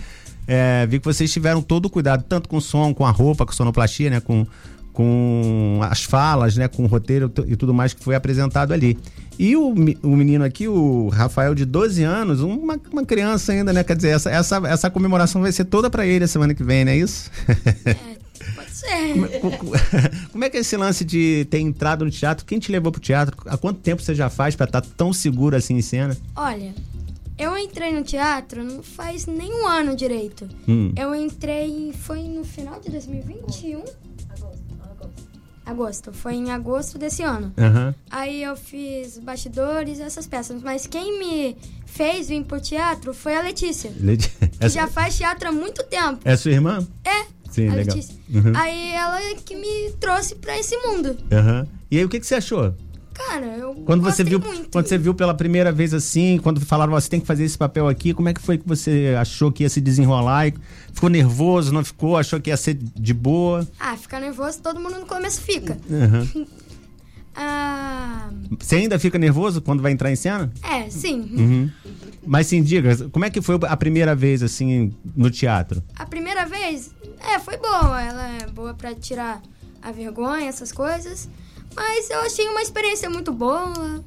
É, 0.48 0.86
vi 0.86 1.00
que 1.00 1.06
vocês 1.06 1.32
tiveram 1.32 1.62
todo 1.62 1.86
o 1.86 1.90
cuidado, 1.90 2.24
tanto 2.28 2.48
com 2.48 2.58
o 2.58 2.62
som, 2.62 2.94
com 2.94 3.06
a 3.06 3.12
roupa, 3.12 3.46
com 3.46 3.52
a 3.52 3.56
sonoplastia, 3.56 4.10
né? 4.10 4.20
Com, 4.20 4.46
com 4.94 5.80
as 5.84 6.04
falas, 6.04 6.56
né? 6.56 6.68
Com 6.68 6.84
o 6.84 6.88
roteiro 6.88 7.32
e 7.48 7.56
tudo 7.56 7.74
mais 7.74 7.94
que 7.94 8.04
foi 8.04 8.16
apresentado 8.16 8.74
ali. 8.74 8.98
E 9.38 9.56
o, 9.56 9.74
o 10.02 10.16
menino 10.16 10.46
aqui, 10.46 10.68
o 10.68 11.10
Rafael, 11.10 11.54
de 11.54 11.66
12 11.66 12.04
anos, 12.04 12.42
uma, 12.42 12.80
uma 12.92 13.06
criança 13.06 13.52
ainda, 13.52 13.74
né? 13.74 13.84
Quer 13.84 13.96
dizer, 13.96 14.10
essa, 14.10 14.32
essa, 14.32 14.62
essa 14.66 14.90
comemoração 14.90 15.42
vai 15.42 15.52
ser 15.52 15.66
toda 15.66 15.90
para 15.90 16.06
ele 16.06 16.24
a 16.24 16.28
semana 16.28 16.54
que 16.54 16.64
vem, 16.64 16.86
não 16.86 16.92
é 16.92 16.98
isso? 16.98 17.30
É, 17.86 18.16
pode 18.56 18.72
ser. 18.72 19.40
Como, 19.42 19.58
como 20.32 20.44
é 20.44 20.50
que 20.50 20.58
é 20.58 20.60
esse 20.62 20.78
lance 20.78 21.04
de 21.04 21.46
ter 21.50 21.60
entrado 21.60 22.06
no 22.06 22.12
teatro? 22.12 22.46
Quem 22.46 22.60
te 22.60 22.72
levou 22.72 22.92
pro 22.92 23.02
teatro? 23.02 23.36
Há 23.48 23.58
quanto 23.58 23.82
tempo 23.82 24.02
você 24.02 24.16
já 24.16 24.30
faz 24.30 24.56
para 24.56 24.68
estar 24.68 24.82
tá 24.82 24.88
tão 24.96 25.12
seguro 25.12 25.56
assim 25.56 25.76
em 25.76 25.82
cena? 25.82 26.16
Olha, 26.34 26.74
eu 27.38 27.58
entrei 27.58 27.94
no 27.94 28.04
teatro 28.04 28.64
não 28.64 28.82
faz 28.82 29.26
nem 29.26 29.52
um 29.54 29.68
ano 29.68 29.96
direito. 29.96 30.48
Hum. 30.68 30.94
Eu 30.98 31.14
entrei, 31.14 31.94
foi 31.94 32.24
no 32.24 32.44
final 32.44 32.80
de 32.80 32.90
2021 32.90 33.84
agosto. 35.66 36.14
Foi 36.14 36.36
em 36.36 36.52
agosto 36.52 36.98
desse 36.98 37.24
ano. 37.24 37.52
Uhum. 37.58 37.94
Aí 38.10 38.44
eu 38.44 38.56
fiz 38.56 39.18
bastidores, 39.18 40.00
essas 40.00 40.28
peças. 40.28 40.62
Mas 40.62 40.86
quem 40.86 41.20
me 41.20 41.58
fez 41.86 42.28
vir 42.30 42.44
pro 42.46 42.62
teatro 42.62 43.14
foi 43.14 43.36
a 43.36 43.42
Letícia. 43.42 43.92
Leti... 44.00 44.30
Que 44.30 44.66
Essa... 44.66 44.76
já 44.76 44.88
faz 44.88 45.18
teatro 45.18 45.50
há 45.50 45.52
muito 45.52 45.84
tempo. 45.84 46.20
É 46.24 46.38
sua 46.38 46.52
irmã? 46.52 46.86
É. 47.04 47.26
Sim, 47.50 47.70
a 47.70 47.74
legal. 47.74 47.96
Letícia. 47.96 48.16
Uhum. 48.34 48.54
Aí 48.56 48.92
ela 48.92 49.20
que 49.44 49.56
me 49.56 49.92
trouxe 50.00 50.36
pra 50.36 50.58
esse 50.58 50.78
mundo. 50.78 51.18
Uhum. 51.32 51.68
E 51.90 51.98
aí 51.98 52.06
o 52.06 52.10
que, 52.10 52.20
que 52.20 52.28
você 52.28 52.36
achou? 52.36 52.74
Cara, 53.16 53.46
eu 53.58 53.74
quando 53.86 54.04
você 54.04 54.24
viu 54.26 54.40
muito. 54.40 54.70
quando 54.70 54.88
você 54.88 54.98
viu 54.98 55.14
pela 55.14 55.34
primeira 55.34 55.72
vez 55.72 55.94
assim 55.94 56.38
quando 56.38 56.60
falaram 56.60 56.92
você 56.92 57.10
tem 57.10 57.20
que 57.22 57.26
fazer 57.26 57.46
esse 57.46 57.58
papel 57.58 57.88
aqui 57.88 58.14
como 58.14 58.28
é 58.28 58.34
que 58.34 58.42
foi 58.42 58.58
que 58.58 58.68
você 58.68 59.16
achou 59.18 59.52
que 59.52 59.64
ia 59.64 59.70
se 59.70 59.80
desenrolar? 59.80 60.52
Ficou 60.94 61.10
nervoso 61.10 61.74
não 61.74 61.84
ficou? 61.84 62.18
Achou 62.18 62.42
que 62.42 62.50
ia 62.50 62.58
ser 62.58 62.74
de 62.74 63.14
boa? 63.14 63.66
Ah 63.80 63.96
ficar 63.96 64.20
nervoso 64.20 64.62
todo 64.62 64.82
mundo 64.82 65.00
no 65.00 65.06
começo 65.06 65.42
fica. 65.42 65.78
Uhum. 65.90 66.46
ah... 67.34 68.30
você 68.60 68.76
ainda 68.76 69.00
fica 69.00 69.18
nervoso 69.18 69.62
quando 69.62 69.82
vai 69.82 69.94
entrar 69.94 70.12
em 70.12 70.18
cena? 70.18 70.52
É 70.62 70.90
sim. 70.90 71.22
Uhum. 71.22 71.72
mas 72.26 72.48
sim 72.48 72.62
diga 72.62 73.10
como 73.10 73.24
é 73.24 73.30
que 73.30 73.42
foi 73.42 73.58
a 73.62 73.78
primeira 73.78 74.14
vez 74.14 74.44
assim 74.44 74.94
no 75.16 75.32
teatro? 75.32 75.82
A 75.96 76.06
primeira 76.06 76.46
vez? 76.46 76.92
É 77.34 77.40
foi 77.40 77.56
boa. 77.56 78.02
Ela 78.02 78.28
é 78.28 78.48
boa 78.48 78.74
para 78.74 78.94
tirar 78.94 79.42
a 79.82 79.92
vergonha 79.92 80.50
essas 80.50 80.74
coisas 80.74 81.30
mas 81.76 82.10
eu 82.10 82.20
achei 82.22 82.48
uma 82.48 82.62
experiência 82.62 83.10
muito 83.10 83.32
boa. 83.32 84.04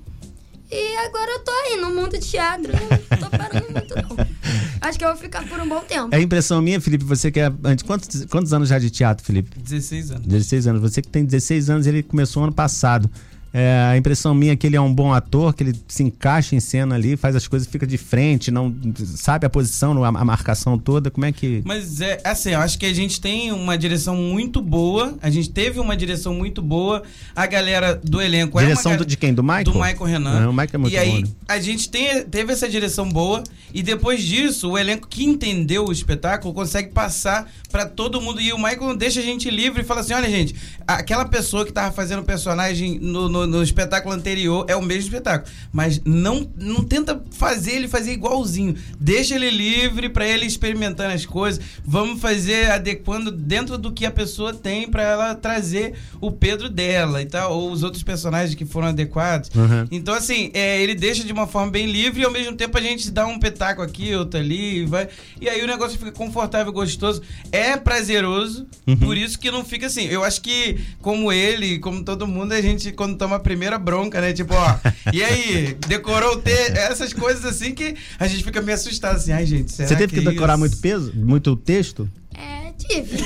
E 0.70 0.96
agora 0.98 1.30
eu 1.30 1.40
tô 1.40 1.50
aí 1.50 1.76
no 1.80 1.90
mundo 1.94 2.18
de 2.18 2.26
teatro. 2.26 2.72
Não 3.10 3.18
tô 3.18 3.30
parando 3.30 3.72
muito, 3.72 3.94
não. 3.94 4.26
Acho 4.82 4.98
que 4.98 5.04
eu 5.04 5.08
vou 5.08 5.16
ficar 5.16 5.46
por 5.48 5.58
um 5.60 5.68
bom 5.68 5.80
tempo. 5.80 6.14
É 6.14 6.20
impressão 6.20 6.60
minha, 6.60 6.80
Felipe, 6.80 7.04
você 7.04 7.30
que 7.30 7.40
é. 7.40 7.50
Quantos, 7.86 8.26
quantos 8.26 8.52
anos 8.52 8.68
já 8.68 8.78
de 8.78 8.90
teatro, 8.90 9.24
Felipe? 9.24 9.58
16 9.58 10.10
anos. 10.10 10.26
16 10.26 10.66
anos. 10.66 10.82
Você 10.82 11.00
que 11.00 11.08
tem 11.08 11.24
16 11.24 11.70
anos, 11.70 11.86
ele 11.86 12.02
começou 12.02 12.44
ano 12.44 12.52
passado. 12.52 13.10
É, 13.52 13.88
a 13.90 13.96
impressão 13.96 14.34
minha 14.34 14.52
é 14.52 14.56
que 14.56 14.66
ele 14.66 14.76
é 14.76 14.80
um 14.80 14.92
bom 14.92 15.12
ator, 15.12 15.54
que 15.54 15.62
ele 15.62 15.74
se 15.88 16.02
encaixa 16.02 16.54
em 16.54 16.60
cena 16.60 16.94
ali, 16.94 17.16
faz 17.16 17.34
as 17.34 17.48
coisas, 17.48 17.66
fica 17.68 17.86
de 17.86 17.96
frente, 17.96 18.50
não 18.50 18.74
sabe 19.16 19.46
a 19.46 19.50
posição, 19.50 20.04
a, 20.04 20.12
marcação 20.24 20.78
toda. 20.78 21.10
Como 21.10 21.24
é 21.24 21.32
que. 21.32 21.62
Mas 21.64 22.00
é 22.00 22.20
assim, 22.24 22.50
eu 22.50 22.60
acho 22.60 22.78
que 22.78 22.86
a 22.86 22.92
gente 22.92 23.20
tem 23.20 23.52
uma 23.52 23.76
direção 23.78 24.16
muito 24.16 24.60
boa. 24.60 25.16
A 25.22 25.30
gente 25.30 25.50
teve 25.50 25.80
uma 25.80 25.96
direção 25.96 26.34
muito 26.34 26.60
boa. 26.60 27.02
A 27.34 27.46
galera 27.46 27.94
do 27.94 28.20
elenco 28.20 28.58
direção 28.58 28.92
é 28.92 28.96
uma, 28.96 29.04
de 29.04 29.16
quem? 29.16 29.32
Do 29.32 29.42
Michael? 29.42 29.64
Do 29.64 29.74
Michael 29.74 30.04
Renan. 30.04 30.40
Não, 30.40 30.50
o 30.50 30.52
Michael 30.52 30.70
é 30.74 30.78
muito 30.78 30.94
e 30.94 30.98
aí, 30.98 31.24
bom. 31.24 31.30
a 31.48 31.58
gente 31.58 31.88
tem, 31.88 32.24
teve 32.24 32.52
essa 32.52 32.68
direção 32.68 33.08
boa. 33.08 33.42
E 33.72 33.82
depois 33.82 34.22
disso, 34.22 34.70
o 34.70 34.78
elenco 34.78 35.06
que 35.08 35.24
entendeu 35.24 35.86
o 35.86 35.92
espetáculo 35.92 36.54
consegue 36.54 36.90
passar 36.90 37.50
para 37.70 37.86
todo 37.86 38.20
mundo. 38.20 38.40
E 38.40 38.52
o 38.52 38.56
Michael 38.56 38.96
deixa 38.96 39.20
a 39.20 39.22
gente 39.22 39.50
livre 39.50 39.82
e 39.82 39.84
fala 39.84 40.00
assim: 40.00 40.14
olha, 40.14 40.28
gente, 40.28 40.54
aquela 40.86 41.24
pessoa 41.24 41.64
que 41.64 41.72
tava 41.72 41.92
fazendo 41.92 42.20
o 42.20 42.24
personagem 42.24 42.98
no, 42.98 43.28
no, 43.28 43.37
no 43.46 43.62
espetáculo 43.62 44.14
anterior 44.14 44.64
é 44.68 44.74
o 44.76 44.82
mesmo 44.82 45.04
espetáculo. 45.10 45.50
Mas 45.72 46.00
não, 46.04 46.48
não 46.56 46.82
tenta 46.82 47.22
fazer 47.32 47.72
ele 47.72 47.88
fazer 47.88 48.12
igualzinho. 48.12 48.74
Deixa 48.98 49.34
ele 49.34 49.50
livre 49.50 50.08
para 50.08 50.26
ele 50.26 50.46
experimentando 50.46 51.12
as 51.14 51.24
coisas. 51.26 51.60
Vamos 51.84 52.20
fazer 52.20 52.70
adequando 52.70 53.30
dentro 53.30 53.78
do 53.78 53.92
que 53.92 54.04
a 54.06 54.10
pessoa 54.10 54.52
tem 54.54 54.88
para 54.88 55.02
ela 55.02 55.34
trazer 55.34 55.94
o 56.20 56.30
Pedro 56.30 56.68
dela 56.68 57.20
e 57.22 57.26
tal, 57.26 57.52
ou 57.56 57.70
os 57.70 57.82
outros 57.82 58.02
personagens 58.02 58.54
que 58.54 58.64
foram 58.64 58.88
adequados. 58.88 59.50
Uhum. 59.54 59.86
Então, 59.90 60.14
assim, 60.14 60.50
é, 60.54 60.80
ele 60.82 60.94
deixa 60.94 61.24
de 61.24 61.32
uma 61.32 61.46
forma 61.46 61.70
bem 61.70 61.86
livre 61.90 62.22
e 62.22 62.24
ao 62.24 62.30
mesmo 62.30 62.54
tempo 62.56 62.76
a 62.76 62.80
gente 62.80 63.10
dá 63.10 63.26
um 63.26 63.38
petaco 63.38 63.82
aqui, 63.82 64.14
outro 64.14 64.38
ali, 64.40 64.78
e 64.82 64.86
vai. 64.86 65.08
E 65.40 65.48
aí 65.48 65.62
o 65.62 65.66
negócio 65.66 65.98
fica 65.98 66.12
confortável, 66.12 66.72
gostoso. 66.72 67.22
É 67.52 67.76
prazeroso, 67.76 68.66
Uhum. 68.86 68.96
por 68.96 69.16
isso 69.16 69.38
que 69.38 69.50
não 69.50 69.64
fica 69.64 69.86
assim. 69.86 70.04
Eu 70.06 70.24
acho 70.24 70.40
que, 70.40 70.78
como 71.02 71.30
ele, 71.32 71.78
como 71.78 72.02
todo 72.02 72.26
mundo, 72.26 72.52
a 72.52 72.60
gente, 72.60 72.92
quando 72.92 73.16
toma 73.28 73.36
a 73.36 73.40
primeira 73.40 73.78
bronca, 73.78 74.20
né? 74.20 74.32
Tipo, 74.32 74.54
ó, 74.54 74.74
e 75.12 75.22
aí, 75.22 75.76
decorou 75.86 76.32
o 76.34 76.36
texto, 76.40 76.76
essas 76.76 77.12
coisas 77.12 77.44
assim 77.44 77.74
que 77.74 77.94
a 78.18 78.26
gente 78.26 78.42
fica 78.42 78.62
meio 78.62 78.74
assustado, 78.74 79.16
assim, 79.16 79.32
ai, 79.32 79.44
gente, 79.44 79.70
será 79.70 79.88
Você 79.88 79.96
teve 79.96 80.14
que, 80.14 80.20
que 80.22 80.30
decorar 80.30 80.54
isso? 80.54 80.60
muito 80.60 80.76
peso? 80.78 81.12
Muito 81.14 81.54
texto? 81.56 82.08
É, 82.34 82.72
tive. 82.72 83.18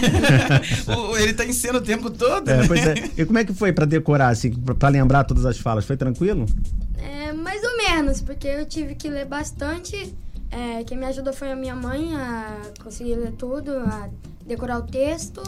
O- 0.92 1.16
ele 1.16 1.32
tá 1.32 1.44
em 1.44 1.52
cena 1.52 1.78
o 1.78 1.80
tempo 1.80 2.10
todo, 2.10 2.48
É, 2.50 2.56
né? 2.58 2.64
pois 2.66 2.84
é. 2.84 2.94
E 3.16 3.24
como 3.24 3.38
é 3.38 3.44
que 3.44 3.54
foi 3.54 3.72
pra 3.72 3.84
decorar, 3.84 4.28
assim, 4.28 4.50
pra, 4.52 4.74
pra 4.74 4.88
lembrar 4.88 5.22
todas 5.24 5.46
as 5.46 5.58
falas? 5.58 5.84
Foi 5.84 5.96
tranquilo? 5.96 6.46
É, 6.98 7.32
mais 7.32 7.62
ou 7.62 7.76
menos, 7.76 8.20
porque 8.20 8.48
eu 8.48 8.66
tive 8.66 8.94
que 8.96 9.08
ler 9.08 9.26
bastante. 9.26 10.12
É, 10.50 10.82
quem 10.84 10.98
me 10.98 11.06
ajudou 11.06 11.32
foi 11.32 11.50
a 11.52 11.56
minha 11.56 11.74
mãe 11.76 12.14
a 12.14 12.56
conseguir 12.82 13.14
ler 13.14 13.32
tudo, 13.32 13.70
a 13.78 14.08
decorar 14.46 14.78
o 14.78 14.82
texto. 14.82 15.40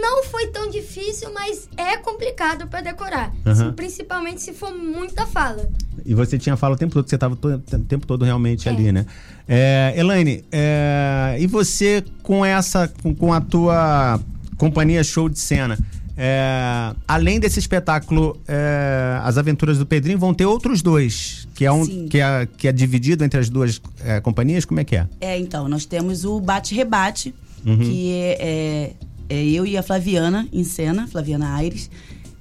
Não 0.00 0.24
foi 0.24 0.48
tão 0.48 0.70
difícil, 0.70 1.32
mas 1.32 1.68
é 1.76 1.96
complicado 1.96 2.66
para 2.66 2.80
decorar. 2.80 3.32
Aham. 3.46 3.72
Principalmente 3.72 4.40
se 4.42 4.52
for 4.52 4.74
muita 4.74 5.26
fala. 5.26 5.68
E 6.04 6.14
você 6.14 6.38
tinha 6.38 6.56
fala 6.56 6.74
o 6.74 6.78
tempo 6.78 6.92
todo, 6.92 7.08
você 7.08 7.14
estava 7.14 7.34
o 7.34 7.58
tempo 7.88 8.06
todo 8.06 8.24
realmente 8.24 8.68
ali, 8.68 8.92
né? 8.92 9.06
É, 9.48 9.94
Elaine, 9.96 10.44
é, 10.52 11.36
e 11.38 11.46
você 11.46 12.04
com 12.22 12.44
essa, 12.44 12.88
com, 13.02 13.14
com 13.14 13.32
a 13.32 13.40
tua 13.40 14.20
companhia 14.56 15.02
show 15.04 15.28
de 15.28 15.38
cena, 15.38 15.78
é, 16.16 16.94
além 17.08 17.40
desse 17.40 17.58
espetáculo, 17.58 18.40
é, 18.46 19.18
As 19.22 19.36
Aventuras 19.38 19.78
do 19.78 19.86
Pedrinho, 19.86 20.18
vão 20.18 20.32
ter 20.32 20.46
outros 20.46 20.80
dois, 20.82 21.48
que 21.54 21.64
é, 21.64 21.72
um, 21.72 21.84
Sim. 21.84 22.08
que 22.08 22.20
é, 22.20 22.46
que 22.46 22.68
é 22.68 22.72
dividido 22.72 23.24
entre 23.24 23.40
as 23.40 23.48
duas 23.48 23.80
é, 24.04 24.20
companhias, 24.20 24.64
como 24.64 24.80
é 24.80 24.84
que 24.84 24.96
é? 24.96 25.06
É, 25.20 25.38
então, 25.38 25.68
nós 25.68 25.84
temos 25.86 26.24
o 26.24 26.40
Bate-Rebate, 26.40 27.34
Uhum. 27.66 27.78
que 27.78 28.36
é, 28.38 28.90
é- 29.28 29.44
eu 29.44 29.66
e 29.66 29.76
a 29.76 29.82
Flaviana 29.82 30.48
em 30.52 30.64
cena, 30.64 31.06
Flaviana 31.06 31.54
Aires. 31.54 31.90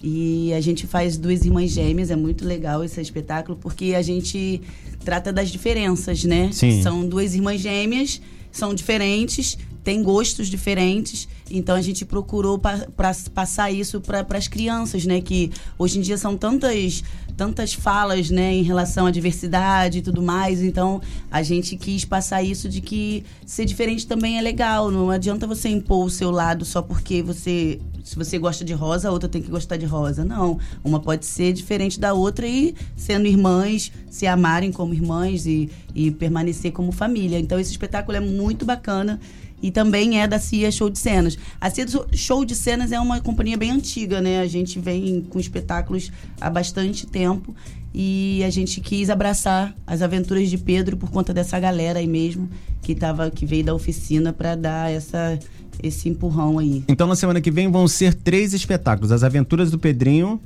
E 0.02 0.52
a 0.54 0.60
gente 0.60 0.86
faz 0.86 1.16
duas 1.18 1.46
irmãs 1.46 1.72
gêmeas, 1.72 2.12
é 2.12 2.16
muito 2.16 2.46
legal 2.46 2.84
esse 2.84 3.00
espetáculo, 3.00 3.58
porque 3.62 3.94
a 3.96 4.02
gente 4.02 4.62
trata 5.04 5.32
das 5.32 5.50
diferenças, 5.50 6.26
né? 6.26 6.50
Sim. 6.52 6.84
São 6.84 7.08
duas 7.08 7.34
irmãs 7.34 7.62
gêmeas, 7.62 8.22
são 8.52 8.74
diferentes, 8.74 9.58
têm 9.84 10.02
gostos 10.02 10.48
diferentes. 10.48 11.28
Então 11.52 11.76
a 11.76 11.82
gente 11.82 12.06
procurou 12.06 12.58
pa 12.58 12.88
pra 12.96 13.12
passar 13.34 13.72
isso 13.72 14.00
para 14.02 14.26
as 14.38 14.48
crianças, 14.48 15.06
né? 15.06 15.22
Que 15.22 15.52
hoje 15.78 16.00
em 16.00 16.02
dia 16.02 16.18
são 16.18 16.38
tantas 16.38 17.04
tantas 17.36 17.74
falas, 17.74 18.30
né, 18.30 18.54
em 18.54 18.62
relação 18.62 19.08
à 19.08 19.12
diversidade 19.12 19.98
e 19.98 20.02
tudo 20.02 20.22
mais. 20.22 20.62
Então 20.62 21.02
a 21.32 21.42
gente 21.42 21.76
quis 21.76 22.06
passar 22.06 22.44
isso 22.44 22.70
de 22.70 22.80
que 22.80 23.24
ser 23.46 23.66
diferente 23.66 24.06
também 24.06 24.38
é 24.38 24.42
legal. 24.42 24.92
Não 24.92 25.10
adianta 25.10 25.48
você 25.48 25.70
impor 25.70 26.06
o 26.06 26.10
seu 26.10 26.30
lado 26.30 26.64
só 26.64 26.82
porque 26.82 27.22
você 27.22 27.80
se 28.04 28.18
você 28.18 28.38
gosta 28.38 28.66
de 28.66 28.74
rosa, 28.74 29.08
a 29.08 29.12
outra 29.12 29.30
tem 29.30 29.42
que 29.42 29.50
gostar 29.50 29.78
de 29.78 29.86
rosa. 29.86 30.26
Não, 30.26 30.60
uma 30.84 31.00
pode 31.00 31.26
ser 31.26 31.54
diferente 31.54 32.00
da 32.00 32.14
outra 32.14 32.46
e 32.46 32.76
sendo 32.98 33.28
irmãs, 33.28 33.92
se 34.10 34.28
amarem 34.28 34.72
como 34.72 34.94
irmãs 34.94 35.46
e, 35.46 35.70
e 35.96 36.12
permanecer 36.12 36.74
como 36.74 36.92
família. 36.92 37.40
Então 37.40 37.58
esse 37.60 37.72
espetáculo 37.72 38.18
é 38.18 38.20
muito 38.20 38.66
bacana 38.66 39.20
e 39.64 39.72
também 39.72 40.22
é 40.22 40.28
da 40.28 40.38
CIA 40.38 40.70
Show 40.70 40.90
de 40.90 41.00
Cenas. 41.00 41.38
A 41.60 41.70
CIA 41.70 41.86
Show 42.12 42.44
de 42.44 42.54
Cenas 42.54 42.92
é 42.92 43.00
uma 43.00 43.22
companhia 43.22 43.58
bem 43.58 43.72
antiga, 43.72 44.20
né? 44.20 44.42
A 44.42 44.46
gente 44.46 44.78
vem 44.78 45.22
com 45.22 45.40
espetáculos 45.40 46.12
há 46.42 46.50
bastante 46.50 47.08
tempo 47.08 47.56
e 47.94 48.44
a 48.46 48.50
gente 48.50 48.82
quis 48.82 49.10
abraçar 49.10 49.74
as 49.88 50.02
aventuras 50.02 50.50
de 50.50 50.58
Pedro 50.58 50.98
por 50.98 51.10
conta 51.10 51.34
dessa 51.34 51.58
galera 51.60 52.00
aí 52.00 52.08
mesmo 52.08 52.50
que 52.82 52.94
tava 52.94 53.32
que 53.32 53.46
veio 53.46 53.64
da 53.64 53.74
oficina 53.74 54.34
para 54.34 54.56
dar 54.56 54.92
essa 54.92 55.40
esse 55.82 56.10
empurrão 56.10 56.60
aí. 56.60 56.84
Então 56.90 57.08
na 57.08 57.16
semana 57.16 57.40
que 57.40 57.50
vem 57.50 57.72
vão 57.72 57.88
ser 57.88 58.14
três 58.14 58.54
espetáculos: 58.54 59.14
As 59.14 59.24
Aventuras 59.24 59.72
do 59.72 59.80
Pedrinho, 59.80 60.42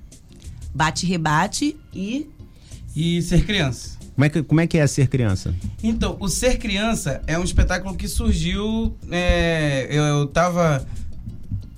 bate-rebate 0.76 1.76
e. 1.91 2.28
E 2.95 3.22
ser 3.24 3.43
criança. 3.45 3.96
Como 4.18 4.26
é, 4.26 4.30
que, 4.30 4.41
como 4.41 4.59
é 4.59 4.65
que 4.65 4.80
é 4.80 4.88
ser 4.88 5.09
criança? 5.09 5.53
Então, 5.84 6.18
o 6.20 6.28
Ser 6.28 6.57
Criança 6.57 7.22
é 7.28 7.38
um 7.38 7.43
espetáculo 7.43 7.95
que 7.95 8.07
surgiu. 8.07 8.97
é, 9.11 9.86
eu, 9.91 10.03
eu 10.03 10.26
tava. 10.26 10.84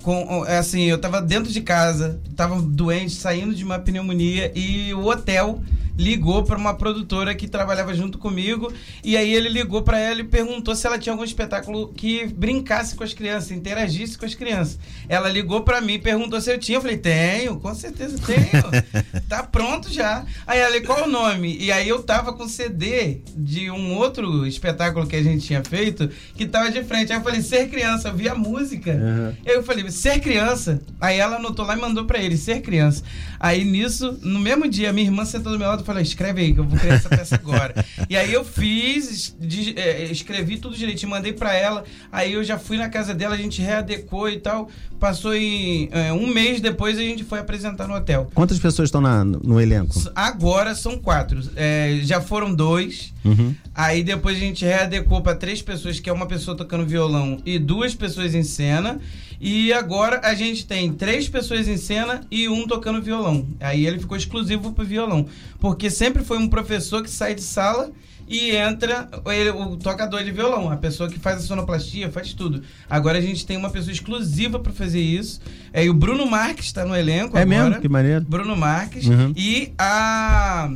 Com, 0.02 0.46
é 0.46 0.56
assim, 0.56 0.84
eu 0.84 0.96
tava 0.96 1.20
dentro 1.20 1.52
de 1.52 1.60
casa, 1.60 2.18
tava 2.34 2.58
doente, 2.62 3.12
saindo 3.12 3.54
de 3.54 3.62
uma 3.62 3.78
pneumonia 3.78 4.50
e 4.54 4.94
o 4.94 5.04
hotel 5.04 5.60
ligou 6.00 6.42
para 6.42 6.56
uma 6.56 6.74
produtora 6.74 7.34
que 7.34 7.46
trabalhava 7.46 7.94
junto 7.94 8.18
comigo 8.18 8.72
e 9.04 9.16
aí 9.16 9.32
ele 9.32 9.48
ligou 9.48 9.82
para 9.82 9.98
ela 9.98 10.20
e 10.20 10.24
perguntou 10.24 10.74
se 10.74 10.86
ela 10.86 10.98
tinha 10.98 11.12
algum 11.12 11.24
espetáculo 11.24 11.92
que 11.92 12.26
brincasse 12.26 12.94
com 12.94 13.04
as 13.04 13.12
crianças, 13.12 13.50
interagisse 13.50 14.16
com 14.16 14.24
as 14.24 14.34
crianças. 14.34 14.78
Ela 15.08 15.28
ligou 15.28 15.62
para 15.62 15.80
mim 15.80 15.94
e 15.94 15.98
perguntou 15.98 16.40
se 16.40 16.50
eu 16.50 16.58
tinha. 16.58 16.78
Eu 16.78 16.82
falei: 16.82 16.96
"Tenho, 16.96 17.60
com 17.60 17.74
certeza 17.74 18.18
tenho. 18.24 18.48
tá 19.28 19.42
pronto 19.42 19.92
já". 19.92 20.24
Aí 20.46 20.58
ela, 20.58 20.76
"E 20.76 20.80
qual 20.80 21.04
o 21.04 21.10
nome?" 21.10 21.56
E 21.60 21.70
aí 21.70 21.88
eu 21.88 22.02
tava 22.02 22.32
com 22.32 22.48
CD 22.48 23.20
de 23.36 23.70
um 23.70 23.94
outro 23.96 24.46
espetáculo 24.46 25.06
que 25.06 25.16
a 25.16 25.22
gente 25.22 25.46
tinha 25.46 25.62
feito 25.62 26.08
que 26.34 26.46
tava 26.46 26.70
de 26.70 26.82
frente. 26.82 27.12
Aí 27.12 27.18
eu 27.18 27.22
falei: 27.22 27.42
"Ser 27.42 27.68
criança", 27.68 28.08
eu 28.08 28.16
vi 28.16 28.28
a 28.28 28.34
música. 28.34 28.92
Uhum. 28.92 29.34
Eu 29.44 29.62
falei, 29.62 29.90
ser 29.90 30.20
criança. 30.20 30.80
Aí 31.00 31.18
ela 31.18 31.36
anotou 31.36 31.64
lá 31.64 31.76
e 31.76 31.80
mandou 31.80 32.04
pra 32.04 32.18
ele, 32.18 32.36
ser 32.36 32.60
criança. 32.60 33.02
Aí 33.40 33.64
nisso, 33.64 34.18
no 34.22 34.38
mesmo 34.38 34.68
dia, 34.68 34.92
minha 34.92 35.06
irmã 35.06 35.24
sentou 35.24 35.50
do 35.52 35.58
meu 35.58 35.66
lado 35.66 35.82
e 35.82 35.86
falou, 35.86 36.02
escreve 36.02 36.42
aí, 36.42 36.52
que 36.52 36.60
eu 36.60 36.64
vou 36.64 36.78
criar 36.78 36.94
essa 36.96 37.08
peça 37.08 37.36
agora. 37.36 37.74
e 38.08 38.14
aí 38.14 38.30
eu 38.32 38.44
fiz, 38.44 39.34
de- 39.40 39.72
é, 39.78 40.04
escrevi 40.12 40.58
tudo 40.58 40.76
direitinho, 40.76 41.08
mandei 41.10 41.32
pra 41.32 41.54
ela. 41.54 41.84
Aí 42.12 42.34
eu 42.34 42.44
já 42.44 42.58
fui 42.58 42.76
na 42.76 42.90
casa 42.90 43.14
dela, 43.14 43.34
a 43.34 43.38
gente 43.38 43.62
readecou 43.62 44.28
e 44.28 44.38
tal. 44.38 44.68
Passou 45.00 45.34
em 45.34 45.88
é, 45.92 46.12
um 46.12 46.26
mês 46.26 46.60
depois 46.60 46.98
a 46.98 47.02
gente 47.02 47.24
foi 47.24 47.38
apresentar 47.38 47.88
no 47.88 47.94
hotel. 47.94 48.30
Quantas 48.34 48.58
pessoas 48.58 48.88
estão 48.88 49.00
na- 49.00 49.24
no 49.24 49.58
elenco? 49.58 49.94
Agora 50.14 50.74
são 50.74 50.98
quatro. 50.98 51.40
É, 51.56 51.98
já 52.02 52.20
foram 52.20 52.54
dois. 52.54 53.14
Uhum. 53.24 53.54
Aí 53.74 54.02
depois 54.02 54.36
a 54.36 54.40
gente 54.40 54.62
readecou 54.66 55.22
para 55.22 55.34
três 55.34 55.62
pessoas, 55.62 55.98
que 55.98 56.10
é 56.10 56.12
uma 56.12 56.26
pessoa 56.26 56.54
tocando 56.54 56.84
violão 56.84 57.38
e 57.46 57.58
duas 57.58 57.94
pessoas 57.94 58.34
em 58.34 58.42
cena. 58.42 59.00
E 59.42 59.72
agora 59.72 60.20
a 60.22 60.34
gente 60.34 60.66
tem 60.66 60.92
três 60.92 61.26
pessoas 61.26 61.66
em 61.66 61.78
cena 61.78 62.20
e 62.30 62.46
um 62.46 62.66
tocando 62.66 63.00
violão. 63.00 63.29
Aí 63.60 63.86
ele 63.86 63.98
ficou 63.98 64.16
exclusivo 64.16 64.72
pro 64.72 64.84
violão. 64.84 65.26
Porque 65.58 65.90
sempre 65.90 66.22
foi 66.24 66.38
um 66.38 66.48
professor 66.48 67.02
que 67.02 67.10
sai 67.10 67.34
de 67.34 67.42
sala 67.42 67.90
e 68.28 68.54
entra 68.54 69.08
ele- 69.26 69.50
o 69.50 69.76
tocador 69.76 70.22
de 70.22 70.30
violão, 70.30 70.70
a 70.70 70.76
pessoa 70.76 71.08
que 71.10 71.18
faz 71.18 71.38
a 71.38 71.40
sonoplastia, 71.40 72.10
faz 72.10 72.32
tudo. 72.32 72.62
Agora 72.88 73.18
a 73.18 73.20
gente 73.20 73.44
tem 73.44 73.56
uma 73.56 73.70
pessoa 73.70 73.92
exclusiva 73.92 74.58
para 74.58 74.72
fazer 74.72 75.00
isso. 75.00 75.40
É, 75.72 75.84
e 75.84 75.90
o 75.90 75.94
Bruno 75.94 76.24
Marques 76.26 76.66
está 76.66 76.84
no 76.84 76.94
elenco 76.94 77.36
É 77.36 77.42
agora. 77.42 77.64
mesmo? 77.68 77.80
Que 77.82 77.88
maneiro. 77.88 78.24
Bruno 78.28 78.56
Marques. 78.56 79.06
Uhum. 79.06 79.32
E 79.36 79.72
a. 79.78 80.70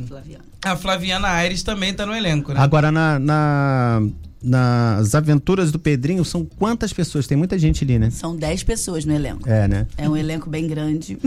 A 0.65 0.75
Flaviana 0.75 1.27
Aires 1.29 1.61
também 1.61 1.93
tá 1.93 2.05
no 2.07 2.13
elenco, 2.15 2.51
né? 2.51 2.59
Agora, 2.59 2.91
na, 2.91 3.19
na- 3.19 4.01
nas 4.45 5.15
aventuras 5.15 5.71
do 5.71 5.79
Pedrinho, 5.79 6.23
são 6.23 6.45
quantas 6.45 6.93
pessoas? 6.93 7.25
Tem 7.25 7.35
muita 7.37 7.57
gente 7.57 7.83
ali, 7.83 7.97
né? 7.97 8.09
São 8.11 8.35
10 8.35 8.63
pessoas 8.63 9.03
no 9.03 9.13
elenco. 9.13 9.49
É, 9.49 9.67
né? 9.67 9.87
É 9.97 10.07
um 10.07 10.15
elenco 10.15 10.49
bem 10.49 10.67
grande. 10.67 11.17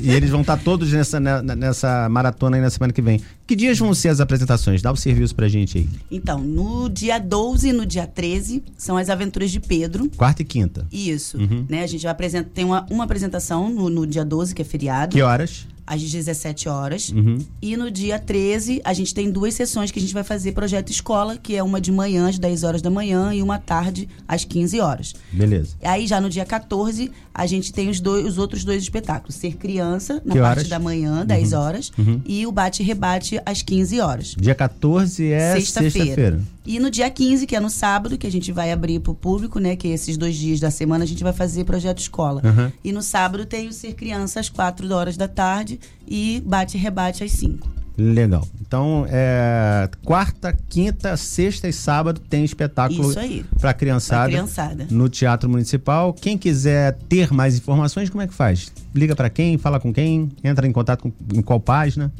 E 0.00 0.10
eles 0.10 0.30
vão 0.30 0.40
estar 0.40 0.56
todos 0.56 0.90
nessa, 0.92 1.20
na- 1.20 1.42
nessa 1.42 2.08
maratona 2.08 2.56
aí 2.56 2.62
na 2.62 2.70
semana 2.70 2.92
que 2.92 3.02
vem. 3.02 3.20
Que 3.46 3.54
dias 3.54 3.78
vão 3.78 3.92
ser 3.92 4.08
as 4.08 4.20
apresentações? 4.20 4.80
Dá 4.80 4.90
o 4.90 4.96
serviço 4.96 5.34
pra 5.34 5.48
gente 5.48 5.78
aí. 5.78 5.88
Então, 6.10 6.38
no 6.40 6.88
dia 6.88 7.18
12 7.18 7.68
e 7.68 7.72
no 7.72 7.84
dia 7.84 8.06
13 8.06 8.62
são 8.78 8.96
as 8.96 9.10
aventuras 9.10 9.50
de 9.50 9.60
Pedro. 9.60 10.08
Quarta 10.16 10.40
e 10.42 10.44
quinta. 10.44 10.86
Isso. 10.90 11.36
Uhum. 11.36 11.66
Né? 11.68 11.82
A 11.82 11.86
gente 11.86 12.02
vai 12.02 12.12
apresentar. 12.12 12.48
Tem 12.54 12.64
uma, 12.64 12.86
uma 12.90 13.04
apresentação 13.04 13.68
no, 13.68 13.90
no 13.90 14.06
dia 14.06 14.24
12, 14.24 14.54
que 14.54 14.62
é 14.62 14.64
feriado. 14.64 15.14
Que 15.14 15.20
horas? 15.22 15.66
Às 15.92 16.00
17 16.02 16.68
horas. 16.70 17.10
Uhum. 17.10 17.36
E 17.60 17.76
no 17.76 17.90
dia 17.90 18.18
13, 18.18 18.80
a 18.82 18.94
gente 18.94 19.12
tem 19.14 19.30
duas 19.30 19.52
sessões 19.52 19.90
que 19.90 19.98
a 19.98 20.02
gente 20.02 20.14
vai 20.14 20.24
fazer 20.24 20.52
projeto 20.52 20.90
escola, 20.90 21.36
que 21.36 21.54
é 21.54 21.62
uma 21.62 21.78
de 21.80 21.92
manhã, 21.92 22.28
às 22.28 22.38
10 22.38 22.64
horas 22.64 22.80
da 22.80 22.88
manhã, 22.88 23.34
e 23.34 23.42
uma 23.42 23.58
tarde, 23.58 24.08
às 24.26 24.42
15 24.44 24.80
horas. 24.80 25.12
Beleza. 25.30 25.76
Aí 25.82 26.06
já 26.06 26.18
no 26.18 26.30
dia 26.30 26.46
14, 26.46 27.10
a 27.34 27.46
gente 27.46 27.72
tem 27.74 27.90
os, 27.90 28.00
dois, 28.00 28.24
os 28.26 28.38
outros 28.38 28.64
dois 28.64 28.82
espetáculos. 28.82 29.34
Ser 29.34 29.56
Criança, 29.56 30.14
na 30.24 30.32
Que 30.34 30.40
parte 30.40 30.58
horas? 30.60 30.68
da 30.68 30.78
manhã, 30.78 31.26
10 31.26 31.52
Uhum. 31.52 31.58
horas, 31.60 31.92
Uhum. 31.98 32.20
e 32.24 32.46
o 32.46 32.52
Bate 32.52 32.82
e 32.82 32.86
Rebate 32.86 33.38
às 33.44 33.60
15 33.60 34.00
horas. 34.00 34.34
Dia 34.38 34.54
14 34.54 35.30
é 35.30 35.52
sexta-feira. 35.56 36.40
E 36.64 36.78
no 36.78 36.90
dia 36.90 37.10
15, 37.10 37.46
que 37.46 37.56
é 37.56 37.60
no 37.60 37.68
sábado, 37.70 38.16
que 38.16 38.26
a 38.26 38.30
gente 38.30 38.52
vai 38.52 38.70
abrir 38.70 39.00
pro 39.00 39.14
público, 39.14 39.58
né? 39.58 39.74
Que 39.74 39.88
esses 39.88 40.16
dois 40.16 40.36
dias 40.36 40.60
da 40.60 40.70
semana 40.70 41.02
a 41.04 41.06
gente 41.06 41.22
vai 41.24 41.32
fazer 41.32 41.64
projeto 41.64 41.98
escola. 41.98 42.40
Uhum. 42.44 42.70
E 42.84 42.92
no 42.92 43.02
sábado 43.02 43.44
tem 43.44 43.66
o 43.68 43.72
Ser 43.72 43.94
Criança 43.94 44.38
às 44.38 44.48
4 44.48 44.92
horas 44.94 45.16
da 45.16 45.26
tarde 45.26 45.80
e 46.06 46.40
Bate 46.46 46.76
e 46.76 46.80
Rebate 46.80 47.24
às 47.24 47.32
5. 47.32 47.68
Legal. 47.98 48.46
Então, 48.60 49.04
é, 49.10 49.88
quarta, 50.02 50.56
quinta, 50.68 51.14
sexta 51.16 51.68
e 51.68 51.72
sábado 51.74 52.20
tem 52.20 52.42
espetáculo 52.42 53.10
Isso 53.10 53.18
aí. 53.18 53.44
pra 53.60 53.74
criançada, 53.74 54.22
Pra 54.22 54.38
criançada. 54.38 54.86
no 54.90 55.08
Teatro 55.10 55.48
Municipal. 55.50 56.14
Quem 56.14 56.38
quiser 56.38 56.96
ter 57.08 57.30
mais 57.32 57.56
informações, 57.56 58.08
como 58.08 58.22
é 58.22 58.26
que 58.26 58.32
faz? 58.32 58.72
Liga 58.94 59.14
pra 59.14 59.28
quem? 59.28 59.58
Fala 59.58 59.78
com 59.78 59.92
quem? 59.92 60.30
Entra 60.42 60.66
em 60.66 60.72
contato 60.72 61.02
com 61.02 61.12
em 61.36 61.42
qual 61.42 61.60
página? 61.60 62.10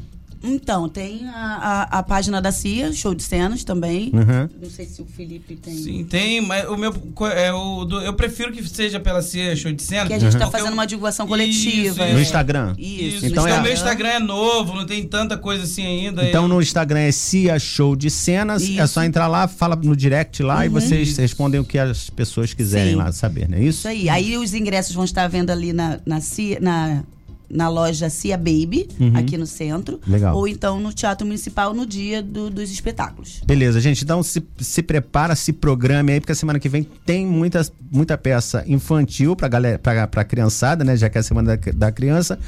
Então, 0.43 0.89
tem 0.89 1.27
a, 1.29 1.87
a, 1.89 1.99
a 1.99 2.03
página 2.03 2.41
da 2.41 2.51
CIA, 2.51 2.91
show 2.91 3.15
de 3.15 3.23
cenas 3.23 3.63
também. 3.63 4.11
Uhum. 4.13 4.49
Não 4.61 4.69
sei 4.69 4.85
se 4.85 5.01
o 5.01 5.05
Felipe 5.05 5.55
tem. 5.55 5.73
Sim, 5.75 6.03
tem, 6.03 6.41
mas 6.41 6.67
o 6.67 6.75
meu. 6.75 6.93
É, 7.33 7.53
o 7.53 7.85
do- 7.85 8.01
eu 8.01 8.13
prefiro 8.13 8.51
que 8.51 8.67
seja 8.67 8.99
pela 8.99 9.21
CIA 9.21 9.55
Show 9.55 9.71
de 9.71 9.81
Cena. 9.81 10.05
Que 10.07 10.13
a 10.13 10.19
gente 10.19 10.33
tá 10.33 10.39
porque 10.39 10.51
fazendo 10.51 10.67
eu- 10.67 10.73
uma 10.73 10.85
divulgação 10.85 11.25
coletiva. 11.25 12.05
No 12.07 12.19
Instagram? 12.19 12.75
Isso. 12.77 13.03
Isso, 13.17 13.25
Então 13.27 13.45
então, 13.45 13.47
é- 13.47 13.59
o 13.59 13.63
meu 13.63 13.73
Instagram 13.73 14.09
é 14.09 14.19
novo, 14.19 14.75
não 14.75 14.85
tem 14.85 15.07
tanta 15.07 15.37
coisa 15.37 15.63
assim 15.63 15.85
ainda. 15.85 16.23
Então 16.27 16.43
eu- 16.43 16.47
no 16.49 16.61
Instagram 16.61 16.99
é 16.99 17.11
Cia 17.11 17.57
Show 17.57 17.95
de 17.95 18.09
Cenas. 18.09 18.61
É 18.63 18.65
Isso. 18.65 18.87
só 18.93 19.03
entrar 19.03 19.27
lá, 19.27 19.47
fala 19.47 19.75
no 19.77 19.95
direct 19.95 20.43
lá 20.43 20.65
e 20.65 20.67
Uhum. 20.67 20.73
vocês 20.73 21.15
respondem 21.17 21.59
o 21.59 21.63
que 21.65 21.77
as 21.79 22.09
pessoas 22.09 22.53
quiserem 22.53 22.91
Sim. 22.91 22.97
lá 22.97 23.11
saber, 23.11 23.47
não 23.49 23.57
é 23.57 23.61
isso? 23.61 23.79
Isso 23.79 23.87
aí. 23.87 24.09
Aí 24.09 24.37
os 24.37 24.53
ingressos 24.53 24.93
vão 24.93 25.05
estar 25.05 25.23
à 25.23 25.27
venda 25.27 25.53
ali 25.53 25.71
na, 25.73 25.99
na, 26.05 26.19
CIA, 26.19 26.59
na, 26.59 27.03
na 27.49 27.69
loja 27.69 28.09
Cia 28.09 28.37
Baby, 28.37 28.87
Uhum. 28.99 29.11
aqui 29.15 29.37
no 29.37 29.45
centro. 29.45 29.99
Legal. 30.07 30.35
Ou 30.35 30.47
então 30.47 30.79
no 30.79 30.91
Teatro 30.91 31.25
Municipal 31.25 31.73
no 31.73 31.85
dia 31.85 32.21
do- 32.21 32.49
dos 32.49 32.71
espetáculos. 32.71 33.41
Beleza, 33.45 33.79
gente. 33.79 34.03
Então 34.03 34.23
se, 34.23 34.43
se 34.59 34.81
prepara, 34.81 35.35
se 35.35 35.53
programe 35.53 36.11
aí, 36.13 36.19
porque 36.19 36.31
a 36.31 36.35
semana 36.35 36.59
que 36.59 36.67
vem 36.69 36.83
tem 37.05 37.25
muita, 37.27 37.65
muita 37.91 38.17
peça 38.17 38.63
infantil 38.67 39.35
pra, 39.35 39.47
galera, 39.47 39.77
pra, 39.79 40.07
pra 40.07 40.23
criançada, 40.23 40.83
né? 40.83 40.95
Já 40.97 41.09
que 41.09 41.17
é 41.17 41.21
a 41.21 41.23
semana 41.23 41.55
da, 41.57 41.71
da 41.71 41.91
criança. 41.91 42.39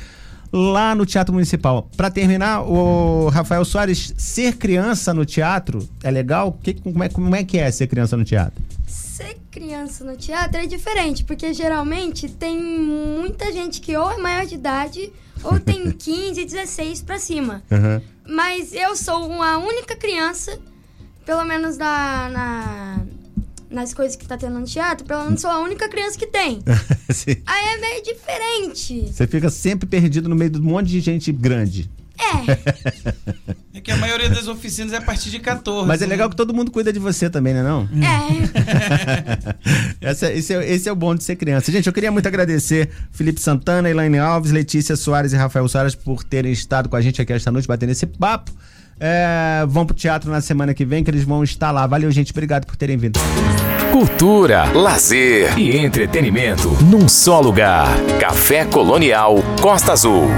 Lá 0.54 0.96
no 0.96 1.06
Teatro 1.06 1.34
Municipal. 1.34 1.90
Pra 1.98 2.10
terminar, 2.10 2.62
o 2.62 3.28
Rafael 3.30 3.66
Soares, 3.66 4.14
ser 4.18 4.56
criança 4.56 5.14
no 5.14 5.26
teatro 5.26 5.86
é 6.02 6.10
legal? 6.10 6.58
Que, 6.64 6.74
como, 6.76 7.04
é, 7.04 7.10
como 7.10 7.36
é 7.36 7.44
que 7.44 7.58
é 7.58 7.70
ser 7.72 7.88
criança 7.88 8.16
no 8.16 8.24
teatro? 8.24 8.64
Criança 9.56 10.04
no 10.04 10.18
teatro 10.18 10.60
é 10.60 10.66
diferente, 10.66 11.24
porque 11.24 11.54
geralmente 11.54 12.28
tem 12.28 12.60
muita 12.62 13.54
gente 13.54 13.80
que 13.80 13.96
ou 13.96 14.12
é 14.12 14.18
maior 14.18 14.46
de 14.46 14.56
idade 14.56 15.14
ou 15.42 15.58
tem 15.60 15.90
15, 15.96 16.44
16 16.44 17.02
pra 17.04 17.18
cima. 17.18 17.64
Aham. 17.72 18.02
Mas 18.28 18.74
eu 18.74 18.98
sou 18.98 19.42
a 19.42 19.58
única 19.58 19.96
criança, 19.96 20.60
pelo 21.26 21.46
menos 21.46 21.78
na, 21.78 22.28
na- 22.30 23.06
nas 23.70 23.94
coisas 23.94 24.18
que 24.18 24.28
tá 24.28 24.38
tendo 24.38 24.60
no 24.60 24.66
teatro, 24.66 25.06
pelo 25.08 25.24
menos 25.24 25.40
sou 25.40 25.50
a 25.50 25.60
única 25.62 25.88
criança 25.88 26.18
que 26.20 26.28
tem. 26.28 26.60
Aí 27.46 27.66
é 27.76 27.78
meio 27.80 28.04
diferente. 28.04 29.08
Você 29.14 29.26
fica 29.26 29.50
sempre 29.50 29.88
perdido 29.88 30.28
no 30.28 30.36
meio 30.36 30.50
de 30.52 30.60
um 30.60 30.64
monte 30.64 30.88
de 30.90 31.00
gente 31.00 31.32
grande. 31.32 31.90
É 33.74 33.82
que 33.82 33.92
a 33.92 33.98
maioria 33.98 34.30
das 34.30 34.48
oficinas 34.48 34.94
é 34.94 34.98
a 34.98 35.02
partir 35.02 35.30
de 35.30 35.40
14. 35.40 35.88
Mas 35.88 36.02
é 36.02 36.06
legal 36.06 36.30
que 36.30 36.36
todo 36.36 36.54
mundo 36.54 36.72
cuida 36.72 36.92
de 36.94 37.00
você 37.00 37.30
também, 37.30 37.54
né 37.54 37.62
não? 37.62 37.88
É. 40.02 40.02
Essa- 40.10 40.32
esse, 40.32 40.54
é, 40.54 40.72
esse 40.74 40.88
é 40.88 40.92
o 40.92 40.96
bom 40.96 41.14
de 41.16 41.24
ser 41.24 41.36
criança. 41.36 41.72
Gente, 41.72 41.88
eu 41.88 41.94
queria 41.94 42.12
muito 42.12 42.28
agradecer 42.28 42.90
Felipe 43.12 43.40
Santana, 43.42 43.90
Elaine 43.90 44.18
Alves, 44.18 44.52
Letícia 44.52 44.96
Soares 44.96 45.34
e 45.34 45.36
Rafael 45.36 45.68
Soares 45.68 45.96
por 45.96 46.24
terem 46.24 46.52
estado 46.52 46.88
com 46.90 46.96
a 46.96 47.02
gente 47.02 47.22
aqui 47.22 47.34
esta 47.34 47.52
noite, 47.52 47.68
batendo 47.68 47.92
esse 47.92 48.06
papo. 48.06 48.52
É, 48.98 49.66
vão 49.68 49.86
pro 49.86 49.94
teatro 49.96 50.32
na 50.32 50.40
semana 50.40 50.74
que 50.74 50.86
vem, 50.86 51.04
que 51.04 51.12
eles 51.12 51.24
vão 51.26 51.44
estar 51.44 51.72
lá. 51.72 51.86
Valeu, 51.86 52.10
gente. 52.12 52.32
Obrigado 52.32 52.66
por 52.66 52.78
terem 52.78 52.96
vindo. 52.98 53.20
Cultura, 53.92 54.66
lazer 54.74 55.58
e 55.60 55.76
entretenimento 55.78 56.70
num 56.84 57.08
só 57.10 57.40
lugar. 57.42 57.90
Café 58.20 58.64
Colonial 58.66 59.36
Costa 59.62 59.92
Azul. 59.92 60.30